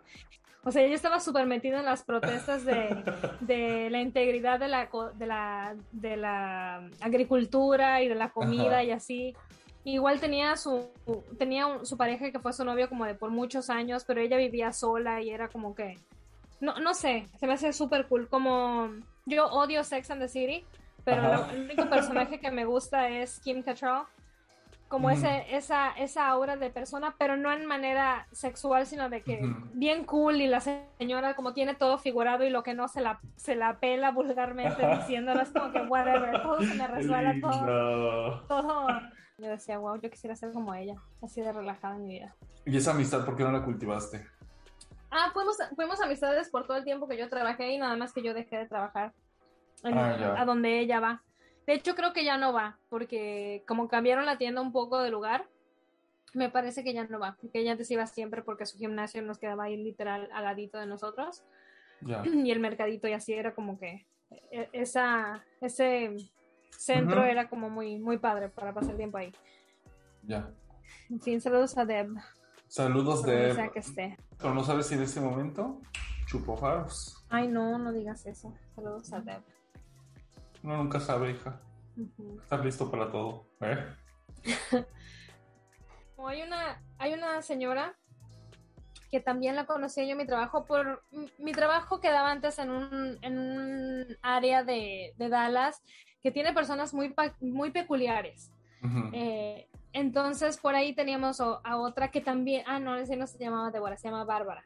O 0.63 0.71
sea, 0.71 0.83
ella 0.83 0.95
estaba 0.95 1.19
súper 1.19 1.47
metida 1.47 1.79
en 1.79 1.85
las 1.85 2.03
protestas 2.03 2.63
de, 2.63 3.03
de, 3.39 3.89
la 3.89 3.99
integridad 3.99 4.59
de 4.59 4.67
la, 4.67 4.87
de, 5.15 5.25
la, 5.25 5.75
de 5.91 6.17
la 6.17 6.87
agricultura 6.99 8.01
y 8.01 8.07
de 8.07 8.15
la 8.15 8.29
comida 8.29 8.83
y 8.83 8.91
así. 8.91 9.35
Igual 9.83 10.19
tenía 10.19 10.55
su 10.57 10.89
tenía 11.39 11.83
su 11.83 11.97
pareja 11.97 12.31
que 12.31 12.39
fue 12.39 12.53
su 12.53 12.63
novio 12.63 12.87
como 12.87 13.05
de 13.05 13.15
por 13.15 13.31
muchos 13.31 13.71
años, 13.71 14.03
pero 14.05 14.21
ella 14.21 14.37
vivía 14.37 14.71
sola 14.71 15.21
y 15.23 15.31
era 15.31 15.47
como 15.47 15.73
que 15.73 15.97
no 16.59 16.79
no 16.79 16.93
sé, 16.93 17.27
se 17.39 17.47
me 17.47 17.53
hace 17.53 17.73
súper 17.73 18.05
cool 18.05 18.27
como 18.27 18.91
yo 19.25 19.47
odio 19.47 19.83
Sex 19.83 20.11
and 20.11 20.21
the 20.21 20.27
City, 20.27 20.63
pero 21.03 21.49
el 21.49 21.63
único 21.63 21.89
personaje 21.89 22.39
que 22.39 22.51
me 22.51 22.65
gusta 22.65 23.09
es 23.09 23.39
Kim 23.39 23.63
Cattrall. 23.63 24.05
Como 24.87 25.09
ese, 25.09 25.45
esa, 25.55 25.91
esa 25.91 26.27
aura 26.27 26.57
de 26.57 26.69
persona, 26.69 27.15
pero 27.17 27.37
no 27.37 27.49
en 27.53 27.65
manera 27.65 28.27
sexual, 28.33 28.85
sino 28.85 29.09
de 29.09 29.23
que 29.23 29.39
bien 29.71 30.03
cool 30.03 30.41
y 30.41 30.47
la 30.47 30.59
señora 30.59 31.33
como 31.33 31.53
tiene 31.53 31.75
todo 31.75 31.97
figurado 31.97 32.43
y 32.43 32.49
lo 32.49 32.61
que 32.61 32.73
no 32.73 32.89
se 32.89 32.99
la, 32.99 33.21
se 33.37 33.55
la 33.55 33.79
pela 33.79 34.11
vulgarmente 34.11 34.85
diciéndolo, 34.97 35.43
es 35.43 35.51
como 35.51 35.71
que 35.71 35.79
whatever, 35.83 36.41
todo 36.41 36.59
se 36.59 36.73
me 36.73 36.87
resuelve, 36.87 37.39
todo, 37.39 38.41
todo 38.49 38.87
yo 39.41 39.49
decía, 39.49 39.77
wow, 39.79 39.99
yo 39.99 40.09
quisiera 40.09 40.35
ser 40.35 40.51
como 40.51 40.73
ella, 40.75 40.95
así 41.21 41.41
de 41.41 41.51
relajada 41.51 41.95
en 41.95 42.03
mi 42.03 42.19
vida. 42.19 42.35
¿Y 42.65 42.77
esa 42.77 42.91
amistad 42.91 43.25
por 43.25 43.35
qué 43.35 43.43
no 43.43 43.51
la 43.51 43.63
cultivaste? 43.63 44.27
Ah, 45.09 45.31
fuimos, 45.33 45.57
fuimos 45.75 45.99
amistades 45.99 46.49
por 46.49 46.67
todo 46.67 46.77
el 46.77 46.83
tiempo 46.83 47.07
que 47.07 47.17
yo 47.17 47.27
trabajé 47.27 47.71
y 47.71 47.77
nada 47.77 47.95
más 47.95 48.13
que 48.13 48.23
yo 48.23 48.33
dejé 48.33 48.57
de 48.57 48.67
trabajar 48.67 49.13
ah, 49.83 50.35
a 50.37 50.45
donde 50.45 50.79
ella 50.79 50.99
va. 50.99 51.23
De 51.65 51.73
hecho, 51.73 51.95
creo 51.95 52.13
que 52.13 52.25
ya 52.25 52.37
no 52.37 52.53
va, 52.53 52.77
porque 52.89 53.63
como 53.67 53.87
cambiaron 53.87 54.25
la 54.25 54.37
tienda 54.37 54.61
un 54.61 54.71
poco 54.71 54.99
de 54.99 55.11
lugar, 55.11 55.47
me 56.33 56.49
parece 56.49 56.83
que 56.83 56.93
ya 56.93 57.05
no 57.05 57.19
va, 57.19 57.37
porque 57.39 57.59
ella 57.59 57.73
antes 57.73 57.91
iba 57.91 58.05
siempre 58.07 58.41
porque 58.41 58.65
su 58.65 58.77
gimnasio 58.77 59.21
nos 59.21 59.37
quedaba 59.37 59.65
ahí 59.65 59.77
literal 59.77 60.29
al 60.33 60.43
ladito 60.45 60.77
de 60.77 60.85
nosotros. 60.85 61.43
Y 62.01 62.49
el 62.49 62.59
mercadito 62.59 63.07
y 63.07 63.13
así 63.13 63.33
era 63.33 63.53
como 63.53 63.77
que 63.77 64.07
e, 64.51 64.69
esa, 64.73 65.43
ese 65.59 66.15
centro 66.71 67.23
era 67.23 67.47
como 67.47 67.69
muy, 67.69 67.99
muy 67.99 68.17
padre 68.17 68.49
para 68.49 68.73
pasar 68.73 68.97
tiempo 68.97 69.17
ahí. 69.17 69.31
Ya. 70.23 70.49
En 71.09 71.21
fin, 71.21 71.39
saludos 71.41 71.77
a 71.77 71.85
Deb. 71.85 72.09
Saludos 72.67 73.23
Deb. 73.23 73.53
Sea 73.55 73.69
que 73.69 73.79
esté. 73.79 74.17
Pero 74.37 74.53
no 74.53 74.63
sabes 74.63 74.87
si 74.87 74.95
en 74.95 75.03
este 75.03 75.19
momento 75.19 75.79
chupó 76.25 76.57
faros. 76.57 77.23
Ay, 77.29 77.47
no, 77.47 77.77
no 77.77 77.91
digas 77.91 78.25
eso. 78.25 78.53
Saludos 78.75 79.11
a 79.13 79.19
Deb. 79.19 79.41
Uno 80.63 80.77
nunca 80.77 80.99
sabe, 80.99 81.31
hija. 81.31 81.59
Estás 82.41 82.63
listo 82.63 82.89
para 82.89 83.11
todo. 83.11 83.47
¿eh? 83.61 83.85
hay 86.27 86.41
una, 86.43 86.81
hay 86.97 87.13
una 87.13 87.41
señora 87.41 87.95
que 89.09 89.19
también 89.19 89.55
la 89.55 89.65
conocí 89.65 90.05
yo 90.05 90.13
en 90.13 90.17
mi 90.17 90.25
trabajo 90.25 90.65
por 90.65 91.03
mi 91.37 91.51
trabajo 91.51 91.99
quedaba 91.99 92.31
antes 92.31 92.57
en 92.59 92.69
un, 92.71 93.17
en 93.21 93.37
un 93.37 94.17
área 94.21 94.63
de, 94.63 95.13
de 95.17 95.29
Dallas 95.29 95.83
que 96.21 96.31
tiene 96.31 96.53
personas 96.53 96.93
muy, 96.93 97.13
muy 97.41 97.71
peculiares. 97.71 98.51
Eh, 99.13 99.67
Entonces 99.93 100.57
por 100.57 100.75
ahí 100.75 100.93
teníamos 100.93 101.41
a 101.41 101.77
otra 101.77 102.09
que 102.09 102.21
también, 102.21 102.63
ah, 102.67 102.79
no, 102.79 102.95
ese 102.95 103.17
no 103.17 103.27
se 103.27 103.37
llamaba 103.37 103.71
Débora, 103.71 103.97
se 103.97 104.07
llama 104.07 104.23
Bárbara. 104.23 104.63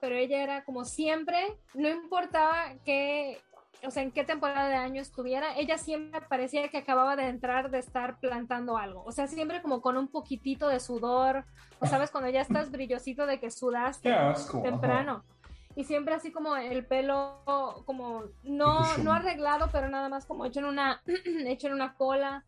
Pero 0.00 0.16
ella 0.16 0.42
era 0.42 0.64
como 0.64 0.84
siempre, 0.84 1.56
no 1.72 1.88
importaba 1.88 2.74
qué, 2.84 3.40
o 3.86 3.90
sea, 3.90 4.02
en 4.02 4.12
qué 4.12 4.24
temporada 4.24 4.68
de 4.68 4.76
año 4.76 5.00
estuviera, 5.00 5.56
ella 5.56 5.78
siempre 5.78 6.20
parecía 6.22 6.68
que 6.68 6.78
acababa 6.78 7.16
de 7.16 7.28
entrar 7.28 7.70
de 7.70 7.78
estar 7.78 8.18
plantando 8.18 8.76
algo. 8.76 9.02
O 9.04 9.12
sea, 9.12 9.26
siempre 9.26 9.62
como 9.62 9.80
con 9.80 9.96
un 9.96 10.08
poquitito 10.08 10.68
de 10.68 10.80
sudor, 10.80 11.44
o 11.80 11.86
sabes, 11.86 12.10
cuando 12.10 12.30
ya 12.30 12.40
estás 12.40 12.70
brillosito 12.70 13.26
de 13.26 13.40
que 13.40 13.50
sudaste 13.50 14.14
temprano. 14.62 15.24
Y 15.76 15.84
siempre 15.84 16.14
así 16.14 16.30
como 16.30 16.56
el 16.56 16.86
pelo, 16.86 17.42
como 17.84 18.24
no, 18.44 18.96
no 18.98 19.12
arreglado, 19.12 19.68
pero 19.72 19.88
nada 19.88 20.08
más 20.08 20.24
como 20.24 20.44
hecho 20.44 20.60
en 20.60 20.66
una, 20.66 21.02
hecho 21.46 21.66
en 21.66 21.74
una 21.74 21.94
cola 21.94 22.44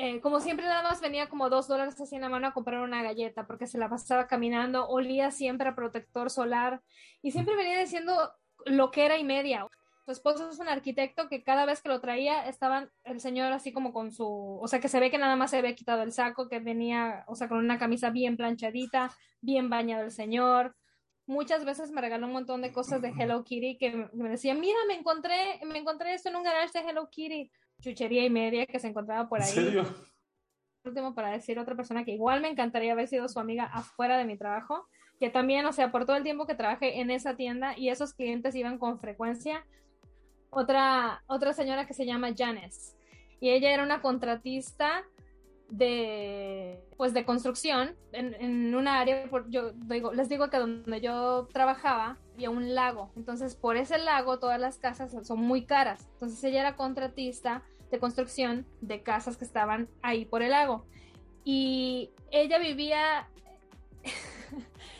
eh, 0.00 0.20
como 0.20 0.38
siempre 0.38 0.64
nada 0.64 0.84
más 0.84 1.00
venía 1.00 1.28
como 1.28 1.50
dos 1.50 1.66
dólares 1.66 2.00
así 2.00 2.14
en 2.14 2.20
la 2.20 2.28
mano 2.28 2.46
a 2.46 2.52
comprar 2.52 2.82
una 2.82 3.02
galleta 3.02 3.48
porque 3.48 3.66
se 3.66 3.78
la 3.78 3.88
pasaba 3.88 4.28
caminando, 4.28 4.86
olía 4.86 5.32
siempre 5.32 5.68
a 5.68 5.74
protector 5.74 6.30
solar 6.30 6.82
y 7.20 7.32
siempre 7.32 7.56
venía 7.56 7.80
diciendo 7.80 8.30
lo 8.64 8.92
que 8.92 9.06
era 9.06 9.18
y 9.18 9.24
media. 9.24 9.66
Su 10.08 10.12
esposo 10.12 10.48
es 10.48 10.58
un 10.58 10.68
arquitecto 10.68 11.28
que 11.28 11.42
cada 11.42 11.66
vez 11.66 11.82
que 11.82 11.90
lo 11.90 12.00
traía 12.00 12.48
estaban 12.48 12.90
el 13.04 13.20
señor 13.20 13.52
así 13.52 13.74
como 13.74 13.92
con 13.92 14.10
su, 14.10 14.26
o 14.58 14.66
sea 14.66 14.80
que 14.80 14.88
se 14.88 15.00
ve 15.00 15.10
que 15.10 15.18
nada 15.18 15.36
más 15.36 15.50
se 15.50 15.58
había 15.58 15.74
quitado 15.74 16.00
el 16.00 16.12
saco, 16.12 16.48
que 16.48 16.60
venía, 16.60 17.24
o 17.26 17.34
sea, 17.34 17.46
con 17.46 17.58
una 17.58 17.78
camisa 17.78 18.08
bien 18.08 18.38
planchadita, 18.38 19.10
bien 19.42 19.68
bañado 19.68 20.04
el 20.04 20.10
señor. 20.10 20.74
Muchas 21.26 21.66
veces 21.66 21.90
me 21.90 22.00
regaló 22.00 22.26
un 22.26 22.32
montón 22.32 22.62
de 22.62 22.72
cosas 22.72 23.02
de 23.02 23.10
Hello 23.10 23.44
Kitty 23.44 23.76
que 23.76 24.08
me 24.14 24.30
decía, 24.30 24.54
mira, 24.54 24.78
me 24.88 24.94
encontré, 24.94 25.60
me 25.66 25.76
encontré 25.76 26.14
esto 26.14 26.30
en 26.30 26.36
un 26.36 26.42
garage 26.42 26.78
de 26.78 26.88
Hello 26.88 27.10
Kitty 27.10 27.50
chuchería 27.82 28.24
y 28.24 28.30
media 28.30 28.64
que 28.64 28.78
se 28.78 28.88
encontraba 28.88 29.28
por 29.28 29.42
ahí. 29.42 29.50
¿En 29.58 29.64
serio? 29.66 29.94
Último 30.84 31.14
para 31.14 31.32
decir 31.32 31.58
otra 31.58 31.76
persona 31.76 32.06
que 32.06 32.12
igual 32.12 32.40
me 32.40 32.48
encantaría 32.48 32.92
haber 32.92 33.08
sido 33.08 33.28
su 33.28 33.40
amiga 33.40 33.64
afuera 33.64 34.16
de 34.16 34.24
mi 34.24 34.38
trabajo, 34.38 34.88
que 35.20 35.28
también, 35.28 35.66
o 35.66 35.72
sea, 35.74 35.92
por 35.92 36.06
todo 36.06 36.16
el 36.16 36.22
tiempo 36.22 36.46
que 36.46 36.54
trabajé 36.54 36.98
en 37.02 37.10
esa 37.10 37.36
tienda 37.36 37.76
y 37.76 37.90
esos 37.90 38.14
clientes 38.14 38.54
iban 38.54 38.78
con 38.78 38.98
frecuencia. 38.98 39.66
Otra, 40.50 41.22
otra 41.26 41.52
señora 41.52 41.86
que 41.86 41.94
se 41.94 42.06
llama 42.06 42.34
Janice. 42.36 42.96
Y 43.40 43.50
ella 43.50 43.72
era 43.72 43.82
una 43.82 44.02
contratista 44.02 45.04
de 45.68 46.82
pues 46.96 47.12
de 47.12 47.26
construcción 47.26 47.94
en, 48.12 48.32
en 48.40 48.74
una 48.74 49.00
área 49.00 49.28
yo 49.50 49.72
digo 49.72 50.14
les 50.14 50.30
digo 50.30 50.48
que 50.48 50.56
donde 50.56 51.02
yo 51.02 51.46
trabajaba 51.52 52.16
había 52.34 52.50
un 52.50 52.74
lago. 52.74 53.12
Entonces 53.16 53.54
por 53.54 53.76
ese 53.76 53.98
lago 53.98 54.38
todas 54.38 54.58
las 54.58 54.78
casas 54.78 55.14
son 55.26 55.40
muy 55.40 55.66
caras. 55.66 56.08
Entonces 56.14 56.42
ella 56.44 56.60
era 56.60 56.76
contratista 56.76 57.62
de 57.90 57.98
construcción 57.98 58.66
de 58.80 59.02
casas 59.02 59.36
que 59.36 59.44
estaban 59.44 59.88
ahí 60.02 60.24
por 60.24 60.42
el 60.42 60.50
lago. 60.50 60.86
Y 61.44 62.10
ella 62.30 62.58
vivía 62.58 63.28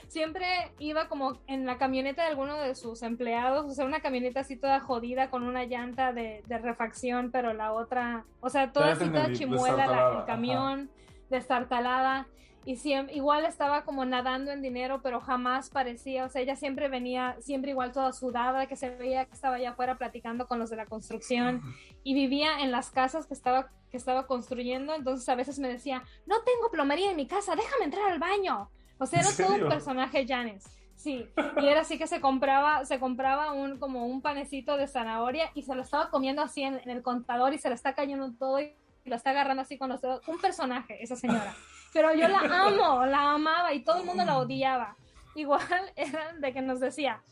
siempre 0.09 0.73
iba 0.79 1.09
como 1.09 1.39
en 1.47 1.67
la 1.67 1.79
camioneta 1.79 2.23
de 2.23 2.29
alguno 2.29 2.61
de 2.61 2.75
sus 2.75 3.03
empleados, 3.03 3.67
o 3.67 3.71
sea, 3.71 3.85
una 3.85 4.01
camioneta 4.01 4.41
así 4.41 4.57
toda 4.57 4.81
jodida 4.81 5.31
con 5.31 5.43
una 5.43 5.65
llanta 5.65 6.13
de, 6.13 6.43
refacción, 6.49 7.31
pero 7.31 7.53
la 7.53 7.73
otra, 7.73 8.25
o 8.41 8.49
sea, 8.49 8.73
toda 8.73 8.93
así 8.93 9.09
toda 9.09 9.33
chimuela 9.33 10.19
el 10.19 10.25
camión, 10.25 10.91
destartalada. 11.31 12.27
Y 12.65 12.77
siempre, 12.77 13.15
igual 13.15 13.47
estaba 13.47 13.85
como 13.85 14.05
nadando 14.05 14.51
en 14.51 14.61
dinero, 14.61 15.01
pero 15.03 15.21
jamás 15.21 15.71
parecía, 15.71 16.27
o 16.27 16.29
sea, 16.29 16.43
ella 16.43 16.55
siempre 16.55 16.89
venía, 16.89 17.37
siempre 17.41 17.71
igual 17.71 17.93
toda 17.93 18.13
sudada, 18.13 18.67
que 18.67 18.77
se 18.77 18.91
veía 18.91 19.25
que 19.25 19.33
estaba 19.33 19.57
allá 19.57 19.71
afuera 19.71 19.97
platicando 19.97 20.47
con 20.47 20.59
los 20.59 20.69
de 20.69 20.77
la 20.77 20.85
construcción 20.85 21.63
y 22.03 22.13
vivía 22.13 22.61
en 22.61 22.71
las 22.71 22.91
casas 22.91 23.27
que 23.27 23.33
estaba, 23.33 23.71
que 23.91 23.97
estaba 23.97 24.27
construyendo, 24.27 24.95
entonces 24.95 25.27
a 25.31 25.35
veces 25.35 25.59
me 25.59 25.69
decía, 25.69 26.03
no 26.27 26.43
tengo 26.43 26.71
plomería 26.71 27.11
en 27.11 27.17
mi 27.17 27.27
casa, 27.27 27.57
déjame 27.57 27.85
entrar 27.87 28.13
al 28.13 28.19
baño. 28.19 28.69
O 28.99 29.07
sea, 29.07 29.21
era 29.21 29.31
todo 29.33 29.55
un 29.55 29.69
personaje 29.69 30.27
Janes. 30.27 30.65
Sí, 30.99 31.31
y 31.63 31.67
era 31.69 31.83
así 31.83 31.97
que 31.97 32.09
se 32.09 32.21
compraba, 32.21 32.85
se 32.85 32.99
compraba 32.99 33.53
un 33.53 33.79
como 33.79 34.07
un 34.07 34.21
panecito 34.21 34.77
de 34.77 34.89
zanahoria 34.89 35.53
y 35.55 35.63
se 35.63 35.77
lo 35.77 35.83
estaba 35.83 36.11
comiendo 36.11 36.43
así 36.43 36.65
en, 36.65 36.81
el 36.91 37.03
contador 37.03 37.55
y 37.55 37.59
se 37.59 37.69
lo 37.69 37.77
está 37.77 37.95
cayendo 37.95 38.33
todo 38.33 38.61
y 38.61 38.75
lo 39.05 39.15
está 39.15 39.31
agarrando 39.31 39.63
así 39.63 39.79
con 39.79 39.91
los 39.91 40.03
dedos. 40.03 40.27
Un 40.27 40.41
personaje, 40.41 41.01
esa 41.01 41.15
señora. 41.15 41.55
Pero 41.93 42.13
yo 42.15 42.27
la 42.27 42.41
amo, 42.41 43.07
la 43.07 43.31
amaba 43.31 43.73
y 43.73 43.85
todo 43.85 43.99
el 43.99 44.07
mundo 44.07 44.25
la 44.25 44.39
odiaba. 44.39 44.97
Igual 45.37 45.63
era 45.97 46.33
de 46.33 46.53
que 46.53 46.63
nos 46.63 46.81
decía, 46.81 47.23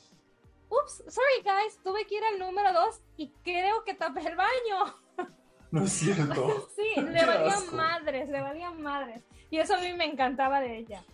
ups, 0.69 1.03
sorry 1.09 1.43
guys, 1.43 1.81
tuve 1.83 2.07
que 2.07 2.19
ir 2.19 2.25
al 2.33 2.39
número 2.39 2.73
dos 2.73 3.01
y 3.17 3.33
creo 3.43 3.83
que 3.83 3.95
tapé 3.95 4.21
el 4.21 4.37
baño. 4.37 4.95
No 5.73 5.83
es 5.83 5.93
cierto. 5.93 6.69
sí, 6.77 7.01
le 7.01 7.27
valían 7.27 7.75
madres, 7.75 8.29
le 8.29 8.41
valían 8.41 8.81
madres. 8.81 9.25
Y 9.51 9.59
eso 9.59 9.75
a 9.75 9.79
mí 9.79 9.93
me 9.95 10.05
encantaba 10.05 10.61
de 10.61 10.79
ella 10.79 11.05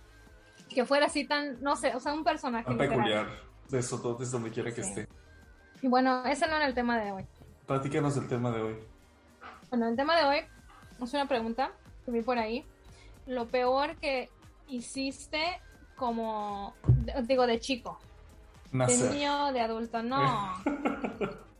que 0.72 0.84
fuera 0.84 1.06
así 1.06 1.24
tan, 1.26 1.62
no 1.62 1.76
sé, 1.76 1.94
o 1.94 2.00
sea, 2.00 2.12
un 2.12 2.24
personaje. 2.24 2.64
Tan 2.64 2.78
peculiar, 2.78 3.26
de 3.68 3.78
eso, 3.78 4.16
desde 4.18 4.32
donde 4.32 4.50
quiera 4.50 4.72
que 4.72 4.80
esté. 4.80 5.08
Y 5.80 5.88
bueno, 5.88 6.24
ese 6.26 6.46
no 6.46 6.56
era 6.56 6.66
el 6.66 6.74
tema 6.74 6.98
de 6.98 7.12
hoy. 7.12 7.26
Platícanos 7.66 8.16
el 8.16 8.28
tema 8.28 8.50
de 8.50 8.62
hoy. 8.62 8.76
Bueno, 9.70 9.88
el 9.88 9.96
tema 9.96 10.16
de 10.16 10.24
hoy 10.24 10.38
es 11.00 11.14
una 11.14 11.26
pregunta 11.26 11.72
que 12.04 12.10
vi 12.10 12.22
por 12.22 12.38
ahí. 12.38 12.64
Lo 13.26 13.46
peor 13.46 13.96
que 13.96 14.28
hiciste 14.68 15.60
como, 15.96 16.74
digo, 17.24 17.46
de 17.46 17.60
chico. 17.60 17.98
De 18.72 19.10
niño, 19.12 19.52
de 19.52 19.60
adulto, 19.60 20.02
no. 20.02 20.54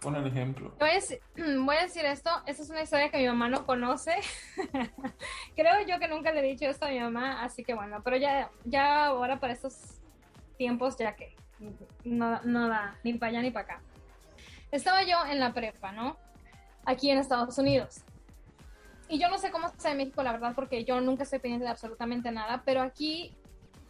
Pon 0.00 0.16
el 0.16 0.26
ejemplo. 0.26 0.72
Voy 0.78 0.90
a, 1.76 1.82
decir, 1.82 2.04
esto, 2.04 2.30
esta 2.46 2.62
es 2.62 2.70
una 2.70 2.82
historia 2.82 3.10
que 3.10 3.18
mi 3.18 3.26
mamá 3.26 3.48
no 3.48 3.66
conoce. 3.66 4.14
Creo 5.56 5.86
yo 5.86 5.98
que 5.98 6.08
nunca 6.08 6.32
le 6.32 6.40
he 6.40 6.50
dicho 6.50 6.66
esto 6.66 6.86
a 6.86 6.90
mi 6.90 7.00
mamá, 7.00 7.42
así 7.42 7.62
que 7.62 7.74
bueno, 7.74 8.00
pero 8.02 8.16
ya, 8.16 8.50
ya 8.64 9.06
ahora 9.06 9.38
para 9.38 9.52
estos 9.52 10.00
tiempos, 10.56 10.96
ya 10.98 11.14
que 11.16 11.34
no, 12.04 12.40
no 12.42 12.68
da 12.68 12.98
ni 13.04 13.14
para 13.14 13.30
allá 13.30 13.42
ni 13.42 13.50
para 13.50 13.64
acá. 13.64 13.82
Estaba 14.70 15.02
yo 15.02 15.24
en 15.26 15.40
la 15.40 15.52
prepa, 15.52 15.92
¿no? 15.92 16.16
Aquí 16.84 17.10
en 17.10 17.18
Estados 17.18 17.58
Unidos. 17.58 18.02
Y 19.08 19.18
yo 19.18 19.28
no 19.28 19.38
sé 19.38 19.50
cómo 19.50 19.66
está 19.66 19.90
en 19.90 19.98
México, 19.98 20.22
la 20.22 20.32
verdad, 20.32 20.52
porque 20.54 20.84
yo 20.84 21.00
nunca 21.00 21.24
estoy 21.24 21.40
pendiente 21.40 21.64
de 21.64 21.70
absolutamente 21.72 22.30
nada, 22.30 22.62
pero 22.64 22.80
aquí 22.80 23.34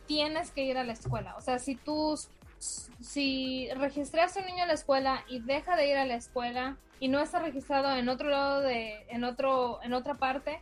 tienes 0.06 0.50
que 0.50 0.64
ir 0.64 0.78
a 0.78 0.82
la 0.82 0.94
escuela. 0.94 1.36
O 1.36 1.40
sea, 1.40 1.58
si 1.58 1.76
tú 1.76 2.18
si 2.60 3.68
registras 3.74 4.36
a 4.36 4.40
un 4.40 4.46
niño 4.46 4.64
a 4.64 4.66
la 4.66 4.74
escuela 4.74 5.24
y 5.28 5.40
deja 5.40 5.76
de 5.76 5.88
ir 5.88 5.96
a 5.96 6.04
la 6.04 6.14
escuela 6.14 6.76
y 7.00 7.08
no 7.08 7.20
está 7.20 7.38
registrado 7.38 7.96
en 7.96 8.08
otro 8.08 8.28
lado 8.28 8.60
de, 8.60 9.06
en 9.08 9.24
otro, 9.24 9.80
en 9.82 9.94
otra 9.94 10.14
parte, 10.14 10.60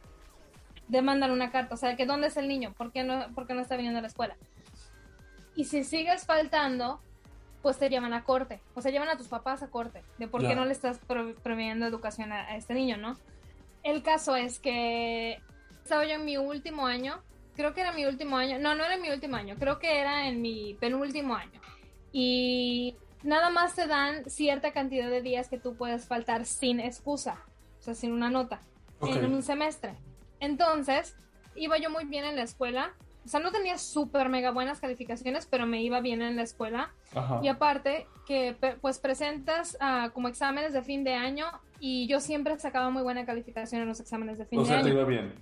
demandan 0.87 1.32
una 1.32 1.50
carta. 1.50 1.74
O 1.74 1.78
sea, 1.78 1.96
que 1.96 2.06
dónde 2.06 2.28
es 2.28 2.37
el 2.37 2.46
niño, 2.46 2.72
¿por 2.72 2.92
qué 2.92 3.02
no, 3.02 3.26
por 3.34 3.52
no 3.52 3.61
está 3.61 3.76
viniendo 3.76 3.98
a 3.98 4.02
la 4.02 4.08
escuela? 4.08 4.37
Y 5.56 5.64
si 5.64 5.82
sigues 5.82 6.24
faltando, 6.24 7.00
pues 7.61 7.78
te 7.78 7.90
llevan 7.90 8.14
a 8.14 8.22
corte. 8.22 8.61
O 8.74 8.80
sea, 8.80 8.92
llevan 8.92 9.08
a 9.08 9.16
tus 9.16 9.26
papás 9.26 9.64
a 9.64 9.68
corte 9.68 10.04
de 10.18 10.28
por 10.28 10.40
qué 10.46 10.54
no 10.54 10.64
le 10.64 10.72
estás 10.72 11.00
proveyendo 11.42 11.87
educación 11.87 12.30
a, 12.30 12.42
a, 12.42 12.56
este 12.56 12.74
niño, 12.74 12.96
¿no? 12.96 13.18
El 13.82 14.04
caso 14.04 14.37
es 14.37 14.61
que 14.61 15.40
estaba 15.82 16.04
yo 16.04 16.12
en 16.12 16.24
mi 16.24 16.37
último 16.37 16.87
año, 16.87 17.20
creo 17.56 17.74
que 17.74 17.80
era 17.80 17.90
mi 17.90 18.04
último 18.06 18.37
año, 18.37 18.61
no, 18.61 18.76
no 18.76 18.84
era 18.84 18.96
mi 18.98 19.11
último 19.11 19.37
año, 19.37 19.56
creo 19.58 19.80
que 19.80 19.98
era 19.98 20.28
en 20.28 20.40
mi 20.40 20.76
penúltimo 20.78 21.34
año 21.34 21.61
y 22.12 22.97
nada 23.23 23.51
más 23.51 23.75
te 23.75 23.87
dan 23.87 24.25
cierta 24.29 24.73
cantidad 24.73 25.11
de 25.11 25.23
días 25.23 25.49
que 25.49 25.59
tú 25.59 25.75
puedes 25.77 26.07
faltar 26.07 26.47
sin 26.47 26.81
excusa, 26.81 27.44
o 27.79 27.83
sea, 27.83 27.94
sin 27.94 28.12
una 28.12 28.31
nota, 28.31 28.61
en 29.03 29.33
un 29.33 29.42
semestre. 29.42 29.94
Entonces, 30.40 31.16
iba 31.57 31.79
yo 31.79 31.90
muy 31.90 32.05
bien 32.05 32.25
en 32.25 32.37
la 32.37 32.42
escuela, 32.42 32.92
o 33.25 33.29
sea, 33.29 33.40
no 33.40 33.53
tenía 33.53 33.77
súper 33.77 34.31
mega 34.31 34.53
buenas 34.53 34.81
calificaciones, 34.81 35.47
pero 35.47 35.66
me 35.66 35.83
iba 35.83 36.01
bien 36.01 36.23
en 36.23 36.37
la 36.37 36.42
escuela. 36.42 36.94
Y 37.42 37.49
aparte, 37.49 38.07
que 38.27 38.57
pues 38.81 38.99
presentas 38.99 39.77
uh, 39.83 40.11
como 40.12 40.29
exámenes 40.29 40.73
de 40.73 40.83
fin 40.83 41.05
de 41.05 41.12
año 41.12 41.47
y 41.79 42.07
yo 42.07 42.21
siempre 42.21 42.59
sacaba 42.59 42.88
muy 42.88 43.03
buena 43.03 43.27
calificación 43.27 43.83
en 43.83 43.88
los 43.88 44.01
exámenes 44.01 44.38
de 44.38 44.47
fin 44.47 44.62
de 44.62 44.64
año. 44.64 44.81
O 44.81 44.83
sea, 44.83 44.83
te 44.83 44.97
iba 44.97 45.05
bien. 45.05 45.35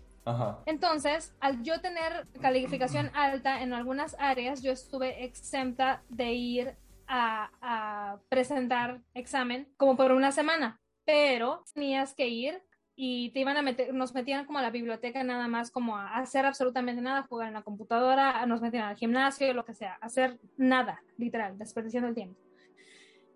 Entonces, 0.66 1.34
al 1.40 1.62
yo 1.62 1.80
tener 1.80 2.26
calificación 2.40 3.10
alta 3.14 3.62
en 3.62 3.72
algunas 3.72 4.16
áreas, 4.18 4.62
yo 4.62 4.72
estuve 4.72 5.24
exenta 5.24 6.02
de 6.08 6.32
ir 6.32 6.76
a, 7.06 8.18
presentar 8.28 9.00
examen 9.14 9.68
como 9.76 9.96
por 9.96 10.10
una 10.12 10.32
semana, 10.32 10.80
pero 11.04 11.62
tenías 11.72 12.14
que 12.14 12.28
ir 12.28 12.62
y 12.96 13.30
te 13.30 13.40
iban 13.40 13.56
a 13.56 13.62
meter, 13.62 13.92
nos 13.94 14.14
metían 14.14 14.46
como 14.46 14.58
a 14.58 14.62
la 14.62 14.70
biblioteca 14.70 15.22
nada 15.22 15.48
más 15.48 15.70
como 15.70 15.96
a 15.96 16.16
hacer 16.16 16.46
absolutamente 16.46 17.02
nada, 17.02 17.26
jugar 17.28 17.48
en 17.48 17.54
la 17.54 17.62
computadora, 17.62 18.44
nos 18.46 18.60
metían 18.60 18.84
al 18.84 18.96
gimnasio, 18.96 19.52
lo 19.52 19.64
que 19.64 19.74
sea, 19.74 19.98
hacer 20.00 20.40
nada, 20.56 21.02
literal, 21.18 21.58
desperdiciando 21.58 22.08
el 22.08 22.14
tiempo. 22.14 22.40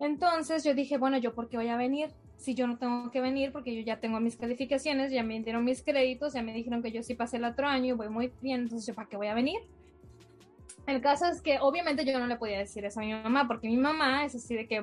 Entonces 0.01 0.64
yo 0.64 0.74
dije, 0.74 0.97
bueno, 0.97 1.18
¿yo 1.18 1.34
por 1.34 1.49
qué 1.49 1.59
voy 1.59 1.68
a 1.68 1.76
venir? 1.76 2.11
Si 2.41 2.55
yo 2.55 2.66
no 2.66 2.78
tengo 2.78 3.11
que 3.11 3.20
venir 3.20 3.53
porque 3.53 3.76
yo 3.76 3.82
ya 3.82 4.01
tengo 4.01 4.18
mis 4.18 4.36
calificaciones, 4.36 5.12
ya 5.12 5.22
me 5.22 5.38
dieron 5.41 5.62
mis 5.62 5.82
créditos, 5.82 6.32
ya 6.32 6.43
me 6.43 6.55
dijeron 6.55 6.82
que 6.82 6.91
yo 6.91 7.03
sí 7.03 7.14
pasé 7.14 7.36
el 7.36 7.45
otro 7.45 7.66
año 7.66 7.88
y 7.88 7.93
voy 7.93 8.09
muy 8.09 8.32
bien, 8.41 8.62
entonces 8.62 8.95
¿para 8.95 9.07
qué 9.09 9.18
voy 9.18 9.26
a 9.26 9.34
venir? 9.34 9.61
El 10.86 11.03
caso 11.03 11.26
es 11.26 11.43
que 11.43 11.59
obviamente 11.61 12.07
yo 12.07 12.18
no 12.18 12.26
le 12.26 12.36
podía 12.36 12.59
decir 12.59 12.82
eso 12.86 13.01
a 13.01 13.03
mi 13.03 13.12
mamá 13.12 13.47
porque 13.47 13.68
mi 13.68 13.76
mamá 13.76 14.24
es 14.24 14.34
así 14.34 14.55
de 14.55 14.66
que, 14.66 14.82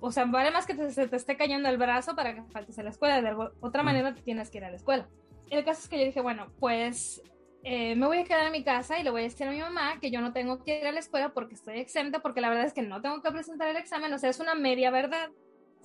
o 0.00 0.12
sea, 0.12 0.26
vale 0.26 0.50
más 0.50 0.66
que 0.66 0.74
te, 0.74 0.90
se 0.90 1.08
te 1.08 1.16
esté 1.16 1.38
cayendo 1.38 1.70
el 1.70 1.78
brazo 1.78 2.14
para 2.14 2.34
que 2.34 2.42
faltes 2.42 2.78
a 2.78 2.82
la 2.82 2.90
escuela, 2.90 3.22
de 3.22 3.34
otra 3.60 3.82
manera 3.82 4.12
te 4.14 4.20
tienes 4.20 4.50
que 4.50 4.58
ir 4.58 4.64
a 4.66 4.70
la 4.70 4.76
escuela. 4.76 5.08
el 5.48 5.64
caso 5.64 5.80
es 5.80 5.88
que 5.88 5.98
yo 5.98 6.04
dije, 6.04 6.20
bueno, 6.20 6.48
pues 6.60 7.22
eh, 7.64 7.96
me 7.96 8.06
voy 8.06 8.18
a 8.18 8.24
quedar 8.24 8.44
en 8.44 8.52
mi 8.52 8.62
casa 8.62 8.98
y 8.98 9.02
le 9.02 9.08
voy 9.08 9.22
a 9.22 9.24
decir 9.24 9.46
a 9.46 9.50
mi 9.50 9.60
mamá 9.60 9.98
que 9.98 10.10
yo 10.10 10.20
no 10.20 10.34
tengo 10.34 10.62
que 10.62 10.78
ir 10.78 10.86
a 10.86 10.92
la 10.92 11.00
escuela 11.00 11.32
porque 11.32 11.54
estoy 11.54 11.78
exenta, 11.78 12.20
porque 12.20 12.42
la 12.42 12.50
verdad 12.50 12.66
es 12.66 12.74
que 12.74 12.82
no 12.82 13.00
tengo 13.00 13.22
que 13.22 13.30
presentar 13.30 13.68
el 13.68 13.78
examen, 13.78 14.12
o 14.12 14.18
sea, 14.18 14.28
es 14.28 14.40
una 14.40 14.54
media 14.54 14.90
verdad. 14.90 15.30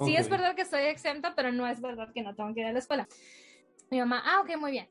Sí 0.03 0.15
es 0.15 0.29
verdad 0.29 0.55
que 0.55 0.63
estoy 0.63 0.83
exenta, 0.83 1.35
pero 1.35 1.51
no 1.51 1.67
es 1.67 1.81
verdad 1.81 2.11
que 2.13 2.23
no 2.23 2.35
tengo 2.35 2.53
que 2.53 2.61
ir 2.61 2.65
a 2.67 2.73
la 2.73 2.79
escuela. 2.79 3.07
Mi 3.89 3.99
mamá, 3.99 4.23
ah, 4.25 4.41
ok, 4.41 4.57
muy 4.57 4.71
bien. 4.71 4.89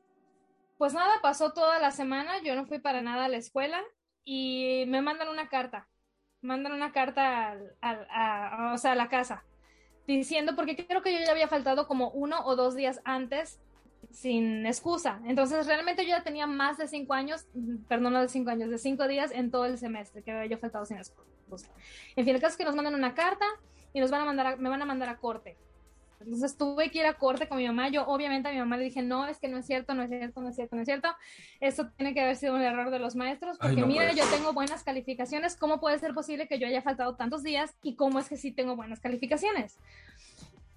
Pues 0.77 0.93
nada, 0.93 1.13
pasó 1.21 1.53
toda 1.53 1.79
la 1.79 1.91
semana, 1.91 2.41
yo 2.43 2.55
no 2.55 2.65
fui 2.65 2.79
para 2.79 3.01
nada 3.01 3.25
a 3.25 3.29
la 3.29 3.37
escuela 3.37 3.81
y 4.23 4.85
me 4.87 5.01
mandan 5.01 5.29
una 5.29 5.49
carta, 5.49 5.87
mandan 6.41 6.73
una 6.73 6.91
carta 6.91 7.57
a, 7.81 8.71
o 8.73 8.77
sea, 8.77 8.93
a 8.93 8.95
la 8.95 9.09
casa, 9.09 9.43
diciendo, 10.07 10.55
porque 10.55 10.75
creo 10.75 11.01
que 11.01 11.13
yo 11.13 11.19
ya 11.19 11.31
había 11.31 11.47
faltado 11.47 11.87
como 11.87 12.09
uno 12.11 12.45
o 12.45 12.55
dos 12.55 12.75
días 12.75 13.01
antes 13.05 13.59
sin 14.11 14.65
excusa. 14.65 15.21
Entonces, 15.25 15.65
realmente 15.67 16.03
yo 16.03 16.09
ya 16.09 16.23
tenía 16.23 16.47
más 16.47 16.77
de 16.77 16.87
cinco 16.87 17.13
años, 17.13 17.47
perdón, 17.87 18.13
no 18.13 18.21
de 18.21 18.29
cinco 18.29 18.49
años, 18.49 18.69
de 18.69 18.77
cinco 18.77 19.07
días 19.07 19.31
en 19.31 19.51
todo 19.51 19.65
el 19.65 19.77
semestre 19.77 20.23
que 20.23 20.31
había 20.31 20.45
yo 20.45 20.57
faltado 20.57 20.85
sin 20.85 20.97
excusa. 20.97 21.69
En 22.15 22.25
fin, 22.25 22.35
el 22.35 22.41
caso 22.41 22.53
es 22.53 22.57
que 22.57 22.65
nos 22.65 22.75
mandan 22.75 22.95
una 22.95 23.13
carta 23.13 23.45
y 23.93 23.99
nos 23.99 24.11
van 24.11 24.21
a 24.21 24.25
mandar 24.25 24.59
me 24.59 24.69
van 24.69 24.81
a 24.81 24.85
mandar 24.85 25.09
a 25.09 25.17
corte. 25.17 25.57
Entonces 26.25 26.57
tuve 26.57 26.89
que 26.89 26.99
ir 26.99 27.05
a 27.05 27.15
corte 27.15 27.47
con 27.47 27.57
mi 27.57 27.67
mamá. 27.67 27.89
Yo 27.89 28.05
obviamente 28.07 28.47
a 28.47 28.51
mi 28.51 28.57
mamá 28.57 28.77
le 28.77 28.85
dije, 28.85 29.01
no, 29.01 29.27
es 29.27 29.39
que 29.39 29.47
no 29.47 29.57
es 29.57 29.65
cierto, 29.65 29.93
no 29.93 30.03
es 30.03 30.09
cierto, 30.09 30.41
no 30.41 30.49
es 30.49 30.55
cierto, 30.55 30.75
no 30.75 30.81
es 30.81 30.85
cierto. 30.85 31.09
Esto 31.59 31.89
tiene 31.97 32.13
que 32.13 32.21
haber 32.21 32.35
sido 32.35 32.55
un 32.55 32.61
error 32.61 32.91
de 32.91 32.99
los 32.99 33.15
maestros, 33.15 33.57
porque 33.57 33.85
mira, 33.85 34.11
yo 34.13 34.23
tengo 34.27 34.53
buenas 34.53 34.83
calificaciones. 34.83 35.55
¿Cómo 35.55 35.79
puede 35.79 35.99
ser 35.99 36.13
posible 36.13 36.47
que 36.47 36.59
yo 36.59 36.67
haya 36.67 36.81
faltado 36.81 37.15
tantos 37.15 37.43
días? 37.43 37.75
¿Y 37.83 37.95
cómo 37.95 38.19
es 38.19 38.29
que 38.29 38.37
sí 38.37 38.51
tengo 38.51 38.75
buenas 38.75 38.99
calificaciones? 38.99 39.77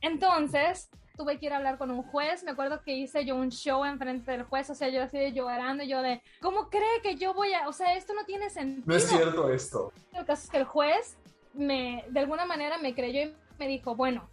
Entonces, 0.00 0.90
tuve 1.16 1.38
que 1.38 1.46
ir 1.46 1.52
a 1.52 1.56
hablar 1.56 1.78
con 1.78 1.90
un 1.90 2.02
juez. 2.02 2.42
Me 2.44 2.50
acuerdo 2.50 2.82
que 2.82 2.94
hice 2.94 3.24
yo 3.24 3.36
un 3.36 3.50
show 3.50 3.84
enfrente 3.84 4.30
del 4.32 4.42
juez, 4.42 4.68
o 4.70 4.74
sea, 4.74 4.88
yo 4.88 5.02
así 5.02 5.18
de 5.18 5.32
llorando, 5.32 5.84
yo 5.84 6.02
de, 6.02 6.22
¿cómo 6.40 6.68
cree 6.70 7.02
que 7.02 7.16
yo 7.16 7.34
voy 7.34 7.54
a, 7.54 7.68
o 7.68 7.72
sea, 7.72 7.94
esto 7.94 8.14
no 8.14 8.24
tiene 8.24 8.50
sentido? 8.50 8.84
No 8.86 8.96
es 8.96 9.08
cierto 9.08 9.50
esto. 9.50 9.92
El 10.12 10.24
caso 10.24 10.44
es 10.44 10.50
que 10.50 10.58
el 10.58 10.64
juez 10.64 11.16
me, 11.56 12.04
de 12.08 12.20
alguna 12.20 12.46
manera 12.46 12.78
me 12.78 12.94
creyó 12.94 13.22
y 13.22 13.34
me 13.58 13.68
dijo, 13.68 13.94
bueno, 13.94 14.28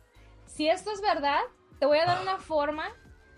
si 0.46 0.68
esto 0.68 0.92
es 0.92 1.02
verdad, 1.02 1.40
te 1.80 1.86
voy 1.86 1.98
a 1.98 2.06
dar 2.06 2.22
una 2.22 2.38
forma, 2.38 2.86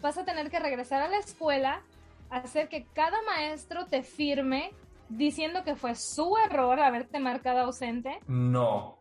vas 0.02 0.18
a 0.18 0.26
tener 0.26 0.50
que 0.50 0.60
regresar 0.60 1.02
a 1.02 1.08
la 1.08 1.18
escuela, 1.18 1.82
hacer 2.30 2.70
que 2.70 2.86
cada 2.94 3.22
maestro 3.24 3.86
te 3.86 4.04
firme 4.04 4.72
diciendo 5.10 5.64
que 5.64 5.76
fue 5.76 5.96
su 5.96 6.36
error 6.38 6.80
haberte 6.80 7.20
marcado 7.20 7.60
ausente. 7.60 8.20
No. 8.28 9.00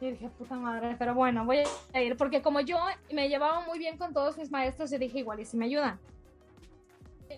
Y 0.00 0.12
dije, 0.12 0.28
puta 0.28 0.54
madre, 0.54 0.94
pero 0.98 1.14
bueno, 1.14 1.44
voy 1.44 1.62
a 1.92 2.00
ir, 2.00 2.16
porque 2.16 2.40
como 2.40 2.60
yo 2.60 2.78
me 3.12 3.28
llevaba 3.28 3.60
muy 3.62 3.78
bien 3.78 3.98
con 3.98 4.12
todos 4.12 4.38
mis 4.38 4.50
maestros, 4.50 4.90
yo 4.90 4.98
dije, 4.98 5.18
igual, 5.18 5.40
¿y 5.40 5.44
si 5.44 5.56
me 5.56 5.66
ayudan? 5.66 5.98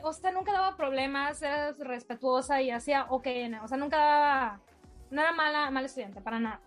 O 0.02 0.12
sea, 0.12 0.30
nunca 0.30 0.52
daba 0.52 0.76
problemas, 0.76 1.42
era 1.42 1.72
respetuosa 1.72 2.61
y 2.61 2.70
hacía 2.70 3.06
ok, 3.08 3.26
o 3.62 3.68
sea, 3.68 3.78
nunca 3.78 3.96
daba, 3.96 4.61
no 5.11 5.20
era 5.20 5.32
mala, 5.32 5.70
mala 5.70 5.86
estudiante, 5.86 6.20
para 6.20 6.38
nada. 6.38 6.61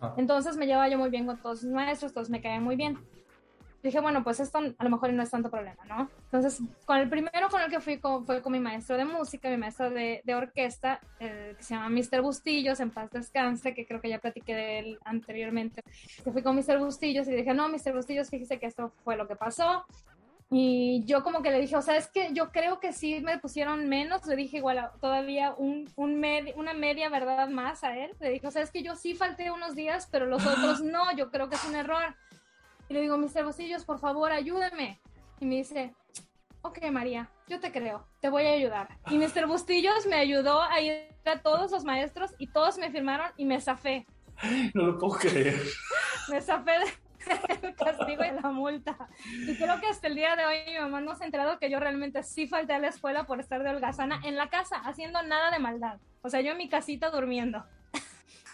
Ah. 0.00 0.14
Entonces 0.16 0.56
me 0.56 0.66
llevaba 0.66 0.88
yo 0.88 0.98
muy 0.98 1.10
bien 1.10 1.26
con 1.26 1.38
todos 1.38 1.62
mis 1.64 1.72
maestros, 1.72 2.12
todos 2.12 2.30
me 2.30 2.40
caían 2.40 2.62
muy 2.62 2.76
bien. 2.76 2.98
Dije, 3.82 3.98
bueno, 4.00 4.22
pues 4.22 4.40
esto 4.40 4.58
a 4.58 4.84
lo 4.84 4.90
mejor 4.90 5.10
no 5.14 5.22
es 5.22 5.30
tanto 5.30 5.50
problema, 5.50 5.82
¿no? 5.86 6.10
Entonces, 6.24 6.60
con 6.84 6.98
el 6.98 7.08
primero 7.08 7.48
con 7.48 7.62
el 7.62 7.70
que 7.70 7.80
fui 7.80 7.98
con, 7.98 8.26
fue 8.26 8.42
con 8.42 8.52
mi 8.52 8.60
maestro 8.60 8.98
de 8.98 9.06
música, 9.06 9.48
mi 9.48 9.56
maestro 9.56 9.88
de, 9.88 10.20
de 10.22 10.34
orquesta, 10.34 11.00
que 11.18 11.56
se 11.60 11.74
llama 11.74 11.88
Mr. 11.88 12.20
Bustillos, 12.20 12.78
en 12.80 12.90
paz 12.90 13.10
descanse, 13.10 13.72
que 13.72 13.86
creo 13.86 14.02
que 14.02 14.10
ya 14.10 14.18
platiqué 14.18 14.54
de 14.54 14.78
él 14.80 14.98
anteriormente. 15.02 15.82
Que 16.22 16.30
fui 16.30 16.42
con 16.42 16.56
Mr. 16.56 16.78
Bustillos 16.78 17.26
y 17.28 17.30
dije, 17.30 17.54
no, 17.54 17.70
Mr. 17.70 17.94
Bustillos, 17.94 18.28
fíjese 18.28 18.58
que 18.58 18.66
esto 18.66 18.92
fue 19.02 19.16
lo 19.16 19.26
que 19.26 19.36
pasó. 19.36 19.86
Y 20.52 21.04
yo 21.04 21.22
como 21.22 21.42
que 21.42 21.52
le 21.52 21.60
dije, 21.60 21.76
o 21.76 21.82
sea, 21.82 21.96
es 21.96 22.08
que 22.08 22.30
yo 22.32 22.50
creo 22.50 22.80
que 22.80 22.92
sí 22.92 23.20
me 23.20 23.38
pusieron 23.38 23.88
menos, 23.88 24.26
le 24.26 24.34
dije 24.34 24.56
igual 24.56 24.90
todavía 25.00 25.54
un, 25.56 25.88
un 25.94 26.24
una 26.56 26.74
media 26.74 27.08
verdad 27.08 27.48
más 27.48 27.84
a 27.84 27.96
él. 27.96 28.16
Le 28.18 28.30
dije, 28.30 28.48
o 28.48 28.50
sea, 28.50 28.62
es 28.62 28.72
que 28.72 28.82
yo 28.82 28.96
sí 28.96 29.14
falté 29.14 29.52
unos 29.52 29.76
días, 29.76 30.08
pero 30.10 30.26
los 30.26 30.44
otros 30.44 30.80
no, 30.82 31.14
yo 31.16 31.30
creo 31.30 31.48
que 31.48 31.54
es 31.54 31.64
un 31.64 31.76
error. 31.76 32.16
Y 32.88 32.94
le 32.94 33.00
digo, 33.02 33.16
Mr. 33.16 33.44
Bosillos, 33.44 33.84
por 33.84 34.00
favor, 34.00 34.32
ayúdeme. 34.32 35.00
Y 35.38 35.46
me 35.46 35.54
dice, 35.56 35.94
ok, 36.62 36.78
María, 36.90 37.30
yo 37.46 37.60
te 37.60 37.70
creo, 37.70 38.04
te 38.20 38.28
voy 38.28 38.46
a 38.46 38.50
ayudar. 38.50 38.98
Y 39.08 39.18
Mr. 39.18 39.46
Bustillos 39.46 40.04
me 40.06 40.16
ayudó 40.16 40.62
a 40.62 40.80
ir 40.80 41.10
a 41.26 41.40
todos 41.42 41.70
los 41.70 41.84
maestros 41.84 42.34
y 42.38 42.48
todos 42.48 42.76
me 42.76 42.90
firmaron 42.90 43.30
y 43.36 43.44
me 43.44 43.60
zafé. 43.60 44.04
No 44.74 44.86
lo 44.86 44.98
puedo 44.98 45.18
creer. 45.18 45.62
Me 46.28 46.40
zafé 46.40 46.72
del 47.26 47.74
castigo 47.76 48.24
y 48.24 48.30
la 48.30 48.50
multa. 48.50 48.96
Y 49.24 49.56
creo 49.56 49.80
que 49.80 49.86
hasta 49.86 50.08
el 50.08 50.14
día 50.14 50.36
de 50.36 50.46
hoy 50.46 50.56
mi 50.66 50.78
mamá 50.78 51.00
no 51.00 51.14
se 51.14 51.24
ha 51.24 51.26
enterado 51.26 51.58
que 51.58 51.70
yo 51.70 51.80
realmente 51.80 52.22
sí 52.22 52.46
falté 52.46 52.72
a 52.74 52.78
la 52.78 52.88
escuela 52.88 53.24
por 53.24 53.40
estar 53.40 53.62
de 53.62 53.70
holgazana 53.70 54.20
en 54.24 54.36
la 54.36 54.48
casa, 54.48 54.76
haciendo 54.76 55.22
nada 55.22 55.50
de 55.50 55.58
maldad. 55.58 55.98
O 56.22 56.30
sea, 56.30 56.40
yo 56.40 56.52
en 56.52 56.58
mi 56.58 56.68
casita 56.68 57.10
durmiendo. 57.10 57.64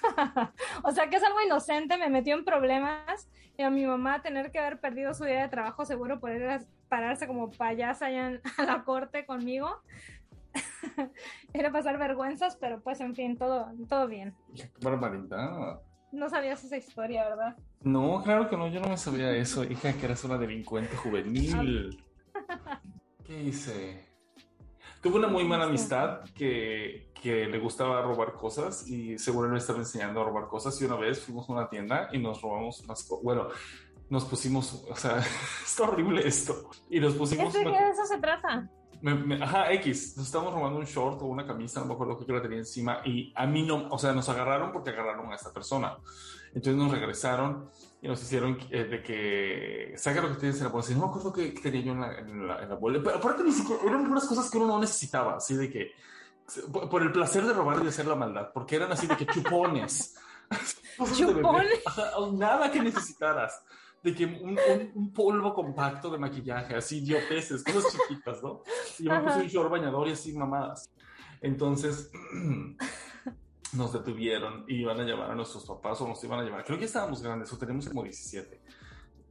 o 0.82 0.90
sea, 0.92 1.08
que 1.08 1.16
es 1.16 1.24
algo 1.24 1.40
inocente, 1.40 1.96
me 1.96 2.10
metió 2.10 2.34
en 2.34 2.44
problemas 2.44 3.28
y 3.56 3.62
a 3.62 3.70
mi 3.70 3.86
mamá 3.86 4.22
tener 4.22 4.50
que 4.50 4.58
haber 4.58 4.80
perdido 4.80 5.14
su 5.14 5.24
día 5.24 5.42
de 5.42 5.48
trabajo 5.48 5.84
seguro 5.84 6.20
por 6.20 6.30
pararse 6.88 7.26
como 7.26 7.50
payasa 7.50 8.06
allá 8.06 8.40
a 8.58 8.62
la 8.64 8.84
corte 8.84 9.24
conmigo. 9.26 9.82
Era 11.52 11.70
pasar 11.72 11.98
vergüenzas, 11.98 12.56
pero 12.56 12.80
pues 12.80 13.00
en 13.00 13.14
fin, 13.14 13.36
todo, 13.36 13.72
todo 13.88 14.06
bien. 14.06 14.34
Qué 14.54 14.70
barbaridad. 14.80 15.80
No 16.12 16.28
sabías 16.28 16.64
esa 16.64 16.76
historia, 16.76 17.28
¿verdad? 17.28 17.56
No, 17.82 18.22
claro 18.24 18.48
que 18.48 18.56
no, 18.56 18.68
yo 18.68 18.80
no 18.80 18.88
me 18.88 18.96
sabía 18.96 19.30
eso, 19.36 19.64
hija, 19.64 19.92
que 19.92 20.06
eras 20.06 20.24
una 20.24 20.38
delincuente 20.38 20.96
juvenil. 20.96 22.02
¿Qué 23.26 23.42
hice? 23.42 24.06
Tuve 25.02 25.18
una 25.18 25.28
muy 25.28 25.44
mala 25.44 25.64
amistad 25.64 26.22
que, 26.34 27.12
que 27.22 27.46
le 27.46 27.58
gustaba 27.58 28.02
robar 28.02 28.32
cosas 28.34 28.88
y 28.88 29.18
seguro 29.18 29.48
me 29.48 29.58
estaba 29.58 29.78
enseñando 29.78 30.20
a 30.20 30.24
robar 30.24 30.48
cosas 30.48 30.80
y 30.80 30.84
una 30.84 30.96
vez 30.96 31.20
fuimos 31.20 31.48
a 31.48 31.52
una 31.52 31.68
tienda 31.68 32.08
y 32.12 32.18
nos 32.18 32.42
robamos 32.42 32.80
unas 32.80 33.04
cosas. 33.04 33.24
Bueno, 33.24 33.48
nos 34.08 34.24
pusimos, 34.24 34.84
o 34.88 34.96
sea, 34.96 35.18
es 35.64 35.80
horrible 35.80 36.26
esto. 36.26 36.70
Y 36.90 37.00
nos 37.00 37.14
pusimos... 37.14 37.52
¿De 37.52 37.64
qué 37.64 37.88
eso 37.90 38.04
se 38.06 38.18
trata? 38.18 38.70
ajá, 39.40 39.72
X, 39.72 40.16
nos 40.16 40.26
estábamos 40.26 40.54
robando 40.54 40.78
un 40.78 40.84
short 40.84 41.20
o 41.22 41.26
una 41.26 41.46
camisa, 41.46 41.80
no 41.80 41.86
me 41.86 41.94
acuerdo 41.94 42.18
qué 42.18 42.32
la 42.32 42.42
tenía 42.42 42.58
encima, 42.58 43.02
y 43.04 43.32
a 43.36 43.46
mí 43.46 43.62
no, 43.62 43.88
o 43.90 43.98
sea, 43.98 44.12
nos 44.12 44.28
agarraron 44.28 44.72
porque 44.72 44.90
agarraron 44.90 45.30
a 45.30 45.34
esta 45.34 45.52
persona. 45.52 45.96
Entonces 46.56 46.82
nos 46.82 46.90
regresaron 46.90 47.70
y 48.00 48.08
nos 48.08 48.22
hicieron 48.22 48.58
eh, 48.70 48.84
de 48.84 49.02
que 49.02 49.92
saca 49.98 50.22
lo 50.22 50.30
que 50.30 50.36
tienes 50.36 50.56
en 50.56 50.64
la 50.64 50.70
bolsa. 50.70 50.94
No 50.94 51.00
me 51.00 51.06
acuerdo 51.08 51.30
qué 51.30 51.50
tenía 51.50 51.82
yo 51.82 51.92
en 51.92 52.00
la, 52.00 52.18
en 52.18 52.68
la, 52.70 52.74
bolsa, 52.76 53.02
pero 53.04 53.16
aparte 53.16 53.44
ni 53.44 53.52
siquiera 53.52 53.82
eran 53.82 54.10
unas 54.10 54.24
cosas 54.24 54.50
que 54.50 54.56
uno 54.56 54.68
no 54.68 54.80
necesitaba, 54.80 55.36
así 55.36 55.54
de 55.54 55.70
que 55.70 55.90
por 56.72 57.02
el 57.02 57.12
placer 57.12 57.44
de 57.44 57.52
robar 57.52 57.80
y 57.80 57.82
de 57.82 57.90
hacer 57.90 58.06
la 58.06 58.14
maldad, 58.14 58.52
porque 58.54 58.76
eran 58.76 58.90
así 58.90 59.06
de 59.06 59.18
que 59.18 59.26
chupones. 59.26 60.16
¿Chupones? 61.14 61.82
Nada 62.32 62.70
que 62.70 62.80
necesitaras 62.80 63.62
de 64.02 64.14
que 64.14 64.24
un, 64.24 64.58
un, 64.94 65.12
polvo 65.12 65.52
compacto 65.52 66.08
de 66.08 66.16
maquillaje, 66.16 66.74
así 66.74 67.00
idioteces, 67.04 67.62
cosas 67.62 67.92
chiquitas, 67.92 68.42
¿no? 68.42 68.62
Y 68.98 69.04
yo 69.04 69.10
me 69.10 69.20
puse 69.20 69.40
un 69.40 69.48
short 69.48 69.70
bañador 69.70 70.08
y 70.08 70.12
así 70.12 70.32
mamadas. 70.32 70.90
Entonces 71.42 72.10
nos 73.72 73.92
detuvieron 73.92 74.64
y 74.68 74.76
iban 74.82 75.00
a 75.00 75.04
llevar 75.04 75.30
a 75.30 75.34
nuestros 75.34 75.64
papás 75.64 76.00
o 76.00 76.08
nos 76.08 76.22
iban 76.24 76.40
a 76.40 76.42
llevar. 76.42 76.64
Creo 76.64 76.78
que 76.78 76.84
estábamos 76.84 77.22
grandes 77.22 77.52
o 77.52 77.58
teníamos 77.58 77.88
como 77.88 78.02
17 78.02 78.60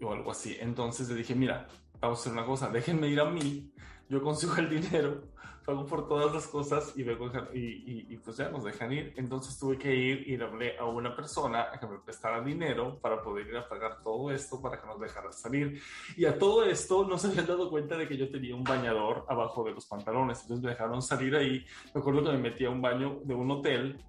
o 0.01 0.11
algo 0.11 0.31
así. 0.31 0.57
Entonces 0.59 1.09
le 1.09 1.15
dije, 1.15 1.35
mira, 1.35 1.67
vamos 1.99 2.19
a 2.19 2.21
hacer 2.21 2.33
una 2.33 2.45
cosa, 2.45 2.69
déjenme 2.69 3.07
ir 3.07 3.19
a 3.19 3.25
mí, 3.25 3.71
yo 4.09 4.21
consigo 4.21 4.55
el 4.57 4.69
dinero 4.69 5.35
pago 5.65 5.85
por 5.85 6.07
todas 6.07 6.33
las 6.33 6.47
cosas 6.47 6.93
y, 6.95 7.01
y, 7.01 8.05
y, 8.09 8.17
pues 8.17 8.37
ya 8.37 8.49
nos 8.49 8.63
dejan 8.63 8.93
ir. 8.93 9.13
Entonces 9.17 9.57
tuve 9.57 9.77
que 9.77 9.93
ir 9.93 10.27
y 10.27 10.37
le 10.37 10.45
hablé 10.45 10.77
a 10.77 10.85
una 10.85 11.15
persona 11.15 11.69
a 11.73 11.79
que 11.79 11.87
me 11.87 11.97
prestara 11.97 12.41
dinero 12.41 12.99
para 12.99 13.21
poder 13.21 13.47
ir 13.47 13.57
a 13.57 13.67
pagar 13.67 14.01
todo 14.03 14.31
esto 14.31 14.61
para 14.61 14.79
que 14.79 14.87
nos 14.87 14.99
dejara 14.99 15.31
salir. 15.31 15.81
Y 16.15 16.25
a 16.25 16.37
todo 16.37 16.63
esto 16.63 17.07
no 17.07 17.17
se 17.17 17.27
habían 17.27 17.47
dado 17.47 17.69
cuenta 17.69 17.97
de 17.97 18.07
que 18.07 18.15
yo 18.15 18.29
tenía 18.29 18.55
un 18.55 18.63
bañador 18.63 19.25
abajo 19.27 19.63
de 19.63 19.71
los 19.71 19.87
pantalones. 19.87 20.41
Entonces 20.41 20.63
me 20.63 20.69
dejaron 20.69 21.01
salir 21.01 21.35
ahí. 21.35 21.65
Me 21.93 22.01
acuerdo 22.01 22.23
que 22.23 22.31
me 22.31 22.37
metí 22.37 22.65
a 22.65 22.69
un 22.69 22.81
baño 22.81 23.19
de 23.23 23.33
un 23.33 23.49
hotel 23.49 23.99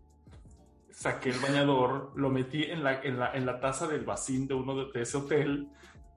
saqué 0.96 1.28
el 1.28 1.38
bañador, 1.40 2.12
lo 2.14 2.30
metí 2.30 2.64
en 2.64 2.82
la, 2.82 3.02
en 3.02 3.18
la, 3.18 3.34
en 3.34 3.44
la 3.44 3.60
taza 3.60 3.86
del 3.86 4.06
vacín 4.06 4.48
de 4.48 4.54
uno 4.54 4.86
de, 4.86 5.02
ese 5.02 5.18
hotel 5.18 5.68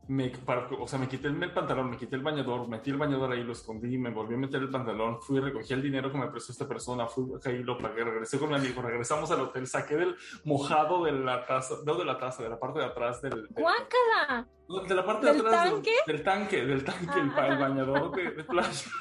me, 0.08 0.32
o 0.80 0.88
sea, 0.88 0.98
me 0.98 1.10
quité 1.10 1.28
el, 1.28 1.52
pantalón, 1.52 1.90
me 1.90 1.98
quité 1.98 2.16
el 2.16 2.24
bañador, 2.24 2.66
metí 2.70 2.90
el 2.90 2.96
bañador 2.96 3.34
ahí, 3.34 3.44
lo 3.44 3.52
escondí, 3.52 3.98
me 3.98 4.10
volví 4.10 4.36
a 4.36 4.38
meter 4.38 4.62
el 4.62 4.70
pantalón, 4.70 5.22
fui, 5.22 5.42
recogí 5.42 5.74
el 5.74 5.82
dinero 5.82 6.10
que 6.10 6.18
me 6.18 6.28
prestó 6.28 6.54
esta 6.54 6.66
persona, 6.66 7.08
fui 7.08 7.26
ahí, 7.44 7.62
lo 7.62 7.78
pagué, 7.78 8.06
regresé 8.06 8.40
con 8.40 8.50
mi 8.50 8.56
amigo, 8.56 8.82
regresamos 8.82 9.30
al 9.32 9.42
hotel, 9.42 9.68
saqué 9.68 9.98
del 9.98 10.16
mojado 10.46 11.04
de 11.04 11.12
la 11.12 11.46
taza, 11.46 11.76
no 11.86 11.96
de 11.96 12.06
la 12.06 12.18
taza, 12.18 12.42
de 12.42 12.50
la 12.50 12.58
parte 12.58 12.80
de 12.80 12.86
atrás 12.86 13.22
del... 13.22 13.50
¡Guácala! 13.50 14.48
De 14.88 14.96
la 14.96 15.06
parte 15.06 15.26
de 15.26 15.40
atrás 15.40 15.72
tanque? 15.72 15.96
Del, 16.08 16.24
tanque, 16.24 16.66
del 16.66 16.84
tanque, 16.86 17.20
el, 17.20 17.30
bañador 17.30 18.16
de, 18.16 18.32
de 18.32 18.44
playa. 18.46 18.92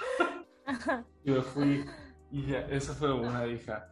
y 1.25 1.31
me 1.31 1.41
fui, 1.41 1.87
y 2.33 2.47
ya, 2.47 2.67
esa 2.67 2.95
fue 2.95 3.13
una 3.13 3.47
hija. 3.47 3.89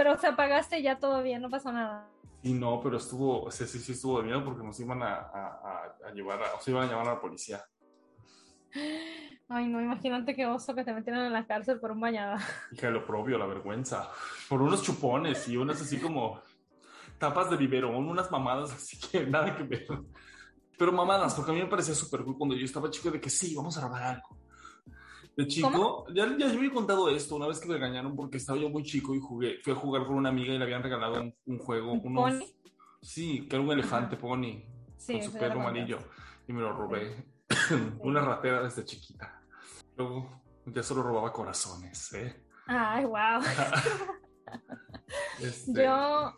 Pero 0.00 0.16
se 0.16 0.28
apagaste 0.28 0.80
ya 0.80 0.98
todo 0.98 1.22
bien, 1.22 1.42
no 1.42 1.50
pasó 1.50 1.70
nada. 1.70 2.08
Y 2.42 2.54
no, 2.54 2.80
pero 2.80 2.96
estuvo, 2.96 3.42
o 3.42 3.50
sea, 3.50 3.66
sí, 3.66 3.78
sí 3.78 3.92
estuvo 3.92 4.18
de 4.18 4.28
miedo 4.28 4.42
porque 4.42 4.64
nos 4.64 4.80
iban 4.80 5.02
a, 5.02 5.14
a, 5.14 5.94
a 6.06 6.10
llevar, 6.14 6.42
a, 6.42 6.54
o 6.54 6.60
sea, 6.62 6.72
iban 6.72 6.88
a 6.88 6.90
llamar 6.90 7.08
a 7.08 7.14
la 7.16 7.20
policía. 7.20 7.62
Ay, 9.46 9.66
no, 9.68 9.78
imagínate 9.78 10.34
qué 10.34 10.46
oso 10.46 10.74
que 10.74 10.84
te 10.84 10.94
metieran 10.94 11.26
en 11.26 11.34
la 11.34 11.46
cárcel 11.46 11.78
por 11.78 11.90
un 11.90 12.00
bañada. 12.00 12.38
Hija, 12.72 12.88
lo 12.88 13.04
propio, 13.04 13.36
la 13.36 13.44
vergüenza. 13.44 14.08
Por 14.48 14.62
unos 14.62 14.82
chupones 14.82 15.46
y 15.48 15.58
unas 15.58 15.82
así 15.82 15.98
como 15.98 16.40
tapas 17.18 17.50
de 17.50 17.58
biberón, 17.58 18.08
unas 18.08 18.30
mamadas 18.30 18.72
así 18.72 18.98
que 18.98 19.26
nada 19.26 19.54
que 19.54 19.64
ver. 19.64 19.86
Pero 20.78 20.92
mamadas, 20.92 21.34
porque 21.34 21.50
a 21.50 21.54
mí 21.54 21.60
me 21.60 21.68
parecía 21.68 21.94
súper 21.94 22.24
cool 22.24 22.38
cuando 22.38 22.56
yo 22.56 22.64
estaba 22.64 22.88
chico 22.88 23.10
de 23.10 23.20
que 23.20 23.28
sí, 23.28 23.54
vamos 23.54 23.76
a 23.76 23.80
grabar 23.82 24.02
algo. 24.14 24.38
De 25.40 25.48
chico, 25.48 26.04
ya, 26.12 26.26
ya 26.36 26.48
yo 26.48 26.58
había 26.58 26.70
contado 26.70 27.08
esto 27.08 27.34
una 27.36 27.46
vez 27.46 27.58
que 27.60 27.66
me 27.66 27.74
regañaron 27.74 28.14
porque 28.14 28.36
estaba 28.36 28.58
yo 28.58 28.68
muy 28.68 28.82
chico 28.82 29.14
y 29.14 29.20
jugué, 29.20 29.58
fui 29.62 29.72
a 29.72 29.76
jugar 29.76 30.04
con 30.06 30.16
una 30.16 30.28
amiga 30.28 30.52
y 30.52 30.58
le 30.58 30.64
habían 30.64 30.82
regalado 30.82 31.22
un, 31.22 31.34
un 31.46 31.58
juego. 31.58 31.92
¿Un 31.92 32.00
unos, 32.04 32.34
pony? 32.34 32.44
Sí, 33.00 33.46
que 33.48 33.56
era 33.56 33.64
un 33.64 33.72
elefante 33.72 34.16
pony 34.18 34.62
Sí, 34.98 35.14
con 35.14 35.22
su 35.22 35.32
perro 35.32 35.54
lo 35.54 35.60
amarillo 35.62 35.98
y 36.46 36.52
me 36.52 36.60
lo 36.60 36.74
robé. 36.74 37.24
una 38.00 38.20
ratera 38.20 38.62
desde 38.62 38.84
chiquita. 38.84 39.42
Luego 39.96 40.42
ya 40.66 40.82
solo 40.82 41.02
robaba 41.02 41.32
corazones, 41.32 42.12
¿eh? 42.12 42.44
Ay, 42.66 43.06
wow. 43.06 43.40
Este, 45.40 45.84
Yo, 45.84 46.34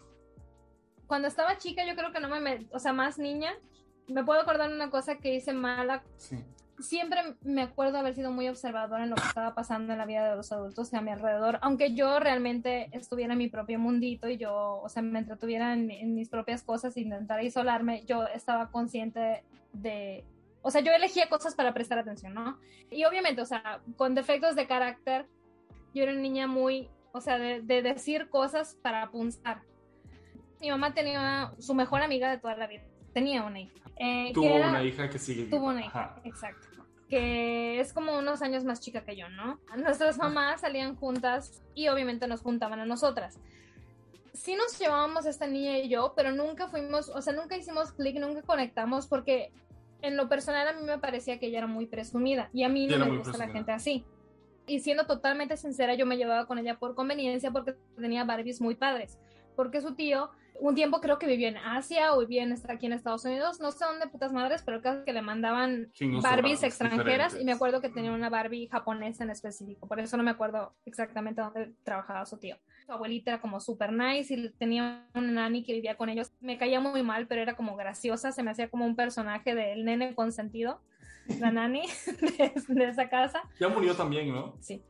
cuando 1.08 1.26
estaba 1.26 1.58
chica, 1.58 1.84
yo 1.84 1.96
creo 1.96 2.12
que 2.12 2.20
no 2.20 2.28
me, 2.28 2.40
met- 2.40 2.68
o 2.72 2.78
sea, 2.78 2.92
más 2.92 3.18
niña, 3.18 3.52
me 4.06 4.22
puedo 4.24 4.40
acordar 4.40 4.70
de 4.70 4.76
una 4.76 4.90
cosa 4.90 5.18
que 5.18 5.34
hice 5.34 5.52
mala. 5.52 6.04
Sí. 6.16 6.36
Siempre 6.82 7.20
me 7.42 7.62
acuerdo 7.62 7.98
haber 7.98 8.14
sido 8.14 8.30
muy 8.32 8.48
observadora 8.48 9.04
en 9.04 9.10
lo 9.10 9.16
que 9.16 9.26
estaba 9.26 9.54
pasando 9.54 9.92
en 9.92 9.98
la 9.98 10.04
vida 10.06 10.28
de 10.28 10.36
los 10.36 10.50
adultos 10.52 10.92
a 10.94 11.00
mi 11.00 11.10
alrededor, 11.10 11.58
aunque 11.62 11.94
yo 11.94 12.18
realmente 12.20 12.88
estuviera 12.92 13.32
en 13.32 13.38
mi 13.38 13.48
propio 13.48 13.78
mundito 13.78 14.28
y 14.28 14.36
yo, 14.36 14.80
o 14.82 14.88
sea, 14.88 15.02
me 15.02 15.18
entretuviera 15.20 15.72
en, 15.72 15.86
mi- 15.86 16.00
en 16.00 16.14
mis 16.14 16.28
propias 16.28 16.62
cosas 16.62 16.96
e 16.96 17.00
intentara 17.00 17.42
isolarme, 17.42 18.04
yo 18.04 18.26
estaba 18.26 18.70
consciente 18.70 19.44
de, 19.72 20.24
o 20.60 20.70
sea, 20.70 20.80
yo 20.80 20.92
elegía 20.92 21.28
cosas 21.28 21.54
para 21.54 21.72
prestar 21.72 21.98
atención, 21.98 22.34
¿no? 22.34 22.58
Y 22.90 23.04
obviamente, 23.04 23.40
o 23.42 23.46
sea, 23.46 23.80
con 23.96 24.14
defectos 24.14 24.54
de 24.56 24.66
carácter, 24.66 25.26
yo 25.94 26.02
era 26.02 26.12
una 26.12 26.20
niña 26.20 26.46
muy, 26.46 26.88
o 27.12 27.20
sea, 27.20 27.38
de, 27.38 27.62
de 27.62 27.82
decir 27.82 28.28
cosas 28.28 28.76
para 28.82 29.02
apuntar. 29.04 29.62
Mi 30.60 30.70
mamá 30.70 30.94
tenía 30.94 31.52
su 31.58 31.74
mejor 31.74 32.02
amiga 32.02 32.30
de 32.30 32.38
toda 32.38 32.56
la 32.56 32.66
vida, 32.66 32.82
tenía 33.12 33.44
una 33.44 33.60
hija. 33.60 33.81
Eh, 33.96 34.30
Tuvo 34.34 34.46
era- 34.56 34.68
una 34.70 34.82
hija 34.82 35.08
que 35.10 35.18
sigue 35.18 35.44
Tuvo 35.44 35.66
una 35.66 35.80
hija, 35.84 36.04
Ajá. 36.12 36.20
exacto. 36.24 36.68
Que 37.08 37.78
es 37.80 37.92
como 37.92 38.16
unos 38.18 38.40
años 38.42 38.64
más 38.64 38.80
chica 38.80 39.04
que 39.04 39.16
yo, 39.16 39.28
¿no? 39.28 39.58
Nuestras 39.76 40.16
mamás 40.18 40.62
salían 40.62 40.96
juntas 40.96 41.62
y 41.74 41.88
obviamente 41.88 42.26
nos 42.26 42.40
juntaban 42.40 42.80
a 42.80 42.86
nosotras. 42.86 43.38
Sí 44.32 44.54
nos 44.56 44.78
llevábamos 44.78 45.26
esta 45.26 45.46
niña 45.46 45.78
y 45.78 45.88
yo, 45.90 46.14
pero 46.16 46.32
nunca 46.32 46.68
fuimos, 46.68 47.10
o 47.10 47.20
sea, 47.20 47.34
nunca 47.34 47.54
hicimos 47.56 47.92
clic, 47.92 48.18
nunca 48.18 48.40
conectamos 48.42 49.06
porque 49.06 49.52
en 50.00 50.16
lo 50.16 50.28
personal 50.28 50.66
a 50.66 50.72
mí 50.72 50.82
me 50.86 50.98
parecía 50.98 51.38
que 51.38 51.46
ella 51.46 51.58
era 51.58 51.66
muy 51.66 51.86
presumida 51.86 52.48
y 52.54 52.62
a 52.64 52.68
mí 52.70 52.86
no 52.86 52.98
me 52.98 53.10
gusta 53.18 53.32
la 53.32 53.44
presumida. 53.44 53.52
gente 53.52 53.72
así. 53.72 54.04
Y 54.66 54.80
siendo 54.80 55.04
totalmente 55.06 55.56
sincera, 55.58 55.94
yo 55.94 56.06
me 56.06 56.16
llevaba 56.16 56.46
con 56.46 56.56
ella 56.58 56.78
por 56.78 56.94
conveniencia 56.94 57.50
porque 57.50 57.74
tenía 57.96 58.24
Barbies 58.24 58.60
muy 58.60 58.74
padres. 58.74 59.18
Porque 59.54 59.80
su 59.82 59.94
tío, 59.94 60.30
un 60.62 60.76
tiempo 60.76 61.00
creo 61.00 61.18
que 61.18 61.26
vivía 61.26 61.48
en 61.48 61.56
Asia 61.56 62.14
o 62.14 62.20
vivía 62.20 62.44
en, 62.44 62.56
aquí 62.68 62.86
en 62.86 62.92
Estados 62.92 63.24
Unidos, 63.24 63.58
no 63.60 63.72
sé 63.72 63.84
dónde 63.84 64.06
putas 64.06 64.32
madres, 64.32 64.62
pero 64.62 64.76
el 64.76 64.82
caso 64.82 65.00
es 65.00 65.04
que 65.04 65.12
le 65.12 65.20
mandaban 65.20 65.90
Chingos 65.92 66.22
Barbies 66.22 66.62
extranjeras 66.62 67.02
y 67.02 67.38
diferentes. 67.38 67.44
me 67.44 67.52
acuerdo 67.52 67.80
que 67.80 67.88
tenía 67.88 68.12
una 68.12 68.30
Barbie 68.30 68.68
japonesa 68.68 69.24
en 69.24 69.30
específico, 69.30 69.88
por 69.88 69.98
eso 69.98 70.16
no 70.16 70.22
me 70.22 70.30
acuerdo 70.30 70.72
exactamente 70.84 71.40
dónde 71.40 71.72
trabajaba 71.82 72.24
su 72.26 72.38
tío. 72.38 72.56
Su 72.86 72.92
abuelita 72.92 73.32
era 73.32 73.40
como 73.40 73.58
super 73.58 73.92
nice 73.92 74.32
y 74.32 74.50
tenía 74.50 75.08
una 75.14 75.32
nani 75.32 75.64
que 75.64 75.72
vivía 75.72 75.96
con 75.96 76.08
ellos. 76.08 76.30
Me 76.40 76.58
caía 76.58 76.78
muy 76.78 77.02
mal, 77.02 77.26
pero 77.26 77.42
era 77.42 77.56
como 77.56 77.74
graciosa, 77.74 78.30
se 78.30 78.44
me 78.44 78.52
hacía 78.52 78.70
como 78.70 78.86
un 78.86 78.94
personaje 78.94 79.56
del 79.56 79.84
nene 79.84 80.14
consentido, 80.14 80.80
la 81.40 81.50
nani 81.50 81.82
de, 82.38 82.52
de 82.68 82.84
esa 82.84 83.08
casa. 83.08 83.42
Ya 83.58 83.68
murió 83.68 83.96
también, 83.96 84.32
¿no? 84.32 84.54
Sí. 84.60 84.80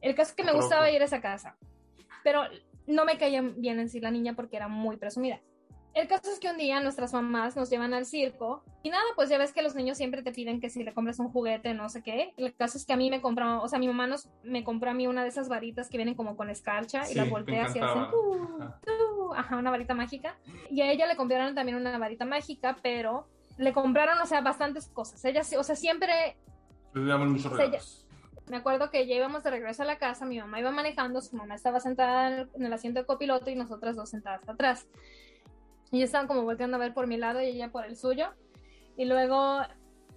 El 0.00 0.14
caso 0.14 0.30
es 0.30 0.36
que 0.36 0.44
me 0.44 0.52
gustaba 0.52 0.90
ir 0.90 1.02
a 1.02 1.04
esa 1.04 1.20
casa, 1.20 1.58
pero 2.24 2.44
no 2.88 3.04
me 3.04 3.18
caía 3.18 3.42
bien 3.42 3.78
en 3.78 3.88
sí 3.88 4.00
la 4.00 4.10
niña 4.10 4.34
porque 4.34 4.56
era 4.56 4.66
muy 4.68 4.96
presumida. 4.96 5.40
El 5.94 6.06
caso 6.06 6.30
es 6.30 6.38
que 6.38 6.48
un 6.50 6.58
día 6.58 6.80
nuestras 6.80 7.12
mamás 7.12 7.56
nos 7.56 7.70
llevan 7.70 7.92
al 7.94 8.04
circo 8.06 8.62
y 8.82 8.90
nada, 8.90 9.02
pues 9.16 9.30
ya 9.30 9.38
ves 9.38 9.52
que 9.52 9.62
los 9.62 9.74
niños 9.74 9.96
siempre 9.96 10.22
te 10.22 10.32
piden 10.32 10.60
que 10.60 10.70
si 10.70 10.84
le 10.84 10.92
compres 10.94 11.18
un 11.18 11.30
juguete, 11.30 11.74
no 11.74 11.88
sé 11.88 12.02
qué. 12.02 12.34
El 12.36 12.54
caso 12.54 12.78
es 12.78 12.84
que 12.86 12.92
a 12.92 12.96
mí 12.96 13.10
me 13.10 13.20
compró, 13.20 13.62
o 13.62 13.68
sea, 13.68 13.78
mi 13.78 13.88
mamá 13.88 14.06
nos, 14.06 14.28
me 14.44 14.62
compró 14.64 14.90
a 14.90 14.94
mí 14.94 15.06
una 15.06 15.22
de 15.22 15.28
esas 15.30 15.48
varitas 15.48 15.88
que 15.88 15.96
vienen 15.96 16.14
como 16.14 16.36
con 16.36 16.50
escarcha 16.50 17.02
y 17.04 17.12
Sí, 17.12 17.14
las 17.16 17.26
me 17.26 17.30
volteas 17.32 17.74
y 17.74 17.78
hacen 17.80 18.02
encantaba. 18.02 18.10
"Tu, 18.10 18.62
Ajá. 18.62 18.80
tu", 18.86 19.34
ajá, 19.34 19.56
una 19.56 19.70
varita 19.70 19.94
mágica. 19.94 20.36
Y 20.70 20.82
a 20.82 20.92
ella 20.92 21.06
le 21.06 21.16
compraron 21.16 21.54
también 21.54 21.76
una 21.76 21.96
varita 21.98 22.24
mágica, 22.24 22.76
pero 22.82 23.26
le 23.56 23.72
compraron, 23.72 24.20
o 24.20 24.26
sea, 24.26 24.40
bastantes 24.40 24.88
cosas. 24.88 25.24
Ella, 25.24 25.42
o 25.58 25.64
sea, 25.64 25.74
siempre 25.74 26.36
Le 26.94 27.06
daban 27.06 27.32
muchos 27.32 27.50
regalos. 27.50 28.06
Me 28.50 28.56
acuerdo 28.58 28.90
que 28.90 29.06
ya 29.06 29.14
íbamos 29.14 29.42
de 29.42 29.50
regreso 29.50 29.82
a 29.82 29.86
la 29.86 29.98
casa, 29.98 30.24
mi 30.24 30.38
mamá 30.38 30.60
iba 30.60 30.70
manejando, 30.70 31.20
su 31.20 31.36
mamá 31.36 31.54
estaba 31.54 31.80
sentada 31.80 32.28
en 32.28 32.34
el, 32.34 32.50
en 32.54 32.64
el 32.66 32.72
asiento 32.72 33.00
de 33.00 33.06
copiloto 33.06 33.50
y 33.50 33.54
nosotras 33.54 33.96
dos 33.96 34.10
sentadas 34.10 34.48
atrás. 34.48 34.86
Y 35.90 36.02
estaban 36.02 36.26
como 36.26 36.42
volteando 36.42 36.76
a 36.76 36.80
ver 36.80 36.94
por 36.94 37.06
mi 37.06 37.16
lado 37.16 37.40
y 37.40 37.46
ella 37.46 37.70
por 37.70 37.84
el 37.84 37.96
suyo. 37.96 38.34
Y 38.96 39.04
luego, 39.04 39.60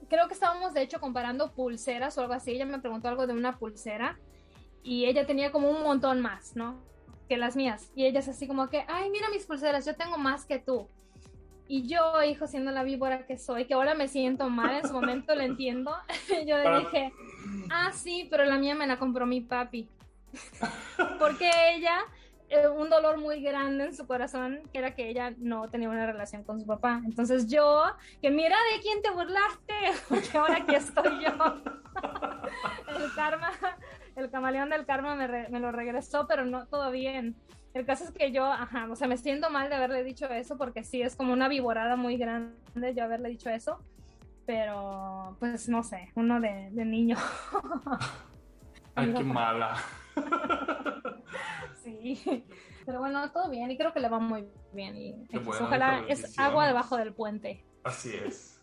creo 0.10 0.28
que 0.28 0.34
estábamos 0.34 0.74
de 0.74 0.82
hecho 0.82 1.00
comparando 1.00 1.54
pulseras 1.54 2.18
o 2.18 2.22
algo 2.22 2.34
así. 2.34 2.52
Ella 2.52 2.66
me 2.66 2.80
preguntó 2.80 3.08
algo 3.08 3.28
de 3.28 3.34
una 3.34 3.58
pulsera 3.58 4.20
y 4.84 5.06
ella 5.06 5.26
tenía 5.26 5.52
como 5.52 5.70
un 5.70 5.84
montón 5.84 6.22
más, 6.22 6.56
¿no? 6.56 6.82
Que 7.30 7.38
las 7.38 7.56
mías. 7.56 7.92
Y 7.96 8.06
ella 8.06 8.20
es 8.20 8.28
así 8.28 8.48
como 8.48 8.70
que, 8.70 8.84
ay, 8.88 9.10
mira 9.10 9.30
mis 9.30 9.46
pulseras, 9.46 9.86
yo 9.86 9.96
tengo 9.96 10.18
más 10.18 10.46
que 10.46 10.60
tú. 10.60 10.90
Y 11.74 11.88
yo, 11.88 12.22
hijo, 12.24 12.48
siendo 12.48 12.70
la 12.72 12.84
víbora 12.84 13.26
que 13.26 13.38
soy, 13.38 13.64
que 13.64 13.76
ahora 13.76 13.94
me 13.94 14.10
siento 14.10 14.50
mal, 14.50 14.76
en 14.76 14.86
su 14.86 14.92
momento 14.94 15.34
lo 15.36 15.42
entiendo, 15.42 15.96
yo 16.46 16.58
le 16.58 16.80
dije, 16.80 17.14
ah, 17.70 17.94
sí, 17.94 18.28
pero 18.30 18.44
la 18.44 18.58
mía 18.58 18.76
me 18.76 18.86
la 18.88 19.00
compró 19.00 19.26
mi 19.26 19.40
papi. 19.40 19.88
Porque 21.18 21.50
ella, 21.74 21.98
eh, 22.50 22.68
un 22.68 22.90
dolor 22.90 23.20
muy 23.20 23.42
grande 23.42 23.86
en 23.86 23.96
su 23.96 24.06
corazón, 24.06 24.60
que 24.74 24.80
era 24.80 24.96
que 24.96 25.08
ella 25.10 25.34
no 25.38 25.70
tenía 25.70 25.88
una 25.88 26.06
relación 26.06 26.44
con 26.44 26.60
su 26.60 26.66
papá. 26.68 27.02
Entonces 27.06 27.48
yo, 27.48 27.84
que 28.22 28.32
mira 28.32 28.58
de 28.74 28.82
quién 28.82 29.02
te 29.02 29.10
burlaste, 29.12 29.74
porque 30.10 30.38
ahora 30.38 30.58
aquí 30.58 30.76
estoy 30.76 31.24
yo. 31.24 31.32
el 33.00 33.14
karma, 33.16 33.52
el 34.18 34.30
camaleón 34.30 34.70
del 34.72 34.86
karma 34.86 35.16
me, 35.16 35.28
re- 35.28 35.48
me 35.48 35.62
lo 35.62 35.72
regresó, 35.72 36.28
pero 36.28 36.44
no 36.46 36.68
todo 36.68 36.92
bien. 36.92 37.34
El 37.74 37.86
caso 37.86 38.04
es 38.04 38.12
que 38.12 38.32
yo, 38.32 38.46
ajá, 38.46 38.88
o 38.92 38.96
sea, 38.96 39.08
me 39.08 39.18
siento 39.18 39.50
mal 39.50 39.70
de 39.70 39.76
haberle 39.76 40.04
dicho 40.04 40.26
eso, 40.28 40.58
porque 40.58 40.84
sí, 40.84 41.02
es 41.02 41.16
como 41.16 41.32
una 41.32 41.48
viborada 41.48 41.96
muy 41.96 42.18
grande 42.18 42.94
yo 42.96 43.04
haberle 43.04 43.30
dicho 43.30 43.50
eso. 43.50 43.80
Pero, 44.46 45.38
pues 45.40 45.70
no 45.70 45.84
sé, 45.84 46.10
uno 46.16 46.42
de, 46.42 46.70
de 46.72 46.86
niño. 46.86 47.18
Ay, 48.96 49.14
qué 49.14 49.24
mala. 49.24 49.76
Sí, 51.84 52.46
pero 52.86 53.00
bueno, 53.00 53.32
todo 53.32 53.50
bien 53.50 53.72
y 53.72 53.78
creo 53.78 53.92
que 53.92 54.00
le 54.00 54.08
va 54.08 54.20
muy 54.20 54.48
bien. 54.72 54.96
Y 54.96 55.14
bueno, 55.40 55.66
ojalá 55.66 56.04
es 56.08 56.38
agua 56.38 56.68
debajo 56.68 56.96
del 56.96 57.12
puente. 57.12 57.66
Así 57.84 58.12
es. 58.16 58.62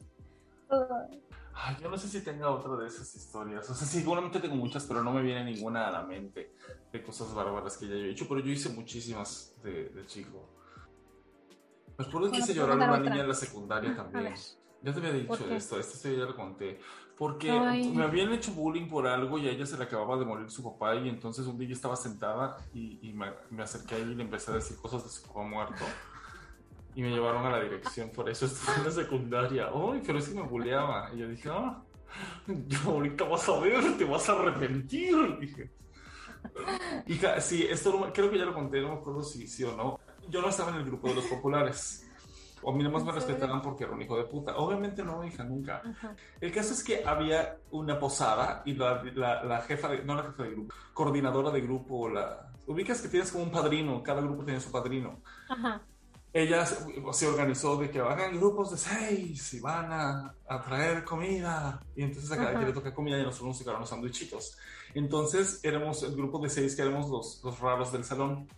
Ay, 1.61 1.77
yo 1.83 1.91
no 1.91 1.99
sé 1.99 2.09
si 2.09 2.23
tenga 2.23 2.51
otra 2.51 2.77
de 2.77 2.87
esas 2.87 3.13
historias. 3.17 3.69
O 3.69 3.75
sea, 3.75 3.87
seguramente 3.87 4.39
tengo 4.41 4.55
muchas, 4.55 4.85
pero 4.87 5.03
no 5.03 5.13
me 5.13 5.23
viene 5.23 5.45
ninguna 5.45 5.89
a 5.89 5.91
la 5.91 6.03
mente 6.05 6.55
de 6.93 7.03
cosas 7.03 7.35
bárbaras 7.35 7.77
que 7.77 7.87
ya 7.89 7.95
yo 7.97 8.05
he 8.05 8.11
hecho. 8.11 8.29
Pero 8.29 8.41
yo 8.41 8.53
hice 8.53 8.69
muchísimas 8.71 9.55
de, 9.63 9.89
de 9.91 10.07
chico. 10.07 10.55
Me 11.97 12.05
acuerdo 12.07 12.31
que 12.33 12.39
Bueno, 12.39 12.45
hice 12.45 12.55
llorar 12.55 12.81
a 12.81 12.85
una 12.85 12.99
otra. 12.99 13.01
niña 13.01 13.23
en 13.23 13.29
la 13.29 13.35
secundaria 13.35 13.95
A 13.95 13.97
también. 13.97 14.35
Ya 14.81 14.93
te 14.93 15.01
había 15.01 15.13
dicho 15.13 15.51
esto, 15.51 15.81
historia 15.81 16.19
ya 16.21 16.25
lo 16.27 16.37
conté. 16.37 16.81
Porque 17.17 17.51
Ay. 17.51 17.89
me 17.89 18.05
habían 18.05 18.33
hecho 18.33 18.53
bullying 18.53 18.89
por 18.89 19.09
algo 19.09 19.39
y 19.39 19.49
a 19.49 19.51
ella 19.51 19.67
se 19.67 19.77
le 19.77 19.83
acababa 19.85 20.17
de 20.17 20.25
morir 20.25 20.49
su 20.51 20.63
papá 20.63 20.95
y 20.95 21.09
entonces 21.09 21.47
un 21.47 21.59
día 21.59 21.69
yo 21.69 21.75
estaba 21.75 21.97
sentada 21.97 22.57
y, 22.73 23.01
y 23.09 23.13
me, 23.13 23.33
me 23.51 23.65
acerqué 23.65 23.97
ahí 23.97 24.03
y 24.03 24.15
le 24.15 24.23
empecé 24.23 24.53
a 24.53 24.55
decir 24.55 24.77
cosas 24.77 25.03
de 25.03 25.11
su 25.11 25.27
papá 25.27 25.43
muerto. 25.43 26.01
Y 26.99 27.03
me 27.03 27.11
llevaron 27.11 27.47
a 27.47 27.51
la 27.51 27.61
dirección 27.61 28.11
por 28.11 28.29
eso. 28.29 28.47
Estuve 28.47 28.75
en 28.75 28.85
la 28.87 28.91
secundaria. 28.91 29.69
¡Ay, 29.73 30.03
pero 30.05 30.19
es 30.19 30.29
que 30.29 30.35
me 30.35 30.43
bulleaba! 30.43 31.09
Y 31.15 31.19
yo 31.19 31.29
dije, 31.29 31.49
¡ah! 31.49 31.81
Yo 32.49 32.91
ahorita 32.91 33.23
vas 33.23 33.49
a 33.49 33.61
ver, 33.61 33.97
te 33.97 34.05
vas 34.05 34.29
a 34.29 34.33
arrepentir. 34.33 35.39
Dije. 35.39 35.71
Hija, 37.07 37.41
sí, 37.41 37.65
esto 37.71 38.11
creo 38.13 38.29
que 38.29 38.39
ya 38.39 38.45
lo 38.45 38.53
conté, 38.53 38.81
no 38.81 38.89
me 38.89 38.95
acuerdo 38.95 39.23
si 39.23 39.47
sí 39.47 39.63
o 39.63 39.77
no. 39.77 40.01
Yo 40.29 40.43
no 40.43 40.49
estaba 40.49 40.73
en 40.73 40.79
el 40.79 40.87
grupo 40.87 41.07
de 41.07 41.15
los 41.15 41.27
populares. 41.27 42.05
O 42.63 42.73
a 42.73 42.75
mí 42.75 42.83
nomás 42.83 43.05
me 43.05 43.13
respetaban 43.13 43.63
porque 43.63 43.85
era 43.85 43.93
un 43.93 44.03
hijo 44.03 44.17
de 44.17 44.25
puta. 44.25 44.57
Obviamente 44.57 45.05
no, 45.05 45.25
hija, 45.25 45.45
nunca. 45.45 45.81
Ajá. 45.89 46.17
El 46.41 46.51
caso 46.51 46.73
es 46.73 46.83
que 46.83 47.05
había 47.07 47.59
una 47.71 47.97
posada 48.01 48.65
y 48.67 48.75
la, 48.75 49.05
la, 49.15 49.45
la 49.45 49.61
jefa, 49.61 49.87
de, 49.87 50.03
no 50.03 50.17
la 50.17 50.25
jefa 50.25 50.43
de 50.43 50.51
grupo, 50.51 50.75
coordinadora 50.95 51.53
de 51.53 51.61
grupo, 51.61 52.09
la... 52.09 52.51
Ubicas 52.67 53.01
que 53.01 53.09
tienes 53.09 53.31
como 53.31 53.45
un 53.45 53.53
padrino, 53.53 54.03
cada 54.03 54.21
grupo 54.21 54.45
tiene 54.45 54.61
su 54.61 54.73
padrino. 54.73 55.23
Ajá. 55.49 55.81
Ella 56.33 56.67
se, 56.67 57.27
organizó 57.27 57.77
de 57.79 57.91
que 57.91 58.01
hagan 58.01 58.37
grupos 58.37 58.71
de 58.71 58.77
seis 58.77 59.55
y 59.55 59.61
van 59.61 59.91
a, 59.91 60.35
a 60.47 60.63
traer 60.63 61.05
comida. 61.05 61.83
Y 61.97 62.03
entonces 62.03 62.31
a 62.31 62.37
cada 62.37 62.53
quien 62.53 62.67
le 62.67 62.73
toca 62.73 62.95
comida 62.95 63.19
y 63.19 63.23
nosotros 63.23 63.49
nos 63.49 63.59
tocaron 63.59 63.81
los 63.81 63.89
sándwichitos. 63.89 64.59
Entonces 64.95 65.61
éramos 65.63 66.03
el 66.03 66.15
grupo 66.15 66.39
de 66.39 66.51
seis 66.51 66.75
que 66.75 66.83
éramos 66.83 67.09
los, 67.09 67.41
los 67.45 67.59
raros 67.61 67.93
del 67.93 68.05
salón. 68.05 68.49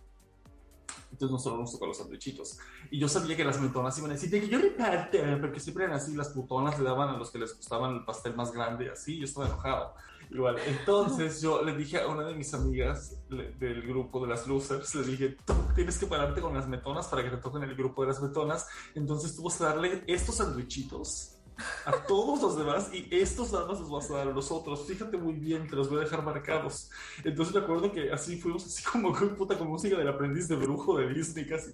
entonces 1.11 1.31
nosotros 1.31 1.61
nos 1.61 1.71
tocó 1.71 1.87
los 1.87 1.97
sandwichitos. 1.97 2.57
Y 2.89 2.99
yo 2.99 3.07
sabía 3.07 3.37
que 3.37 3.45
las 3.45 3.59
metonas 3.59 3.97
iban 3.97 4.11
a 4.11 4.13
decir, 4.15 4.29
de 4.29 4.41
que 4.41 4.49
yo 4.49 4.59
reparte, 4.59 5.21
porque 5.37 5.59
siempre 5.59 5.85
eran 5.85 5.95
así, 5.95 6.13
las 6.13 6.29
putonas 6.29 6.77
le 6.77 6.85
daban 6.85 7.09
a 7.09 7.17
los 7.17 7.31
que 7.31 7.39
les 7.39 7.55
gustaban 7.55 7.95
el 7.95 8.05
pastel 8.05 8.35
más 8.35 8.51
grande, 8.51 8.89
así, 8.89 9.17
yo 9.17 9.25
estaba 9.25 9.47
enojado. 9.47 9.93
Igual, 10.31 10.55
entonces 10.65 11.41
yo 11.41 11.61
le 11.61 11.75
dije 11.75 11.99
a 11.99 12.07
una 12.07 12.23
de 12.23 12.33
mis 12.35 12.53
amigas 12.53 13.17
del 13.29 13.81
grupo 13.81 14.21
de 14.21 14.29
las 14.29 14.47
losers, 14.47 14.95
le 14.95 15.03
dije, 15.03 15.37
tú 15.45 15.53
tienes 15.75 15.97
que 15.97 16.05
pararte 16.05 16.39
con 16.39 16.53
las 16.53 16.69
metonas 16.69 17.07
para 17.07 17.21
que 17.23 17.31
te 17.31 17.37
toquen 17.37 17.63
el 17.63 17.75
grupo 17.75 18.03
de 18.03 18.07
las 18.07 18.21
metonas. 18.21 18.65
Entonces 18.95 19.35
tuvo 19.35 19.49
que 19.49 19.63
darle 19.63 20.03
estos 20.07 20.35
sandwichitos 20.35 21.37
a 21.85 21.91
todos 22.07 22.41
los 22.41 22.57
demás 22.57 22.89
y 22.93 23.07
estos 23.11 23.51
nada 23.51 23.67
más 23.67 23.79
los 23.81 23.89
vas 23.89 24.09
a 24.09 24.17
dar 24.17 24.27
a 24.29 24.31
los 24.31 24.51
otros. 24.51 24.85
Fíjate 24.87 25.17
muy 25.17 25.33
bien, 25.33 25.67
te 25.67 25.75
los 25.75 25.89
voy 25.89 25.99
a 25.99 26.03
dejar 26.03 26.23
marcados. 26.23 26.89
Entonces 27.25 27.53
me 27.53 27.61
acuerdo 27.61 27.91
que 27.91 28.11
así 28.11 28.39
fuimos 28.39 28.65
así 28.65 28.83
como 28.83 29.11
con 29.13 29.35
puta 29.35 29.57
con 29.57 29.67
música 29.67 29.97
del 29.97 30.07
aprendiz 30.07 30.47
de 30.47 30.55
brujo 30.55 30.97
de 30.97 31.13
Disney, 31.13 31.45
casi 31.45 31.71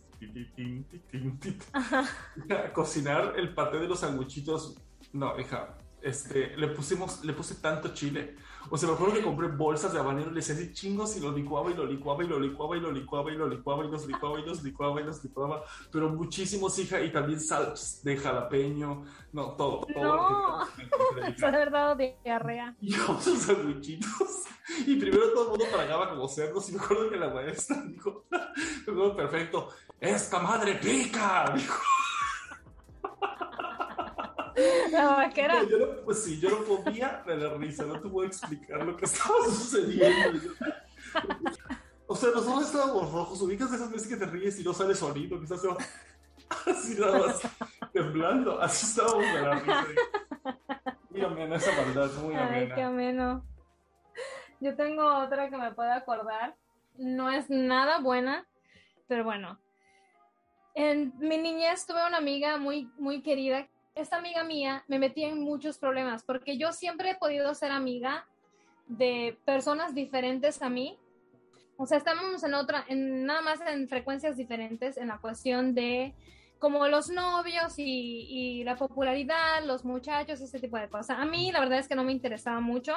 a 2.49 2.73
cocinar 2.73 3.33
el 3.37 3.53
paté 3.53 3.77
de 3.77 3.87
los 3.87 3.99
sanguchitos. 3.99 4.75
No, 5.13 5.39
hija, 5.39 5.77
este, 6.01 6.55
le 6.57 6.67
pusimos, 6.67 7.23
le 7.23 7.33
puse 7.33 7.55
tanto 7.55 7.93
chile 7.93 8.35
o 8.69 8.77
sea, 8.77 8.89
me 8.89 8.95
acuerdo 8.95 9.13
que 9.15 9.21
compré 9.21 9.47
bolsas 9.47 9.93
de 9.93 9.99
habanero 9.99 10.31
y 10.31 10.33
le 10.33 10.39
así 10.39 10.73
chingos 10.73 11.15
y 11.15 11.21
lo 11.21 11.31
licuaba 11.31 11.71
y 11.71 11.73
lo 11.73 11.85
licuaba 11.85 12.23
y 12.23 12.27
lo 12.27 12.39
licuaba 12.39 12.75
y 12.75 12.81
lo 12.81 12.91
licuaba 12.91 13.31
y 13.31 13.37
lo 13.37 13.47
licuaba 13.47 13.85
y 13.85 13.87
los 13.87 14.05
licuaba 14.07 14.39
y 14.39 14.45
los 14.45 14.63
licuaba 14.63 15.01
y 15.01 15.03
los 15.05 15.23
licuaba. 15.23 15.63
Pero 15.91 16.09
muchísimos, 16.09 16.77
hija, 16.79 16.99
y 17.01 17.11
también 17.11 17.39
sal 17.39 17.73
de 18.03 18.17
jalapeño. 18.17 19.05
No, 19.31 19.51
todo, 19.51 19.87
todo. 19.93 20.03
No, 20.03 20.65
se 21.37 21.45
ha 21.45 21.69
dado 21.69 21.95
diarrea. 21.95 22.75
Y 22.81 22.93
a 22.93 23.19
sandwichitos. 23.19 24.43
Y 24.85 24.97
primero 24.97 25.31
todo 25.31 25.43
el 25.43 25.49
mundo 25.51 25.65
tragaba 25.71 26.09
como 26.09 26.27
cerdos. 26.27 26.67
Y 26.69 26.73
me 26.73 26.79
acuerdo 26.79 27.09
que 27.09 27.17
la 27.17 27.29
maestra 27.29 27.81
dijo, 27.83 28.25
perfecto, 29.15 29.69
¡esta 29.99 30.39
madre 30.39 30.75
pica! 30.75 31.53
Dijo. 31.55 31.81
La 34.91 35.07
vaquera. 35.09 35.63
yo 35.63 35.77
no, 35.77 35.85
pues 36.03 36.23
sí, 36.23 36.39
yo 36.39 36.49
no 36.49 36.63
podía 36.63 37.23
de 37.25 37.37
la 37.37 37.53
risa, 37.53 37.85
no 37.85 37.99
te 37.99 38.09
puedo 38.09 38.27
explicar 38.27 38.83
lo 38.83 38.97
que 38.97 39.05
estaba 39.05 39.45
sucediendo. 39.45 40.39
O 42.07 42.15
sea, 42.15 42.29
nosotros 42.31 42.65
estábamos 42.65 43.11
rojos, 43.11 43.41
ubicas 43.41 43.71
esas 43.71 43.91
veces 43.91 44.07
que 44.07 44.15
te 44.15 44.25
ríes 44.25 44.59
y 44.59 44.63
no 44.63 44.73
sale 44.73 44.95
sonido, 44.95 45.37
que 45.37 45.43
estás 45.43 45.61
así 46.65 46.99
nada 46.99 47.19
más 47.19 47.41
temblando, 47.91 48.59
así 48.61 48.85
estábamos 48.87 49.25
de 49.25 49.41
la 49.41 49.59
risa. 49.59 49.83
Muy 51.09 51.21
amena 51.21 51.55
esa 51.57 51.71
maldad, 51.73 52.11
muy 52.23 52.35
amena. 52.35 52.55
Ay, 52.55 52.71
qué 52.73 52.81
ameno. 52.81 53.45
Yo 54.59 54.75
tengo 54.75 55.05
otra 55.17 55.49
que 55.49 55.57
me 55.57 55.71
puedo 55.73 55.91
acordar. 55.91 56.55
No 56.97 57.29
es 57.29 57.49
nada 57.49 57.99
buena, 57.99 58.47
pero 59.07 59.23
bueno. 59.23 59.59
En 60.73 61.13
mi 61.19 61.37
niñez 61.37 61.85
tuve 61.85 62.07
una 62.07 62.17
amiga 62.17 62.57
muy, 62.57 62.89
muy 62.97 63.21
querida 63.21 63.67
esta 63.97 64.17
amiga 64.17 64.43
mía 64.43 64.83
me 64.87 64.99
metía 64.99 65.29
en 65.29 65.41
muchos 65.41 65.77
problemas 65.77 66.23
porque 66.23 66.57
yo 66.57 66.71
siempre 66.71 67.11
he 67.11 67.15
podido 67.15 67.53
ser 67.53 67.71
amiga 67.71 68.25
de 68.87 69.37
personas 69.45 69.93
diferentes 69.93 70.61
a 70.61 70.69
mí. 70.69 70.97
O 71.77 71.85
sea, 71.85 71.97
estamos 71.97 72.43
en 72.43 72.53
otra, 72.53 72.85
en 72.87 73.25
nada 73.25 73.41
más 73.41 73.59
en 73.61 73.87
frecuencias 73.87 74.37
diferentes 74.37 74.97
en 74.97 75.09
la 75.09 75.19
cuestión 75.19 75.75
de 75.75 76.15
como 76.59 76.87
los 76.87 77.09
novios 77.09 77.75
y, 77.77 78.63
la 78.63 78.75
popularidad, 78.75 79.63
los 79.63 79.85
muchachos, 79.85 80.41
ese 80.41 80.59
tipo 80.59 80.77
de 80.77 80.89
cosas. 80.89 81.19
A 81.19 81.25
mí 81.25 81.51
la 81.51 81.59
verdad 81.59 81.77
es 81.77 81.87
que 81.87 81.95
no 81.95 82.03
me 82.03 82.11
interesaba 82.11 82.59
mucho, 82.59 82.93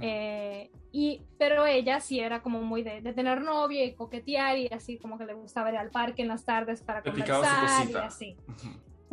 eh, 0.00 0.70
y, 0.92 1.22
pero 1.36 1.66
ella 1.66 2.00
sí 2.00 2.20
era 2.20 2.40
como 2.40 2.62
muy 2.62 2.84
de, 2.84 3.00
tener 3.12 3.42
novio 3.42 3.84
y 3.84 3.94
coquetear 3.94 4.58
y 4.58 4.68
así 4.68 4.96
como 4.96 5.18
que 5.18 5.26
le 5.26 5.34
gustaba 5.34 5.70
ir 5.70 5.76
al 5.76 5.90
parque 5.90 6.22
en 6.22 6.28
las 6.28 6.44
tardes 6.44 6.82
para 6.82 7.02
conversar 7.02 7.90
y 7.90 7.94
así. 7.96 8.36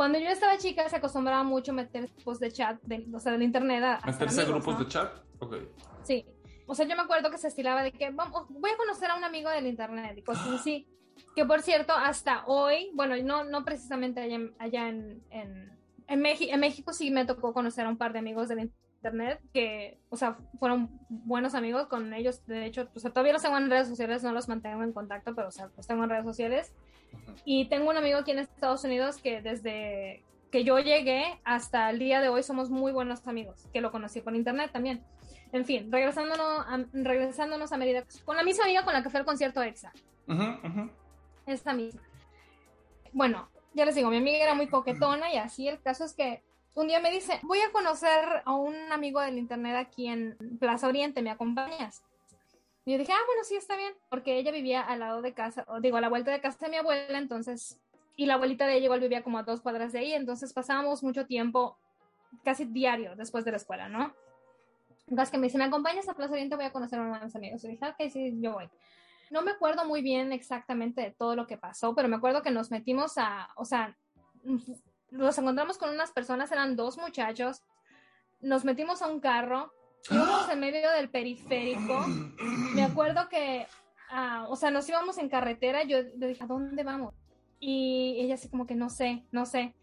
Cuando 0.02 0.18
yo 0.18 0.30
estaba 0.30 0.58
chica 0.58 0.90
se 0.90 0.96
acostumbraba 0.96 1.44
mucho 1.44 1.74
meter 1.74 2.08
grupos 2.16 2.40
de 2.40 2.52
chat, 2.52 2.82
de, 2.82 3.06
o 3.14 3.20
sea, 3.20 3.34
del 3.34 3.44
internet. 3.44 3.84
A, 3.84 4.00
¿Meterse 4.04 4.46
grupos 4.46 4.80
de 4.80 4.88
chat? 4.88 5.14
Ok. 5.38 5.58
Sí. 6.02 6.26
O 6.66 6.74
sea, 6.74 6.88
yo 6.88 6.96
me 6.96 7.04
acuerdo 7.04 7.30
que 7.30 7.38
se 7.38 7.50
estilaba 7.50 7.84
de 7.84 7.92
que 7.92 8.10
vamos, 8.10 8.48
voy 8.50 8.72
a 8.72 8.78
conocer 8.78 9.12
a 9.12 9.16
un 9.16 9.24
amigo 9.24 9.52
del 9.52 9.68
internet 9.68 10.18
y 10.18 10.24
cosas 10.24 10.48
así. 10.60 10.88
Que 11.36 11.46
por 11.46 11.62
cierto, 11.62 11.94
hasta 11.94 12.46
hoy, 12.48 12.90
bueno, 12.96 13.16
no, 13.24 13.44
no 13.44 13.64
precisamente 13.64 14.22
allá, 14.22 14.40
allá 14.58 14.90
en, 14.90 15.22
en, 15.30 15.78
en, 16.08 16.20
México, 16.20 16.52
en 16.52 16.60
México 16.62 16.94
sí 16.94 17.12
me 17.12 17.26
tocó 17.28 17.54
conocer 17.54 17.86
a 17.86 17.90
un 17.90 17.98
par 17.98 18.12
de 18.12 18.18
amigos 18.18 18.48
del 18.48 18.72
internet 18.96 19.40
que, 19.54 20.00
o 20.10 20.18
sea, 20.18 20.40
fueron 20.58 20.90
buenos 21.10 21.54
amigos 21.54 21.86
con 21.86 22.12
ellos. 22.16 22.44
De 22.48 22.66
hecho, 22.66 22.90
o 22.96 23.00
sea, 23.00 23.12
todavía 23.12 23.34
los 23.34 23.44
tengo 23.44 23.56
en 23.60 23.70
redes 23.70 23.88
sociales, 23.88 24.24
no 24.24 24.32
los 24.32 24.48
mantengo 24.48 24.82
en 24.82 24.94
contacto, 24.94 25.36
pero, 25.36 25.50
o 25.50 25.52
sea, 25.52 25.70
los 25.78 25.86
tengo 25.86 26.06
en 26.06 26.10
redes 26.10 26.26
sociales. 26.26 26.74
Y 27.46 27.66
tengo 27.66 27.90
un 27.90 27.98
amigo 27.98 28.20
aquí 28.20 28.32
en 28.32 28.40
Estados 28.40 28.84
Unidos 28.84 29.18
que 29.18 29.42
desde 29.42 30.24
que 30.52 30.64
yo 30.64 30.80
llegué 30.80 31.40
hasta 31.44 31.90
el 31.90 32.00
día 32.00 32.22
de 32.22 32.30
hoy 32.30 32.44
somos 32.44 32.70
muy 32.70 32.92
buenos 32.92 33.26
amigos, 33.26 33.68
que 33.74 33.82
lo 33.82 33.92
conocí 33.92 34.22
por 34.22 34.36
internet 34.36 34.72
también. 34.72 35.04
En 35.54 35.66
fin, 35.66 35.92
regresándonos 35.92 36.66
a, 36.68 36.86
regresándonos 36.94 37.72
a 37.72 37.78
Mérida, 37.78 38.06
con 38.26 38.38
la 38.38 38.44
misma 38.44 38.66
amiga 38.66 38.84
con 38.84 38.94
la 38.94 39.02
que 39.02 39.10
fue 39.10 39.20
al 39.20 39.26
concierto 39.26 39.62
EXA. 39.62 39.92
Esta 41.46 41.74
misma. 41.74 42.02
Bueno, 43.14 43.50
ya 43.74 43.86
les 43.86 43.96
digo, 43.96 44.10
mi 44.10 44.18
amiga 44.18 44.44
era 44.44 44.54
muy 44.54 44.68
coquetona 44.68 45.34
y 45.34 45.38
así. 45.38 45.68
El 45.68 45.82
caso 45.82 46.06
es 46.06 46.14
que 46.14 46.44
un 46.74 46.88
día 46.88 47.00
me 47.00 47.12
dice, 47.12 47.40
voy 47.44 47.60
a 47.60 47.72
conocer 47.72 48.44
a 48.46 48.54
un 48.54 48.76
amigo 48.92 49.20
del 49.20 49.38
internet 49.38 49.76
aquí 49.76 50.08
en 50.08 50.38
Plaza 50.60 50.88
Oriente, 50.88 51.22
¿me 51.22 51.32
acompañas? 51.32 52.04
Y 52.86 52.94
yo 52.94 52.98
dije, 52.98 53.12
ah, 53.14 53.24
bueno, 53.28 53.44
sí, 53.44 53.56
está 53.56 53.76
bien, 53.76 53.94
porque 54.10 54.38
ella 54.38 54.52
vivía 54.52 54.82
al 54.82 55.00
lado 55.00 55.22
de 55.22 55.34
casa, 55.34 55.66
o 55.68 55.80
digo, 55.80 55.98
a 55.98 56.02
la 56.02 56.10
vuelta 56.10 56.32
de 56.32 56.42
casa 56.42 56.58
de 56.66 56.72
mi 56.72 56.78
abuela, 56.78 57.18
entonces, 57.18 57.80
y 58.16 58.26
la 58.26 58.36
abuelita 58.36 58.66
de 58.66 58.76
ella 58.76 58.86
igual 58.86 59.00
vivía 59.00 59.24
como 59.24 59.38
a 59.38 59.44
dos 59.44 59.62
cuadras 59.62 59.92
de 59.92 60.00
ahí, 60.00 60.14
entonces 60.14 60.52
pasábamos 60.52 61.04
mucho 61.04 61.28
tiempo, 61.28 61.78
casi 62.44 62.66
diario, 62.66 63.16
después 63.16 63.46
de 63.46 63.52
la 63.52 63.58
escuela, 63.58 63.88
¿no? 63.88 64.14
Entonces 65.08 65.30
que 65.32 65.38
me 65.38 65.48
dice, 65.48 65.58
¿me 65.58 65.66
acompañas 65.66 66.08
a 66.08 66.14
Plaza 66.14 66.34
Oriente? 66.34 66.56
Voy 66.56 66.66
a 66.66 66.72
conocer 66.72 66.98
a 66.98 67.02
uno 67.02 67.20
de 67.20 67.26
mis 67.26 67.36
amigos. 67.36 67.64
Y 67.64 67.68
dije, 67.68 67.86
ok, 67.86 68.10
sí, 68.10 68.34
yo 68.40 68.54
voy. 68.54 68.70
No 69.30 69.42
me 69.42 69.52
acuerdo 69.52 69.86
muy 69.86 70.02
bien 70.02 70.32
exactamente 70.32 71.02
de 71.02 71.12
todo 71.12 71.36
lo 71.36 71.48
que 71.48 71.58
pasó, 71.58 71.94
pero 71.94 72.08
me 72.08 72.16
acuerdo 72.16 72.42
que 72.42 72.52
nos 72.52 72.72
metimos 72.72 73.18
a, 73.18 73.50
o 73.56 73.66
sea, 73.66 73.98
nos 75.10 75.38
encontramos 75.38 75.78
con 75.78 75.90
unas 75.90 76.12
personas, 76.12 76.52
eran 76.52 76.76
dos 76.76 76.98
muchachos, 76.98 77.62
nos 78.40 78.66
metimos 78.66 79.02
a 79.02 79.08
un 79.08 79.20
carro, 79.20 79.74
íbamos 80.10 80.50
en 80.50 80.60
medio 80.60 80.92
del 80.92 81.10
periférico. 81.10 82.06
Me 82.74 82.84
acuerdo 82.84 83.30
que, 83.30 83.68
ah, 84.10 84.46
o 84.50 84.56
sea, 84.56 84.72
nos 84.72 84.88
íbamos 84.90 85.18
en 85.18 85.30
carretera. 85.30 85.84
Yo 85.84 86.02
le 86.02 86.28
dije, 86.28 86.44
¿a 86.44 86.48
dónde 86.48 86.84
vamos? 86.84 87.14
Y 87.60 88.18
ella 88.20 88.36
así 88.36 88.50
como 88.50 88.66
que 88.66 88.76
no 88.76 88.90
sé, 88.90 89.24
no 89.32 89.46
sé. 89.46 89.76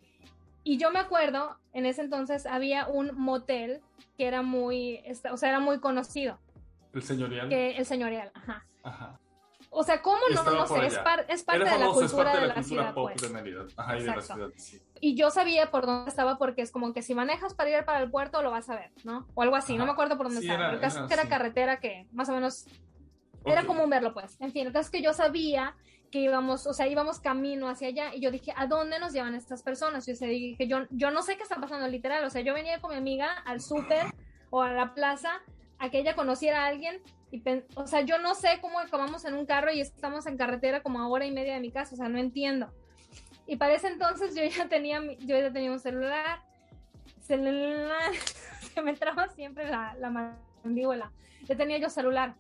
Y 0.65 0.77
yo 0.79 0.91
me 0.91 0.99
acuerdo, 0.99 1.57
en 1.73 1.87
ese 1.87 2.03
entonces 2.03 2.45
había 2.45 2.89
un 2.89 3.13
motel 3.15 3.81
que 4.17 4.27
era 4.27 4.43
muy, 4.43 5.03
o 5.31 5.37
sea, 5.37 5.49
era 5.49 5.61
muy 5.61 5.79
conocido. 5.79 6.39
¿El 6.93 7.03
señorial? 7.03 7.49
Que, 7.49 7.77
el 7.77 7.87
señorial, 7.87 8.33
ajá. 8.35 8.67
Ajá. 8.83 9.21
O 9.71 9.83
sea, 9.83 10.01
¿cómo 10.01 10.19
no? 10.35 10.43
No 10.43 10.67
sé, 10.67 10.87
es, 10.87 10.99
es, 11.29 11.45
parte 11.45 11.65
de 11.65 11.79
la 11.79 11.89
cultura 11.89 12.41
de, 12.41 12.47
la, 12.47 12.63
ciudad. 12.63 12.95
Pop 12.95 13.11
pues. 13.13 13.21
de 13.21 13.29
Mérida. 13.29 13.67
Ajá, 13.77 13.99
y 13.99 14.03
de 14.03 14.07
la 14.07 14.21
ciudad, 14.23 14.49
sí. 14.57 14.81
Y 15.01 15.15
yo 15.15 15.31
sabía 15.31 15.71
por 15.71 15.87
dónde 15.87 16.09
estaba 16.09 16.39
porque 16.39 16.63
es 16.63 16.71
como 16.71 16.93
que 16.93 17.03
si 17.03 17.15
manejas 17.15 17.55
para 17.55 17.71
ir 17.71 17.85
para 17.85 18.01
el 18.01 18.11
puerto 18.11 18.43
lo 18.43 18.51
vas 18.51 18.69
a 18.71 18.77
ver, 18.77 18.91
¿no? 19.05 19.27
O 19.35 19.43
algo 19.43 19.57
así, 19.57 19.77
no 19.77 19.85
me 19.85 19.93
acuerdo 19.93 20.17
por 20.17 20.27
dónde 20.27 20.41
estaba. 20.41 20.67
Era, 20.67 20.75
el 20.75 20.81
caso 20.81 21.03
es 21.03 21.09
que 21.09 21.15
era 21.15 21.29
carretera 21.29 21.81
que 21.81 22.07
más 22.13 22.29
o 22.29 22.33
menos 22.33 22.67
era 23.45 23.65
común 23.67 23.91
verlo, 23.91 24.15
pues. 24.15 24.41
En 24.41 24.53
fin, 24.53 24.67
el 24.67 24.73
caso 24.73 24.87
es 24.87 24.91
que 24.91 25.03
yo 25.03 25.13
sabía 25.13 25.77
que 26.11 26.21
íbamos, 26.21 26.67
o 26.67 26.73
sea, 26.73 26.87
íbamos 26.87 27.21
camino 27.21 27.69
hacia 27.69 27.89
allá 27.89 28.15
y 28.15 28.21
yo 28.21 28.31
dije, 28.31 28.53
¿a 28.57 28.67
dónde 28.67 28.99
nos 28.99 29.13
llevan 29.13 29.35
estas 29.35 29.63
personas? 29.63 30.07
Yo 30.07 30.15
dije, 30.15 30.67
yo, 30.67 30.87
yo 30.91 31.11
no 31.11 31.23
sé 31.23 31.37
qué 31.37 31.43
está 31.43 31.57
pasando 31.61 31.87
literal, 31.89 32.25
o 32.25 32.31
sea, 32.31 32.41
yo 32.41 32.55
venía 32.55 32.81
con 32.81 32.93
mi 32.93 32.97
amiga 32.97 33.31
al 33.45 33.61
súper 33.61 34.07
o 34.51 34.63
a 34.63 34.73
la 34.73 34.95
plaza 34.95 35.43
a 35.79 35.91
que 35.91 35.99
ella 35.99 36.15
conociera 36.15 36.65
a 36.65 36.67
alguien 36.69 37.01
y, 37.31 37.43
o 37.75 37.87
sea, 37.87 38.01
yo 38.01 38.19
no 38.19 38.35
sé 38.35 38.59
cómo 38.61 38.79
acabamos 38.79 39.25
en 39.25 39.35
un 39.35 39.45
carro 39.45 39.71
y 39.73 39.81
estamos 39.81 40.27
en 40.27 40.37
carretera 40.37 40.83
como 40.83 41.01
a 41.01 41.09
hora 41.09 41.27
y 41.27 41.31
media 41.31 41.55
de 41.55 41.61
mi 41.61 41.71
casa, 41.71 41.95
o 41.95 41.99
sea, 41.99 42.09
no 42.09 42.19
entiendo. 42.19 42.73
Y 43.47 43.57
para 43.57 43.75
ese 43.75 43.89
entonces 43.89 44.35
yo 44.35 44.45
ya 44.45 44.69
tenía, 44.69 45.03
yo 45.21 45.39
ya 45.39 45.53
tenía 45.53 45.73
un 45.73 45.81
celular, 45.81 46.41
celular, 47.21 48.13
se 48.75 48.83
me 48.83 48.95
traba 48.95 49.29
siempre 49.29 49.69
la, 49.69 49.95
la 49.99 50.37
mandíbula. 50.65 51.13
Ya 51.45 51.57
tenía 51.57 51.79
yo 51.79 51.91
celular. 51.91 52.35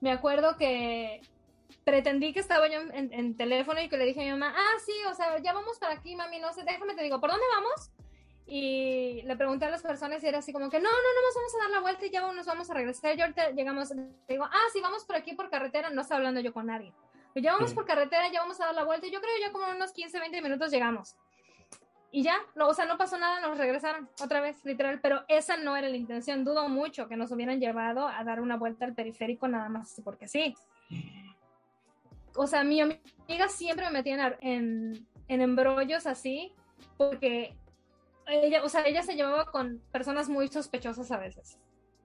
Me 0.00 0.10
acuerdo 0.10 0.56
que 0.56 1.20
pretendí 1.84 2.32
que 2.32 2.40
estaba 2.40 2.68
yo 2.68 2.80
en, 2.80 3.12
en, 3.12 3.36
teléfono 3.36 3.80
y 3.80 3.88
que 3.88 3.96
le 3.96 4.06
dije 4.06 4.20
a 4.20 4.24
mi 4.24 4.30
mamá, 4.30 4.54
ah, 4.56 4.78
sí, 4.84 4.92
o 5.10 5.14
sea, 5.14 5.38
ya 5.38 5.52
vamos 5.52 5.78
para 5.78 5.94
aquí, 5.94 6.16
mami, 6.16 6.38
no 6.38 6.52
sé, 6.52 6.62
déjame 6.64 6.94
te 6.94 7.02
digo, 7.02 7.20
¿por 7.20 7.30
dónde 7.30 7.44
vamos? 7.54 7.90
Y 8.46 9.22
le 9.22 9.36
pregunté 9.36 9.64
a 9.64 9.70
las 9.70 9.82
personas 9.82 10.22
y 10.22 10.26
era 10.26 10.38
así 10.38 10.52
como 10.52 10.68
que 10.68 10.78
no, 10.78 10.90
no, 10.90 10.96
no, 10.96 11.26
nos 11.26 11.34
vamos 11.34 11.54
a 11.54 11.58
dar 11.58 11.70
la 11.70 11.80
vuelta 11.80 12.06
y 12.06 12.10
ya 12.10 12.20
nos 12.20 12.46
vamos 12.46 12.70
a 12.70 12.74
regresar. 12.74 13.16
Yo 13.16 13.24
ahorita 13.24 13.50
llegamos, 13.50 13.92
digo, 14.28 14.44
ah, 14.44 14.66
sí, 14.72 14.80
vamos 14.82 15.04
por 15.04 15.16
aquí 15.16 15.34
por 15.34 15.48
carretera, 15.48 15.90
no 15.90 16.02
está 16.02 16.16
hablando 16.16 16.40
yo 16.40 16.52
con 16.52 16.66
nadie. 16.66 16.92
Pero 17.32 17.44
ya 17.44 17.52
vamos 17.52 17.72
por 17.72 17.86
carretera, 17.86 18.30
ya 18.30 18.40
vamos 18.40 18.60
a 18.60 18.66
dar 18.66 18.74
la 18.74 18.84
vuelta 18.84 19.06
y 19.06 19.10
yo 19.10 19.20
creo 19.20 19.32
ya 19.40 19.50
como 19.50 19.66
unos 19.68 19.92
15, 19.92 20.20
20 20.20 20.42
minutos 20.42 20.70
llegamos. 20.70 21.16
Y 22.12 22.22
ya, 22.22 22.36
no, 22.54 22.68
o 22.68 22.74
sea, 22.74 22.84
no 22.84 22.96
pasó 22.96 23.18
nada, 23.18 23.40
nos 23.40 23.58
regresaron 23.58 24.08
otra 24.22 24.40
vez, 24.40 24.64
literal, 24.64 25.00
pero 25.00 25.24
esa 25.26 25.56
no 25.56 25.76
era 25.76 25.88
la 25.88 25.96
intención. 25.96 26.44
Dudo 26.44 26.68
mucho 26.68 27.08
que 27.08 27.16
nos 27.16 27.32
hubieran 27.32 27.58
llevado 27.58 28.06
a 28.06 28.22
dar 28.22 28.40
una 28.40 28.56
vuelta 28.56 28.84
al 28.84 28.94
periférico 28.94 29.48
nada 29.48 29.68
más 29.68 30.00
porque 30.04 30.28
sí. 30.28 30.54
o 32.36 32.46
sea, 32.46 32.62
mi 32.62 32.80
amiga 32.80 33.48
siempre 33.48 33.86
me 33.86 33.92
metía 33.94 34.36
en, 34.40 35.08
en 35.26 35.40
embrollos 35.40 36.06
así, 36.06 36.52
porque 36.96 37.56
ella, 38.26 38.62
o 38.64 38.68
sea, 38.68 38.82
ella 38.86 39.02
se 39.02 39.14
llevaba 39.14 39.46
con 39.46 39.80
personas 39.92 40.28
muy 40.28 40.48
sospechosas 40.48 41.10
a 41.10 41.18
veces. 41.18 41.58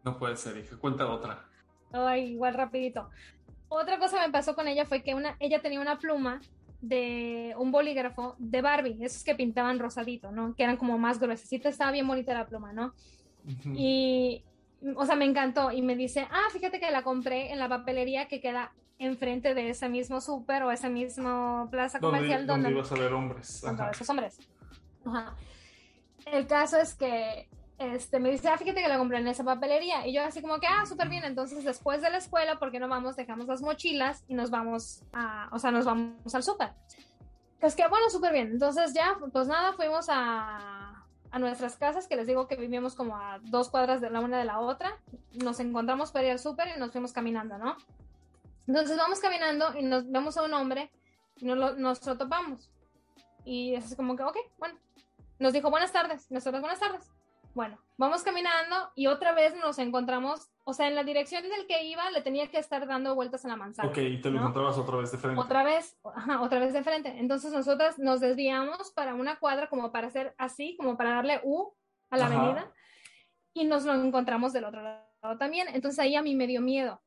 No 0.03 0.17
puede 0.17 0.36
ser, 0.36 0.57
hija. 0.57 0.78
Cuenta 0.78 1.07
otra. 1.07 1.45
Ay, 1.91 2.32
igual 2.32 2.53
rapidito. 2.53 3.09
Otra 3.67 3.99
cosa 3.99 4.20
que 4.20 4.28
me 4.28 4.32
pasó 4.32 4.55
con 4.55 4.67
ella 4.67 4.86
fue 4.86 5.03
que 5.03 5.13
una, 5.13 5.36
ella 5.39 5.61
tenía 5.61 5.80
una 5.82 5.99
pluma 5.99 6.41
de 6.82 7.53
un 7.57 7.72
bolígrafo 7.72 8.36
de 8.39 8.61
Barbie, 8.61 8.97
esos 9.01 9.24
que 9.24 9.36
pintaban 9.36 9.80
rosadito, 9.80 10.32
¿no? 10.32 10.55
Que 10.55 10.63
eran 10.63 10.78
como 10.78 10.97
más 10.97 11.20
gruesas. 11.20 11.51
Estaba 11.51 11.91
bien 11.91 12.07
bonita 12.07 12.34
la 12.34 12.47
pluma, 12.47 12.74
¿no? 12.74 12.93
Y, 13.76 14.43
o 14.95 15.05
sea, 15.05 15.15
me 15.15 15.26
encantó. 15.26 15.72
Y 15.72 15.82
me 15.82 15.95
dice, 15.95 16.28
ah, 16.32 16.47
fíjate 16.51 16.80
que 16.80 16.91
la 16.91 17.03
compré 17.03 17.51
en 17.51 17.59
la 17.59 17.67
papelería 17.67 18.28
que 18.28 18.39
queda 18.39 18.72
enfrente 18.97 19.53
de 19.53 19.70
ese 19.70 19.88
mismo 19.89 20.20
súper 20.20 20.63
o 20.63 20.72
ese 20.72 20.89
mismo 20.89 21.67
plaza 21.72 21.99
comercial 21.99 22.45
donde, 22.45 22.63
donde 22.63 22.80
ibas 22.80 22.91
a 22.91 22.95
ver 22.95 23.13
hombres. 23.13 23.63
Ajá. 23.63 23.91
esos 23.91 24.09
hombres. 24.09 24.39
Ajá. 25.05 25.36
El 26.32 26.47
caso 26.47 26.77
es 26.77 26.93
que 26.95 27.49
este, 27.80 28.19
me 28.19 28.30
dice, 28.30 28.49
ah, 28.49 28.57
fíjate 28.57 28.82
que 28.82 28.88
la 28.89 28.97
compré 28.97 29.19
en 29.19 29.27
esa 29.27 29.43
papelería. 29.43 30.05
Y 30.05 30.13
yo 30.13 30.23
así 30.23 30.41
como 30.41 30.59
que, 30.59 30.67
ah, 30.67 30.86
súper 30.86 31.07
bien. 31.07 31.23
Entonces, 31.23 31.63
después 31.63 32.01
de 32.01 32.09
la 32.09 32.17
escuela, 32.17 32.59
¿por 32.59 32.71
qué 32.71 32.80
no 32.80 32.89
vamos? 32.89 33.15
Dejamos 33.15 33.47
las 33.47 33.61
mochilas 33.61 34.25
y 34.27 34.34
nos 34.34 34.51
vamos 34.51 35.03
a, 35.13 35.49
o 35.51 35.59
sea, 35.59 35.71
nos 35.71 35.86
vamos 35.86 36.36
al 36.36 36.43
súper. 36.43 36.73
Es 37.61 37.75
que, 37.75 37.88
bueno, 37.88 38.09
súper 38.09 38.34
bien. 38.34 38.51
Entonces, 38.51 38.93
ya, 38.93 39.17
pues 39.32 39.47
nada, 39.47 39.73
fuimos 39.73 40.07
a, 40.09 41.05
a 41.32 41.39
nuestras 41.39 41.77
casas, 41.77 42.07
que 42.07 42.17
les 42.17 42.27
digo 42.27 42.47
que 42.47 42.57
vivíamos 42.57 42.95
como 42.95 43.15
a 43.15 43.39
dos 43.43 43.69
cuadras 43.69 44.01
de 44.01 44.09
la 44.09 44.19
una 44.19 44.38
de 44.38 44.45
la 44.45 44.59
otra. 44.59 44.99
Nos 45.34 45.61
encontramos 45.61 46.11
para 46.11 46.25
ir 46.25 46.32
al 46.34 46.39
súper 46.39 46.67
y 46.75 46.80
nos 46.80 46.91
fuimos 46.91 47.13
caminando, 47.13 47.57
¿no? 47.57 47.77
Entonces, 48.67 48.97
vamos 48.97 49.19
caminando 49.19 49.77
y 49.80 49.84
nos 49.84 50.09
vemos 50.11 50.38
a 50.38 50.43
un 50.43 50.53
hombre 50.53 50.91
y 51.38 51.45
nos 51.45 51.57
lo, 51.57 51.75
nos 51.75 52.01
topamos. 52.01 52.69
Y 53.45 53.73
es 53.75 53.95
como 53.95 54.17
que, 54.17 54.23
ok, 54.23 54.38
bueno. 54.57 54.77
Nos 55.40 55.54
dijo, 55.54 55.70
buenas 55.72 55.92
tardes. 55.92 56.30
Nosotros, 56.30 56.62
buenas 56.62 56.80
tardes 56.80 57.10
bueno, 57.54 57.80
vamos 57.98 58.24
caminando 58.24 58.92
y 58.96 59.08
otra 59.08 59.34
vez 59.34 59.56
nos 59.56 59.80
encontramos, 59.80 60.50
o 60.64 60.74
sea, 60.74 60.88
en 60.88 60.96
la 60.96 61.04
dirección 61.04 61.44
del 61.44 61.68
que 61.68 61.84
iba 61.84 62.10
le 62.12 62.22
tenía 62.22 62.48
que 62.48 62.58
estar 62.58 62.88
dando 62.88 63.16
vueltas 63.16 63.44
en 63.44 63.52
la 63.52 63.58
manzana. 63.58 63.90
Ok, 63.90 63.98
y 63.98 64.22
te 64.22 64.30
lo 64.30 64.40
encontrabas 64.40 64.78
otra 64.78 64.98
vez 64.98 65.12
de 65.12 65.18
frente. 65.18 65.42
Otra 65.42 65.64
vez, 65.64 65.98
ajá, 66.04 66.42
otra 66.42 66.60
vez 66.60 66.74
de 66.74 66.84
frente. 66.84 67.10
Entonces 67.18 67.52
nosotras 67.52 67.98
nos 67.98 68.20
desviamos 68.20 68.92
para 68.92 69.16
una 69.16 69.40
cuadra 69.40 69.68
como 69.68 69.92
para 69.92 70.08
hacer 70.08 70.36
así, 70.38 70.78
como 70.78 70.96
para 70.96 71.16
darle 71.16 71.42
U 71.44 71.74
a 72.10 72.18
la 72.18 72.28
avenida 72.28 72.72
y 73.54 73.66
nos 73.66 73.84
lo 73.84 73.94
encontramos 73.94 74.54
del 74.54 74.66
otro 74.66 74.82
lado 74.82 75.38
también. 75.38 75.68
Entonces 75.70 76.00
ahí 76.00 76.16
a 76.16 76.22
mí 76.22 76.36
me 76.36 76.48
dio 76.48 76.62
miedo. 76.62 77.02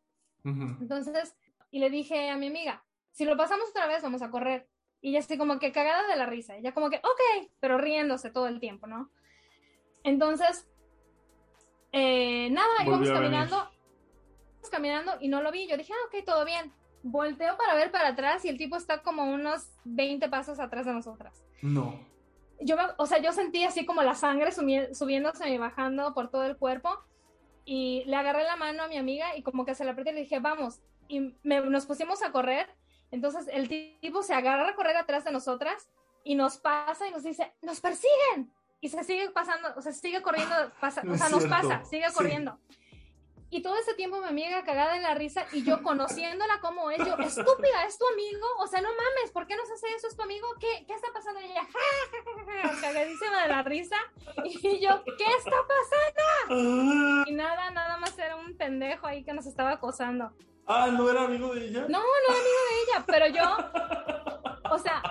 Entonces, 0.44 1.36
y 1.70 1.78
le 1.78 1.88
dije 1.88 2.28
a 2.30 2.36
mi 2.36 2.48
amiga, 2.48 2.84
si 3.12 3.24
lo 3.24 3.36
pasamos 3.36 3.70
otra 3.70 3.86
vez, 3.86 4.02
vamos 4.02 4.22
a 4.22 4.30
correr. 4.30 4.68
Y 5.02 5.12
ya 5.12 5.18
estoy 5.18 5.36
como 5.36 5.58
que 5.58 5.72
cagada 5.72 6.06
de 6.06 6.16
la 6.16 6.26
risa. 6.26 6.56
Ella 6.56 6.72
como 6.72 6.88
que, 6.88 6.96
ok, 6.96 7.50
pero 7.60 7.76
riéndose 7.76 8.30
todo 8.30 8.46
el 8.46 8.60
tiempo, 8.60 8.86
¿no? 8.86 9.10
Entonces, 10.04 10.68
eh, 11.92 12.48
nada, 12.50 12.68
íbamos 12.86 13.10
caminando, 13.10 13.70
caminando 14.70 15.12
y 15.20 15.28
no 15.28 15.42
lo 15.42 15.52
vi. 15.52 15.68
Yo 15.68 15.76
dije, 15.76 15.92
ah, 15.92 16.06
ok, 16.06 16.24
todo 16.24 16.44
bien. 16.44 16.72
Volteo 17.02 17.56
para 17.56 17.74
ver 17.74 17.90
para 17.90 18.08
atrás 18.08 18.44
y 18.44 18.48
el 18.48 18.58
tipo 18.58 18.76
está 18.76 19.02
como 19.02 19.24
unos 19.24 19.68
20 19.84 20.28
pasos 20.28 20.60
atrás 20.60 20.86
de 20.86 20.92
nosotras. 20.92 21.44
No. 21.60 21.98
Yo, 22.60 22.76
o 22.96 23.06
sea, 23.06 23.18
yo 23.18 23.32
sentí 23.32 23.64
así 23.64 23.84
como 23.84 24.02
la 24.02 24.14
sangre 24.14 24.52
subiéndose 24.52 25.48
y 25.48 25.58
bajando 25.58 26.14
por 26.14 26.30
todo 26.30 26.44
el 26.44 26.56
cuerpo 26.56 26.90
y 27.64 28.04
le 28.06 28.16
agarré 28.16 28.44
la 28.44 28.56
mano 28.56 28.84
a 28.84 28.88
mi 28.88 28.96
amiga 28.96 29.36
y 29.36 29.42
como 29.42 29.64
que 29.64 29.74
se 29.74 29.84
la 29.84 29.92
apreté 29.92 30.10
y 30.10 30.14
le 30.14 30.20
dije, 30.20 30.38
vamos. 30.38 30.80
Y 31.08 31.34
nos 31.42 31.86
pusimos 31.86 32.22
a 32.22 32.32
correr. 32.32 32.68
Entonces 33.12 33.46
el 33.52 33.68
tipo 34.00 34.22
se 34.22 34.34
agarra 34.34 34.68
a 34.68 34.74
correr 34.74 34.96
atrás 34.96 35.24
de 35.24 35.30
nosotras 35.30 35.88
y 36.24 36.34
nos 36.34 36.56
pasa 36.56 37.06
y 37.06 37.10
nos 37.10 37.22
dice, 37.22 37.54
nos 37.60 37.80
persiguen 37.80 38.52
y 38.80 38.88
se 38.88 39.04
sigue 39.04 39.30
pasando, 39.30 39.68
o 39.76 39.82
sea, 39.82 39.92
sigue 39.92 40.22
corriendo, 40.22 40.54
pasa, 40.80 41.02
o 41.08 41.16
sea, 41.16 41.28
nos 41.28 41.44
pasa, 41.46 41.84
sigue 41.84 42.06
corriendo. 42.14 42.58
Y 43.50 43.60
todo 43.60 43.76
ese 43.76 43.92
tiempo 43.92 44.18
mi 44.18 44.28
amiga 44.28 44.64
cagada 44.64 44.96
en 44.96 45.02
la 45.02 45.14
risa 45.14 45.44
y 45.52 45.62
yo 45.62 45.82
conociéndola 45.82 46.58
como 46.60 46.90
es, 46.90 46.98
yo, 47.06 47.14
estúpida, 47.18 47.84
es 47.86 47.98
tu 47.98 48.06
amigo, 48.08 48.46
o 48.60 48.66
sea, 48.66 48.80
no 48.80 48.88
mames, 48.88 49.30
¿por 49.30 49.46
qué 49.46 49.56
nos 49.56 49.70
hace 49.70 49.88
eso? 49.94 50.08
¿Es 50.08 50.16
tu 50.16 50.22
amigo? 50.22 50.48
¿Qué, 50.58 50.86
qué 50.86 50.94
está 50.94 51.12
pasando? 51.12 51.38
Y 51.42 51.44
ella, 51.44 51.68
cagadísima 52.80 53.42
de 53.42 53.48
la 53.48 53.62
risa. 53.62 53.96
Y 54.42 54.80
yo, 54.80 55.04
¿qué 55.04 55.26
está 55.36 55.56
pasando? 55.68 57.28
Y 57.28 57.34
nada, 57.34 57.70
nada 57.72 57.98
más 57.98 58.18
era 58.18 58.36
un 58.36 58.56
pendejo 58.56 59.06
ahí 59.06 59.22
que 59.22 59.34
nos 59.34 59.44
estaba 59.44 59.72
acosando. 59.72 60.32
Ah, 60.66 60.88
¿no 60.92 61.10
era 61.10 61.24
amigo 61.24 61.54
de 61.54 61.68
ella? 61.68 61.80
No, 61.82 61.98
no 61.98 62.04
era 62.28 62.40
amigo 62.40 62.60
de 62.70 62.82
ella, 62.82 63.04
pero 63.06 63.26
yo, 63.28 64.72
o 64.72 64.78
sea, 64.78 65.02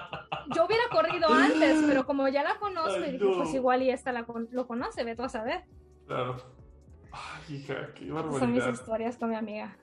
yo 0.56 0.66
hubiera 0.66 0.84
corrido 0.90 1.30
antes, 1.30 1.84
pero 1.88 2.06
como 2.06 2.28
ya 2.28 2.44
la 2.44 2.58
conozco, 2.58 3.00
dije, 3.00 3.20
pues 3.20 3.54
igual 3.54 3.84
y 3.84 3.90
esta 3.90 4.12
la 4.12 4.26
lo 4.52 4.68
conoce, 4.68 5.04
ve 5.04 5.16
tú 5.16 5.24
a 5.24 5.30
saber. 5.30 5.64
Claro. 6.08 6.38
Ay, 7.12 7.56
hija, 7.56 7.94
qué 7.94 8.10
barbaridad. 8.10 8.40
Son 8.40 8.54
mis 8.54 8.66
historias 8.66 9.18
con 9.18 9.30
mi 9.30 9.36
amiga. 9.36 9.78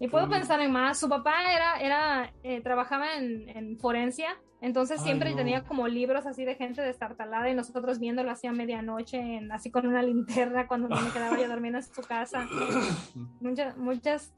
Y 0.00 0.08
puedo 0.08 0.28
pensar 0.28 0.60
en 0.60 0.70
más. 0.70 0.98
Su 1.00 1.08
papá 1.08 1.52
era, 1.52 1.80
era 1.80 2.32
eh, 2.44 2.60
trabajaba 2.60 3.16
en, 3.16 3.48
en, 3.48 3.78
forencia, 3.78 4.38
entonces 4.60 5.00
siempre 5.00 5.34
tenía 5.34 5.64
como 5.64 5.88
libros 5.88 6.24
así 6.26 6.44
de 6.44 6.54
gente 6.54 6.82
destartalada 6.82 7.50
y 7.50 7.54
nosotros 7.54 7.98
viéndolo 7.98 8.30
así 8.30 8.46
a 8.46 8.52
medianoche, 8.52 9.18
en, 9.18 9.50
así 9.50 9.70
con 9.72 9.86
una 9.86 10.02
linterna 10.02 10.68
cuando 10.68 10.88
me 10.88 11.10
quedaba 11.10 11.36
yo 11.36 11.48
durmiendo 11.48 11.78
en 11.78 11.84
su 11.84 12.02
casa. 12.02 12.46
muchas, 13.40 13.76
muchas 13.76 14.32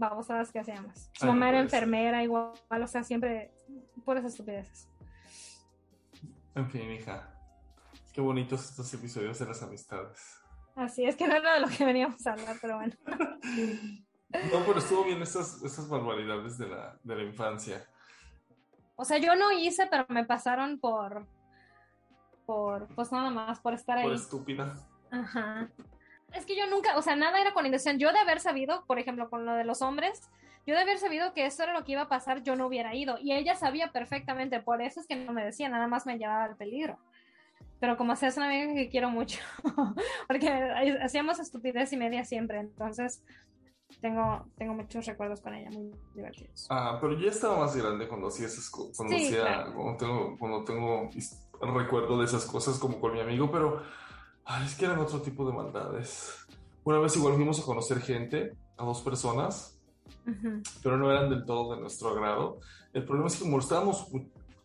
babosadas 0.00 0.50
que 0.50 0.58
hacíamos. 0.58 1.10
Su 1.12 1.26
mamá 1.26 1.50
era 1.50 1.60
enfermera, 1.60 2.22
igual, 2.24 2.52
o 2.68 2.86
sea, 2.86 3.04
siempre 3.04 3.52
puras 4.04 4.24
estupideces. 4.24 4.88
En 6.56 6.68
fin, 6.68 6.90
hija. 6.90 7.32
Qué 8.12 8.20
bonitos 8.20 8.70
estos 8.70 8.92
episodios 8.92 9.38
de 9.38 9.46
las 9.46 9.62
amistades. 9.62 10.40
Así 10.74 11.04
es 11.04 11.14
que 11.14 11.28
no 11.28 11.36
era 11.36 11.54
de 11.54 11.60
lo 11.60 11.68
que 11.68 11.84
veníamos 11.84 12.26
a 12.26 12.32
hablar, 12.32 12.56
pero 12.60 12.76
bueno. 12.76 12.94
no, 13.06 14.64
pero 14.66 14.78
estuvo 14.78 15.04
bien 15.04 15.22
estas, 15.22 15.62
estas 15.62 15.88
barbaridades 15.88 16.58
de 16.58 16.68
la, 16.68 16.98
de 17.04 17.16
la 17.16 17.22
infancia. 17.22 17.86
O 18.96 19.04
sea, 19.04 19.18
yo 19.18 19.36
no 19.36 19.52
hice, 19.52 19.86
pero 19.86 20.06
me 20.08 20.24
pasaron 20.24 20.78
por. 20.80 21.26
por. 22.46 22.88
pues 22.94 23.12
nada 23.12 23.30
más, 23.30 23.60
por 23.60 23.74
estar 23.74 23.98
ahí. 23.98 24.04
Por 24.04 24.14
estúpida. 24.14 24.74
Ajá. 25.10 25.70
Es 26.34 26.46
que 26.46 26.56
yo 26.56 26.66
nunca, 26.66 26.96
o 26.96 27.02
sea, 27.02 27.16
nada 27.16 27.40
era 27.40 27.52
con 27.52 27.66
intención. 27.66 27.98
Yo 27.98 28.12
de 28.12 28.18
haber 28.18 28.40
sabido, 28.40 28.84
por 28.86 28.98
ejemplo, 28.98 29.28
con 29.28 29.44
lo 29.44 29.54
de 29.54 29.64
los 29.64 29.82
hombres, 29.82 30.30
yo 30.66 30.74
de 30.74 30.82
haber 30.82 30.98
sabido 30.98 31.32
que 31.32 31.46
eso 31.46 31.62
era 31.62 31.72
lo 31.72 31.84
que 31.84 31.92
iba 31.92 32.02
a 32.02 32.08
pasar, 32.08 32.42
yo 32.42 32.56
no 32.56 32.66
hubiera 32.66 32.94
ido. 32.94 33.18
Y 33.20 33.32
ella 33.32 33.56
sabía 33.56 33.92
perfectamente, 33.92 34.60
por 34.60 34.82
eso 34.82 35.00
es 35.00 35.06
que 35.06 35.16
no 35.16 35.32
me 35.32 35.44
decía, 35.44 35.68
nada 35.68 35.86
más 35.88 36.06
me 36.06 36.18
llevaba 36.18 36.44
al 36.44 36.56
peligro. 36.56 36.98
Pero 37.80 37.96
como 37.96 38.14
sea, 38.14 38.28
es 38.28 38.36
una 38.36 38.46
amiga 38.46 38.74
que 38.74 38.90
quiero 38.90 39.10
mucho, 39.10 39.40
porque 40.28 40.50
hacíamos 41.02 41.38
estupidez 41.40 41.92
y 41.92 41.96
media 41.96 42.24
siempre, 42.24 42.58
entonces 42.58 43.24
tengo, 44.02 44.46
tengo 44.56 44.74
muchos 44.74 45.06
recuerdos 45.06 45.40
con 45.40 45.54
ella, 45.54 45.70
muy 45.70 45.90
divertidos. 46.14 46.66
Ah, 46.70 46.98
pero 47.00 47.18
ya 47.18 47.30
estaba 47.30 47.58
más 47.58 47.74
grande 47.74 48.06
cuando 48.06 48.28
hacía 48.28 48.46
esas 48.46 48.68
cosas, 48.68 48.96
cuando, 48.96 49.16
cuando 49.74 49.96
tengo, 49.96 50.38
cuando 50.38 50.64
tengo 50.64 51.10
recuerdo 51.60 52.18
de 52.18 52.24
esas 52.24 52.44
cosas 52.46 52.78
como 52.78 53.00
con 53.00 53.12
mi 53.12 53.20
amigo, 53.20 53.50
pero 53.50 53.82
es 54.64 54.74
que 54.74 54.84
eran 54.84 54.98
otro 54.98 55.20
tipo 55.20 55.46
de 55.46 55.52
maldades. 55.52 56.46
Una 56.84 56.98
vez 56.98 57.16
igual 57.16 57.34
fuimos 57.34 57.60
a 57.60 57.64
conocer 57.64 58.00
gente, 58.00 58.56
a 58.76 58.84
dos 58.84 59.00
personas, 59.02 59.78
pero 60.82 60.96
no 60.96 61.10
eran 61.10 61.30
del 61.30 61.44
todo 61.44 61.74
de 61.74 61.80
nuestro 61.80 62.10
agrado. 62.10 62.60
El 62.92 63.04
problema 63.04 63.28
es 63.28 63.36
que 63.36 63.44
como 63.44 63.58
estábamos 63.58 64.06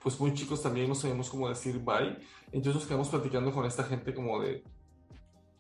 pues 0.01 0.19
muy 0.19 0.33
chicos 0.33 0.61
también 0.61 0.87
no 0.87 0.93
sabíamos 0.93 1.29
cómo 1.31 1.49
decir 1.49 1.79
bye, 1.79 2.17
entonces 2.51 2.75
nos 2.75 2.85
quedamos 2.85 3.09
platicando 3.09 3.51
con 3.51 3.65
esta 3.65 3.83
gente 3.83 4.13
como 4.13 4.39
de 4.39 4.63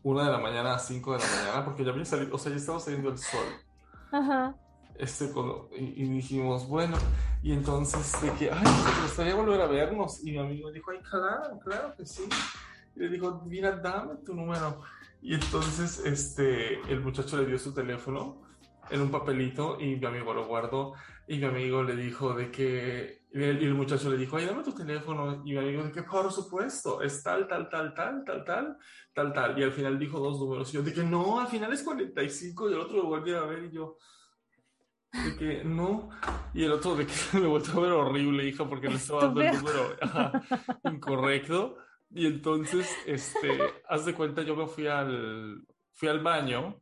una 0.03 0.25
de 0.25 0.31
la 0.31 0.37
mañana 0.37 0.75
a 0.75 0.79
cinco 0.79 1.13
de 1.13 1.19
la 1.19 1.25
mañana, 1.25 1.65
porque 1.65 1.83
ya 1.83 1.91
había 1.91 2.05
salido, 2.05 2.35
o 2.35 2.37
sea, 2.37 2.51
ya 2.51 2.57
estaba 2.57 2.79
saliendo 2.79 3.09
el 3.09 3.17
sol. 3.17 3.47
Ajá. 4.11 4.55
Este, 4.97 5.29
y, 5.75 6.03
dijimos, 6.03 6.67
bueno, 6.67 6.95
y 7.41 7.51
entonces 7.51 8.21
de 8.21 8.31
que, 8.33 8.51
ay, 8.51 8.63
me 8.63 9.01
gustaría 9.01 9.35
volver 9.35 9.61
a 9.61 9.65
vernos. 9.65 10.23
Y 10.23 10.31
mi 10.31 10.37
amigo 10.37 10.71
dijo, 10.71 10.91
ay, 10.91 10.99
claro, 10.99 11.59
claro 11.59 11.95
que 11.97 12.05
sí. 12.05 12.23
Y 12.95 12.99
le 12.99 13.09
dijo, 13.09 13.43
mira, 13.45 13.75
dame 13.77 14.15
tu 14.25 14.33
número. 14.33 14.81
Y 15.21 15.33
entonces 15.33 15.99
este, 16.05 16.79
el 16.91 17.01
muchacho 17.01 17.37
le 17.37 17.45
dio 17.45 17.57
su 17.57 17.73
teléfono 17.73 18.43
en 18.89 19.01
un 19.01 19.09
papelito 19.09 19.77
y 19.79 19.95
mi 19.95 20.05
amigo 20.05 20.33
lo 20.33 20.45
guardó. 20.45 20.93
Y 21.27 21.39
mi 21.39 21.45
amigo 21.45 21.83
le 21.83 21.95
dijo 21.95 22.33
de 22.33 22.51
que 22.51 23.25
y 23.35 23.43
el, 23.43 23.73
muchacho 23.73 24.09
le 24.09 24.15
dijo 24.15 24.37
ay 24.37 24.45
dame 24.45 24.63
tu 24.63 24.71
teléfono 24.71 25.41
y 25.43 25.51
mi 25.51 25.57
amigo 25.57 25.83
de 25.83 25.91
que 25.91 26.03
por 26.03 26.31
supuesto 26.31 27.01
es 27.01 27.21
tal 27.21 27.49
tal 27.49 27.67
tal 27.67 27.93
tal 27.93 28.23
tal 28.23 28.45
tal 28.45 28.77
tal 29.13 29.33
tal 29.33 29.59
y 29.59 29.63
al 29.63 29.73
final 29.73 29.99
dijo 29.99 30.19
dos 30.19 30.39
números. 30.39 30.69
Y 30.69 30.77
yo 30.77 30.83
de 30.83 30.93
que 30.93 31.03
no 31.03 31.41
al 31.41 31.47
final 31.47 31.73
es 31.73 31.83
45 31.83 32.69
y 32.69 32.73
el 32.73 32.79
otro 32.79 32.95
lo 32.95 33.07
volví 33.07 33.33
a 33.33 33.41
ver 33.41 33.65
y 33.65 33.71
yo 33.71 33.97
de 35.11 35.35
que 35.35 35.63
no 35.65 36.09
y 36.53 36.63
el 36.63 36.71
otro 36.71 36.95
de 36.95 37.05
que 37.05 37.13
me 37.33 37.47
volvió 37.47 37.73
a 37.73 37.81
ver 37.81 37.91
horrible 37.91 38.47
hija 38.47 38.69
porque 38.69 38.87
le 38.87 38.95
estaba 38.95 39.23
dando 39.23 39.41
el 39.41 39.57
número 39.57 39.95
incorrecto 40.85 41.77
y 42.09 42.25
entonces 42.27 42.89
este 43.05 43.49
haz 43.89 44.05
de 44.05 44.13
cuenta 44.13 44.41
yo 44.43 44.55
me 44.55 44.67
fui 44.67 44.87
al 44.87 45.65
fui 45.93 46.07
al 46.09 46.21
baño 46.21 46.81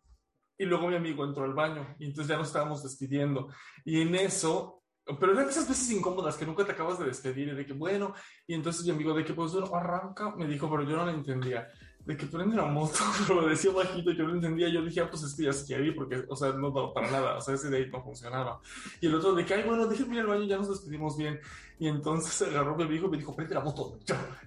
y 0.57 0.65
luego 0.65 0.87
mi 0.87 0.95
amigo 0.95 1.25
entró 1.25 1.43
al 1.43 1.53
baño 1.53 1.95
y 1.99 2.05
entonces 2.05 2.29
ya 2.29 2.37
nos 2.37 2.47
estábamos 2.47 2.83
despidiendo. 2.83 3.49
Y 3.85 4.01
en 4.01 4.15
eso 4.15 4.83
Pero 5.19 5.33
eran 5.33 5.49
esas 5.49 5.67
veces 5.67 5.91
incómodas 5.91 6.37
que 6.37 6.45
nunca 6.45 6.65
te 6.65 6.71
acabas 6.71 6.97
de 6.99 7.05
despedir 7.05 7.49
y 7.49 7.55
de 7.55 7.65
que, 7.65 7.73
bueno, 7.73 8.13
y 8.47 8.53
entonces 8.53 8.85
mi 8.85 8.91
amigo 8.91 9.13
de 9.13 9.25
que, 9.25 9.33
pues, 9.33 9.51
bueno, 9.51 9.75
arranca, 9.75 10.33
me 10.35 10.47
dijo, 10.47 10.69
pero 10.69 10.83
yo 10.83 10.95
no 10.95 11.05
lo 11.05 11.11
entendía 11.11 11.67
de 12.05 12.17
que 12.17 12.25
prende 12.25 12.55
la 12.55 12.65
moto, 12.65 12.99
pero 13.27 13.41
me 13.41 13.49
decía 13.49 13.71
bajito, 13.71 14.11
yo 14.11 14.27
no 14.27 14.33
entendía, 14.33 14.67
yo 14.67 14.83
dije, 14.83 15.01
ah, 15.01 15.09
pues 15.09 15.23
es 15.23 15.33
que 15.35 15.43
ya 15.43 15.53
se 15.53 15.65
quiere 15.65 15.87
ir, 15.87 15.95
porque, 15.95 16.25
o 16.27 16.35
sea, 16.35 16.51
no 16.51 16.93
para 16.93 17.09
nada, 17.09 17.37
o 17.37 17.41
sea, 17.41 17.55
ese 17.55 17.69
date 17.69 17.87
no 17.87 18.03
funcionaba. 18.03 18.59
Y 18.99 19.07
el 19.07 19.15
otro 19.15 19.33
de 19.33 19.45
que, 19.45 19.53
ay, 19.53 19.63
bueno, 19.65 19.87
déjenme 19.87 20.15
ir 20.15 20.21
al 20.21 20.27
baño, 20.27 20.43
ya 20.43 20.57
nos 20.57 20.69
despedimos 20.69 21.17
bien. 21.17 21.39
Y 21.79 21.87
entonces 21.87 22.41
agarró 22.47 22.75
mi 22.75 22.83
amigo 22.83 23.07
y 23.07 23.11
me 23.11 23.17
dijo, 23.17 23.35
prende 23.35 23.55
la 23.55 23.61
moto. 23.61 23.97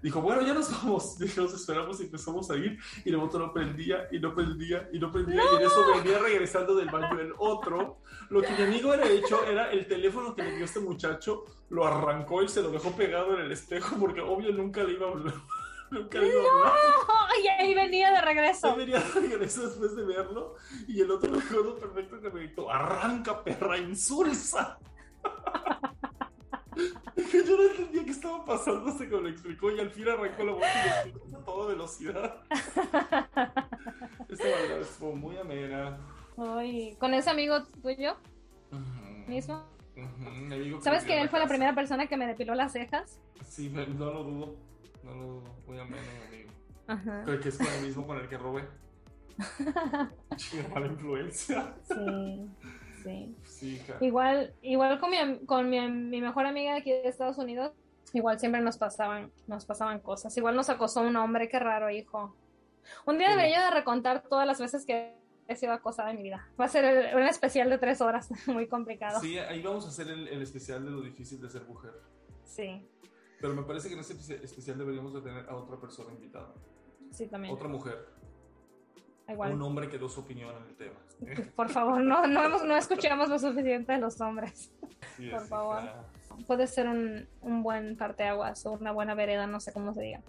Dijo, 0.03 0.21
bueno, 0.21 0.43
ya 0.43 0.55
nos 0.55 0.71
vamos. 0.71 1.19
Dije, 1.19 1.41
nos 1.41 1.55
esperamos 1.55 2.01
y 2.01 2.05
empezamos 2.05 2.51
a 2.51 2.57
ir. 2.57 2.79
Y 3.05 3.11
la 3.11 3.19
moto 3.19 3.39
no 3.39 3.53
prendía, 3.53 4.07
y 4.13 4.19
no 4.19 4.35
prendía, 4.35 4.89
y 4.93 4.99
no 4.99 5.11
prendía. 5.11 5.43
Y 5.53 5.57
en 5.57 5.63
eso 5.63 5.85
venía 5.97 6.19
regresando 6.19 6.75
del 6.75 6.89
baño 6.89 7.19
el 7.21 7.33
otro. 7.39 7.99
Lo 8.29 8.43
que 8.43 8.53
mi 8.53 8.63
amigo 8.63 8.93
era 8.93 9.09
hecho 9.09 9.45
era 9.45 9.71
el 9.71 9.87
teléfono 9.87 10.35
que 10.35 10.43
le 10.43 10.57
dio 10.57 10.65
este 10.65 10.81
muchacho, 10.81 11.45
lo 11.71 11.87
arrancó 11.87 12.43
y 12.43 12.49
se 12.49 12.63
lo 12.63 12.71
dejó 12.71 12.91
pegado 12.93 13.35
en 13.35 13.47
el 13.47 13.53
espejo, 13.53 13.97
porque 13.99 14.21
obvio 14.21 14.53
nunca 14.53 14.83
le 14.83 14.95
iba 14.95 15.07
a 15.07 15.11
hablar. 15.11 15.35
Nunca 15.91 16.19
hablar. 16.19 16.33
Y 17.45 17.49
ahí 17.49 17.75
venía 17.75 18.11
de 18.13 18.21
regreso. 18.23 18.71
Ahí 18.71 18.79
venía 18.79 18.99
de 18.99 19.09
regreso 19.21 19.69
después 19.69 19.95
de 19.95 20.05
verlo. 20.05 20.55
Y 20.89 21.03
el 21.03 21.11
otro 21.11 21.31
me 21.31 21.39
acuerdo 21.39 21.77
perfecto 21.79 22.19
que 22.21 22.31
me 22.31 22.41
gritó: 22.41 22.71
Arranca, 22.71 23.45
perra, 23.45 23.77
insulsa. 23.77 24.79
Yo 26.77 27.57
no 27.57 27.63
entendía 27.71 28.05
qué 28.05 28.11
estaba 28.11 28.45
pasando 28.45 28.89
hasta 28.91 29.05
que 29.09 29.17
me 29.17 29.23
lo 29.23 29.29
explicó 29.29 29.71
y 29.71 29.81
al 29.81 29.91
fin 29.91 30.09
arrancó 30.09 30.45
la 30.45 30.53
moto 30.53 30.65
y 31.07 31.31
lo 31.31 31.39
a 31.39 31.45
toda 31.45 31.67
velocidad. 31.69 32.37
Esta 34.29 34.45
manera 34.45 34.85
fue 34.99 35.15
muy 35.15 35.37
amena. 35.37 35.99
Ay, 36.39 36.97
¿Con 36.99 37.15
ese 37.15 37.31
amigo 37.31 37.63
tuyo 37.83 38.17
Ujú. 38.73 39.31
mismo? 39.31 39.63
Ujú, 39.97 40.31
mi 40.31 40.55
amigo 40.55 40.81
¿Sabes 40.83 41.05
que 41.05 41.19
él 41.21 41.29
fue 41.31 41.39
la 41.39 41.47
primera 41.47 41.75
persona 41.75 42.07
que 42.07 42.17
me 42.19 42.27
depiló 42.27 42.55
las 42.55 42.73
cejas? 42.73 43.19
Sí, 43.47 43.71
me- 43.71 43.87
no 43.87 44.13
lo 44.13 44.25
dudo. 44.25 44.57
No 45.07 45.15
lo. 45.15 45.43
Muy 45.67 45.79
ameno, 45.79 46.03
mi 46.21 46.27
amigo. 46.37 46.51
Ajá. 46.87 47.23
Creo 47.25 47.41
que 47.41 47.49
es 47.49 47.57
con 47.59 47.67
el 47.67 47.87
mismo 47.87 48.07
con 48.07 48.19
el 48.19 48.29
que 48.29 48.37
robé. 48.39 48.65
Chica, 50.37 50.69
mala 50.73 50.87
influencia. 50.87 51.75
Sí, 51.83 52.49
sí. 53.03 53.37
Sí. 53.45 53.83
Igual, 54.01 54.55
igual 54.63 54.99
con 55.01 55.11
mi, 55.11 55.39
con 55.47 55.69
mi, 55.71 55.81
mi 55.91 56.21
mejor 56.21 56.47
amiga 56.47 56.73
de 56.75 56.81
aquí 56.81 56.91
de 56.91 57.09
Estados 57.09 57.39
Unidos, 57.39 57.73
igual 58.13 58.39
siempre 58.39 58.61
nos 58.61 58.79
pasaban, 58.79 59.31
nos 59.47 59.65
pasaban 59.65 60.01
cosas. 60.01 60.37
Igual 60.37 60.57
nos 60.57 60.69
acosó 60.71 61.03
un 61.03 61.17
hombre, 61.17 61.49
qué 61.49 61.59
raro, 61.59 61.91
hijo. 61.91 62.35
Un 63.05 63.19
día 63.19 63.31
debería 63.31 63.65
de 63.65 63.71
recontar 63.73 64.23
todas 64.29 64.47
las 64.47 64.61
veces 64.61 64.85
que 64.87 65.15
he 65.49 65.57
sido 65.57 65.73
acosada 65.73 66.11
en 66.11 66.17
mi 66.17 66.23
vida. 66.25 66.49
Va 66.61 66.65
a 66.67 66.69
ser 66.69 66.85
el- 66.85 67.17
un 67.17 67.23
especial 67.23 67.69
de 67.71 67.79
tres 67.79 68.01
horas, 68.01 68.29
muy 68.47 68.67
complicado. 68.69 69.21
Sí, 69.21 69.39
ahí 69.39 69.63
vamos 69.63 69.85
a 69.87 69.89
hacer 69.89 70.09
el, 70.09 70.29
el 70.29 70.43
especial 70.43 70.85
de 70.85 70.91
lo 70.91 71.01
difícil 71.01 71.41
de 71.41 71.49
ser 71.51 71.65
mujer. 71.65 71.93
Sí, 72.45 72.87
Pero 73.41 73.55
me 73.55 73.63
parece 73.63 73.89
que 73.89 73.95
en 73.95 74.01
espe- 74.01 74.43
especial 74.43 74.79
deberíamos 74.79 75.13
de 75.15 75.21
tener 75.21 75.49
a 75.49 75.57
otra 75.57 75.77
persona 75.79 76.13
invitada. 76.13 76.53
sí, 77.11 77.27
también. 77.29 77.55
Otra 77.55 77.69
mujer. 77.69 78.07
Igual. 79.29 79.55
Un 79.55 79.63
hombre 79.63 79.89
que 79.89 79.99
dio 79.99 80.09
su 80.09 80.21
opinión 80.21 80.55
en 80.57 80.63
el 80.69 80.77
tema. 80.77 80.95
Por 81.57 81.69
favor, 81.69 82.01
no, 82.01 82.27
no, 82.27 82.45
hemos- 82.45 82.65
no 82.65 82.77
escuchamos 82.77 83.29
lo 83.29 83.39
suficiente 83.39 83.93
de 83.93 83.99
los 83.99 84.21
hombres. 84.21 84.73
Sí, 85.17 85.29
Por 85.31 85.43
es, 85.43 85.49
favor. 85.49 85.83
puede 86.47 86.67
ser 86.67 86.87
un, 86.89 87.29
un 87.43 87.63
buen 87.63 87.97
parteaguas 87.97 88.65
o 88.67 88.73
una 88.73 88.93
buena 88.93 89.15
vereda, 89.15 89.47
no 89.47 89.59
sé 89.61 89.73
cómo 89.73 89.93
se 89.95 90.03
diga. 90.03 90.23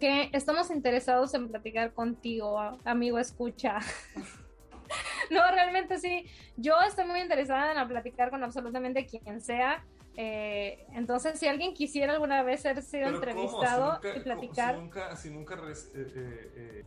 Que 0.00 0.30
estamos 0.32 0.70
interesados 0.70 1.32
en 1.34 1.48
platicar 1.48 1.92
contigo, 1.92 2.58
amigo 2.84 3.18
escucha. 3.18 3.78
no, 5.30 5.40
realmente 5.52 5.98
sí. 5.98 6.24
Yo 6.56 6.74
estoy 6.86 7.04
muy 7.06 7.20
interesada 7.20 7.80
en 7.80 7.88
platicar 7.88 8.30
con 8.30 8.42
absolutamente 8.42 9.06
quien 9.06 9.40
sea. 9.40 9.84
Eh, 10.16 10.86
entonces, 10.92 11.38
si 11.38 11.46
alguien 11.46 11.74
quisiera 11.74 12.12
alguna 12.14 12.42
vez 12.42 12.62
ser 12.62 12.76
entrevistado 12.78 13.94
nunca- 13.94 14.16
y 14.16 14.20
platicar, 14.20 14.74
Si 14.74 14.80
nunca, 14.80 15.16
si 15.16 15.30
nunca 15.30 15.56
res- 15.56 15.92
eh, 15.94 16.12
eh, 16.14 16.52
eh, 16.56 16.84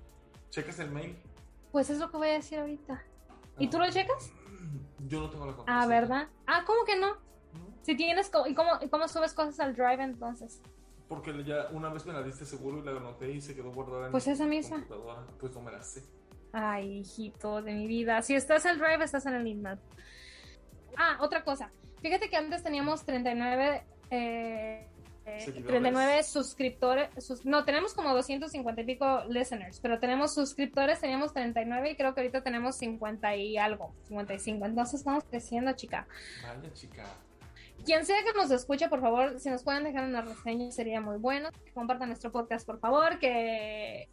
checas 0.50 0.80
el 0.80 0.92
mail. 0.92 1.18
pues 1.72 1.90
es 1.90 2.00
lo 2.00 2.12
que 2.12 2.18
voy 2.18 2.28
a 2.30 2.34
decir 2.34 2.60
ahorita. 2.60 3.02
¿Y 3.58 3.70
tú 3.70 3.80
lo 3.80 3.90
checas? 3.90 4.32
Yo 5.08 5.22
no 5.22 5.30
tengo 5.30 5.46
la 5.46 5.56
Ah. 5.68 5.88
¿verdad? 5.88 6.28
Ah, 6.46 6.64
¿cómo 6.66 6.84
que 6.86 6.98
no? 7.00 7.08
¿No? 7.08 7.18
Si 7.84 7.96
tienes, 7.96 8.30
¿y 8.48 8.54
cómo, 8.54 8.72
y 8.82 8.90
cómo 8.90 9.08
subes 9.08 9.34
cosas 9.34 9.60
al 9.62 9.76
Drive 9.76 10.04
entonces? 10.04 10.62
Porque 11.08 11.44
ya 11.44 11.68
una 11.72 11.90
vez 11.90 12.06
me 12.06 12.14
la 12.14 12.24
diste 12.24 12.46
seguro 12.46 12.80
y 12.80 12.84
la 12.84 12.92
anoté 12.92 13.32
y 13.32 13.42
se 13.42 13.56
quedó 13.56 13.72
guardada 13.72 14.06
en 14.08 14.12
Pues 14.12 14.28
esa 14.28 14.46
misma. 14.46 14.78
computadora. 14.78 15.26
Pues 15.40 15.54
no 15.54 15.62
me 15.62 15.72
la 15.72 15.82
sé. 15.84 16.04
Ay, 16.54 17.00
hijito 17.00 17.62
de 17.62 17.74
mi 17.74 17.88
vida. 17.88 18.22
Si 18.22 18.36
estás 18.36 18.66
en 18.66 18.72
el 18.72 18.80
Drive, 18.80 19.04
estás 19.04 19.26
en 19.26 19.34
el 19.36 19.48
Inmat. 19.48 19.80
Ah, 20.98 21.18
otra 21.22 21.44
cosa. 21.44 21.72
Fíjate 22.02 22.30
que 22.30 22.38
antes 22.38 22.64
teníamos 22.64 23.04
39, 23.06 23.84
eh, 24.10 24.88
eh, 25.26 25.40
Seguidores. 25.40 25.68
39 25.68 26.24
suscriptores. 26.24 27.10
sus- 27.24 27.46
no, 27.46 27.64
tenemos 27.64 27.94
como 27.94 28.14
250 28.14 28.82
y 28.82 28.86
pico 28.86 29.24
listeners, 29.30 29.80
pero 29.80 30.00
tenemos 30.00 30.34
suscriptores, 30.34 31.00
teníamos 31.00 31.32
39 31.34 31.92
y 31.92 31.96
creo 31.96 32.14
que 32.16 32.22
ahorita 32.22 32.42
tenemos 32.42 32.76
50 32.78 33.36
y 33.36 33.58
algo, 33.58 33.94
55. 34.08 34.66
Entonces 34.66 35.02
estamos 35.02 35.24
creciendo, 35.26 35.72
chica. 35.74 36.08
Vaya 36.44 36.74
chica. 36.74 37.04
Quien 37.86 38.06
sea 38.06 38.18
que 38.24 38.34
nos 38.34 38.52
escuche, 38.52 38.90
por 38.90 39.02
favor, 39.02 39.40
si 39.40 39.50
nos 39.50 39.64
pueden 39.64 39.84
dejar 39.84 40.06
una 40.06 40.22
reseña 40.22 40.72
sería 40.72 41.02
muy 41.02 41.18
bueno. 41.18 41.50
Que 41.66 41.72
compartan 41.72 42.10
nuestro 42.10 42.32
podcast, 42.32 42.66
por 42.66 42.80
favor, 42.80 43.18
que, 43.20 44.08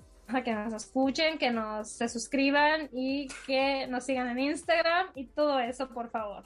que 0.45 0.53
nos 0.55 0.73
escuchen, 0.75 1.39
que 1.39 1.51
nos 1.51 1.91
se 1.91 2.09
suscriban 2.09 2.89
y 2.93 3.29
que 3.47 3.87
nos 3.89 4.05
sigan 4.05 4.29
en 4.29 4.39
Instagram 4.39 5.09
y 5.15 5.27
todo 5.27 5.59
eso, 5.61 5.89
por 5.89 6.11
favor. 6.11 6.45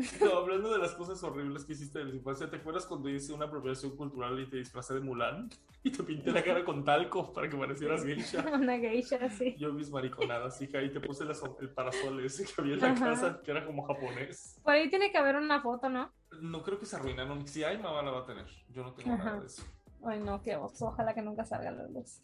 No, 0.20 0.38
hablando 0.38 0.70
de 0.72 0.78
las 0.78 0.92
cosas 0.92 1.22
horribles 1.22 1.64
que 1.64 1.72
hiciste 1.74 1.98
de 1.98 2.06
la 2.06 2.14
infancia, 2.14 2.48
¿te 2.48 2.56
acuerdas 2.56 2.86
cuando 2.86 3.08
hice 3.08 3.32
una 3.32 3.46
apropiación 3.46 3.96
cultural 3.96 4.38
y 4.40 4.48
te 4.48 4.56
disfrazé 4.56 4.94
de 4.94 5.00
Mulan? 5.00 5.48
Y 5.82 5.90
te 5.90 6.02
pinté 6.02 6.30
la 6.30 6.44
cara 6.44 6.62
con 6.62 6.84
talco 6.84 7.32
para 7.32 7.48
que 7.48 7.56
parecieras 7.56 8.04
geisha. 8.04 8.44
Una 8.54 8.76
geisha, 8.78 9.30
sí. 9.30 9.56
Yo 9.58 9.72
mis 9.72 9.90
mariconadas, 9.90 10.60
hija, 10.60 10.82
y 10.82 10.92
te 10.92 11.00
puse 11.00 11.24
el 11.24 11.70
parasol 11.70 12.22
ese 12.22 12.44
que 12.44 12.52
había 12.60 12.74
en 12.74 12.80
la 12.80 12.90
Ajá. 12.90 13.04
casa, 13.06 13.40
que 13.42 13.50
era 13.50 13.64
como 13.64 13.82
japonés. 13.86 14.60
Por 14.62 14.74
ahí 14.74 14.90
tiene 14.90 15.10
que 15.10 15.16
haber 15.16 15.36
una 15.36 15.62
foto, 15.62 15.88
¿no? 15.88 16.12
No 16.42 16.62
creo 16.62 16.78
que 16.78 16.84
se 16.84 16.96
arruinaron. 16.96 17.46
Si 17.46 17.64
hay, 17.64 17.78
mamá 17.78 18.02
la 18.02 18.10
va 18.10 18.20
a 18.20 18.26
tener. 18.26 18.44
Yo 18.68 18.82
no 18.82 18.92
tengo 18.92 19.14
Ajá. 19.14 19.24
nada 19.24 19.40
de 19.40 19.46
eso. 19.46 19.62
Ay, 20.04 20.20
no, 20.20 20.42
qué 20.42 20.54
oso. 20.56 20.88
Ojalá 20.88 21.14
que 21.14 21.22
nunca 21.22 21.46
salga 21.46 21.70
la 21.70 21.88
luz. 21.88 22.20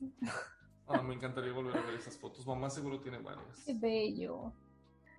Ah, 0.86 1.00
me 1.00 1.14
encantaría 1.14 1.52
volver 1.54 1.78
a 1.78 1.80
ver 1.86 1.94
esas 1.94 2.18
fotos. 2.18 2.46
Mamá 2.46 2.68
seguro 2.68 3.00
tiene 3.00 3.18
varias. 3.20 3.64
Qué 3.64 3.72
bello. 3.72 4.52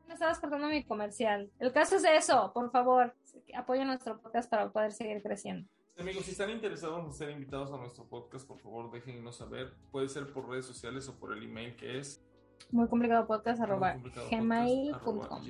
Me 0.08 0.14
estabas 0.14 0.40
cortando 0.40 0.68
mi 0.68 0.84
comercial. 0.84 1.52
El 1.60 1.74
caso 1.74 1.98
es 1.98 2.04
eso, 2.06 2.52
por 2.54 2.72
favor. 2.72 3.14
Apoyen 3.56 3.88
nuestro 3.88 4.20
podcast 4.20 4.50
para 4.50 4.70
poder 4.72 4.94
seguir 4.94 5.22
creciendo. 5.22 5.68
Amigos, 6.00 6.26
si 6.26 6.32
están 6.32 6.50
interesados 6.50 7.04
en 7.06 7.14
ser 7.14 7.32
invitados 7.32 7.72
a 7.72 7.78
nuestro 7.78 8.06
podcast, 8.06 8.48
por 8.48 8.60
favor 8.60 8.92
déjenos 8.92 9.36
saber. 9.36 9.74
Puede 9.92 10.08
ser 10.10 10.32
por 10.32 10.48
redes 10.48 10.66
sociales 10.66 11.10
o 11.10 11.16
por 11.16 11.34
el 11.34 11.44
email 11.44 11.76
que 11.76 12.00
es 12.00 12.24
Muy 12.72 12.88
complicado 12.88 13.26
podcast 13.26 13.62
arroba 13.62 13.98
gmail.com. 14.32 15.42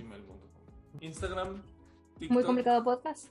Instagram, 1.01 1.61
TikTok. 2.17 2.31
Muy 2.31 2.43
complicado 2.43 2.83
podcast. 2.83 3.27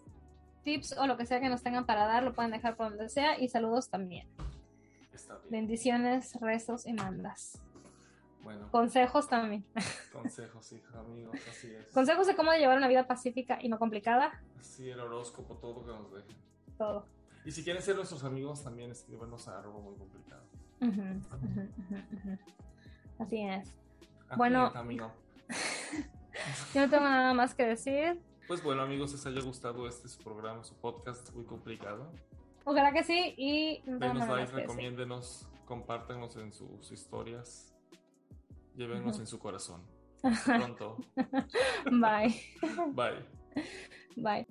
Tips 0.62 0.98
o 0.98 1.06
lo 1.06 1.16
que 1.16 1.26
sea 1.26 1.40
que 1.40 1.48
nos 1.48 1.62
tengan 1.62 1.86
para 1.86 2.06
dar, 2.06 2.22
lo 2.22 2.34
pueden 2.34 2.50
dejar 2.50 2.76
por 2.76 2.90
donde 2.90 3.08
sea. 3.08 3.38
Y 3.38 3.48
saludos 3.48 3.88
también. 3.88 4.28
Está 5.12 5.38
bien. 5.38 5.50
Bendiciones, 5.50 6.38
rezos 6.40 6.86
y 6.86 6.92
mandas. 6.92 7.60
Bueno, 8.46 8.70
Consejos 8.70 9.28
también. 9.28 9.64
consejos, 10.12 10.70
hija, 10.70 11.00
amigos, 11.00 11.34
así 11.50 11.66
es. 11.66 11.92
Consejos 11.92 12.28
de 12.28 12.36
cómo 12.36 12.52
llevar 12.52 12.78
una 12.78 12.86
vida 12.86 13.04
pacífica 13.08 13.58
y 13.60 13.68
no 13.68 13.76
complicada. 13.76 14.40
Así 14.56 14.88
el 14.88 15.00
horóscopo, 15.00 15.56
todo 15.56 15.84
que 15.84 15.90
nos 15.90 16.12
dejen. 16.12 16.36
Todo. 16.78 17.06
Y 17.44 17.50
si 17.50 17.64
quieren 17.64 17.82
ser 17.82 17.96
nuestros 17.96 18.22
amigos, 18.22 18.62
también 18.62 18.92
escríbanos 18.92 19.48
a 19.48 19.58
arroba 19.58 19.80
muy 19.80 19.96
complicado. 19.96 20.44
Ujú, 20.80 20.90
ujú, 20.92 21.60
ujú. 22.12 22.38
Así 23.18 23.42
es. 23.42 23.66
Así 24.28 24.38
Bueno. 24.38 24.66
amigo. 24.76 25.10
Yo 26.72 26.82
no 26.82 26.88
tengo 26.88 27.02
nada 27.02 27.34
más 27.34 27.52
que 27.52 27.66
decir. 27.66 28.22
Pues 28.46 28.62
bueno, 28.62 28.82
amigos, 28.82 29.10
les 29.10 29.26
haya 29.26 29.40
gustado 29.40 29.88
este 29.88 30.06
su 30.06 30.22
programa, 30.22 30.62
su 30.62 30.76
podcast 30.76 31.34
muy 31.34 31.46
complicado. 31.46 32.12
Ojalá 32.64 32.92
que 32.92 33.02
sí. 33.02 33.34
Y 33.36 33.82
no 33.86 33.98
Denos 33.98 34.28
like, 34.28 34.52
recomiéndenos, 34.52 35.48
compártanos 35.64 36.36
en 36.36 36.52
sus 36.52 36.92
historias. 36.92 37.75
Llévenos 38.76 39.18
en 39.18 39.26
su 39.26 39.38
corazón. 39.38 39.82
Pronto. 40.44 40.96
Bye. 41.90 42.34
Bye. 42.92 43.24
Bye. 44.16 44.46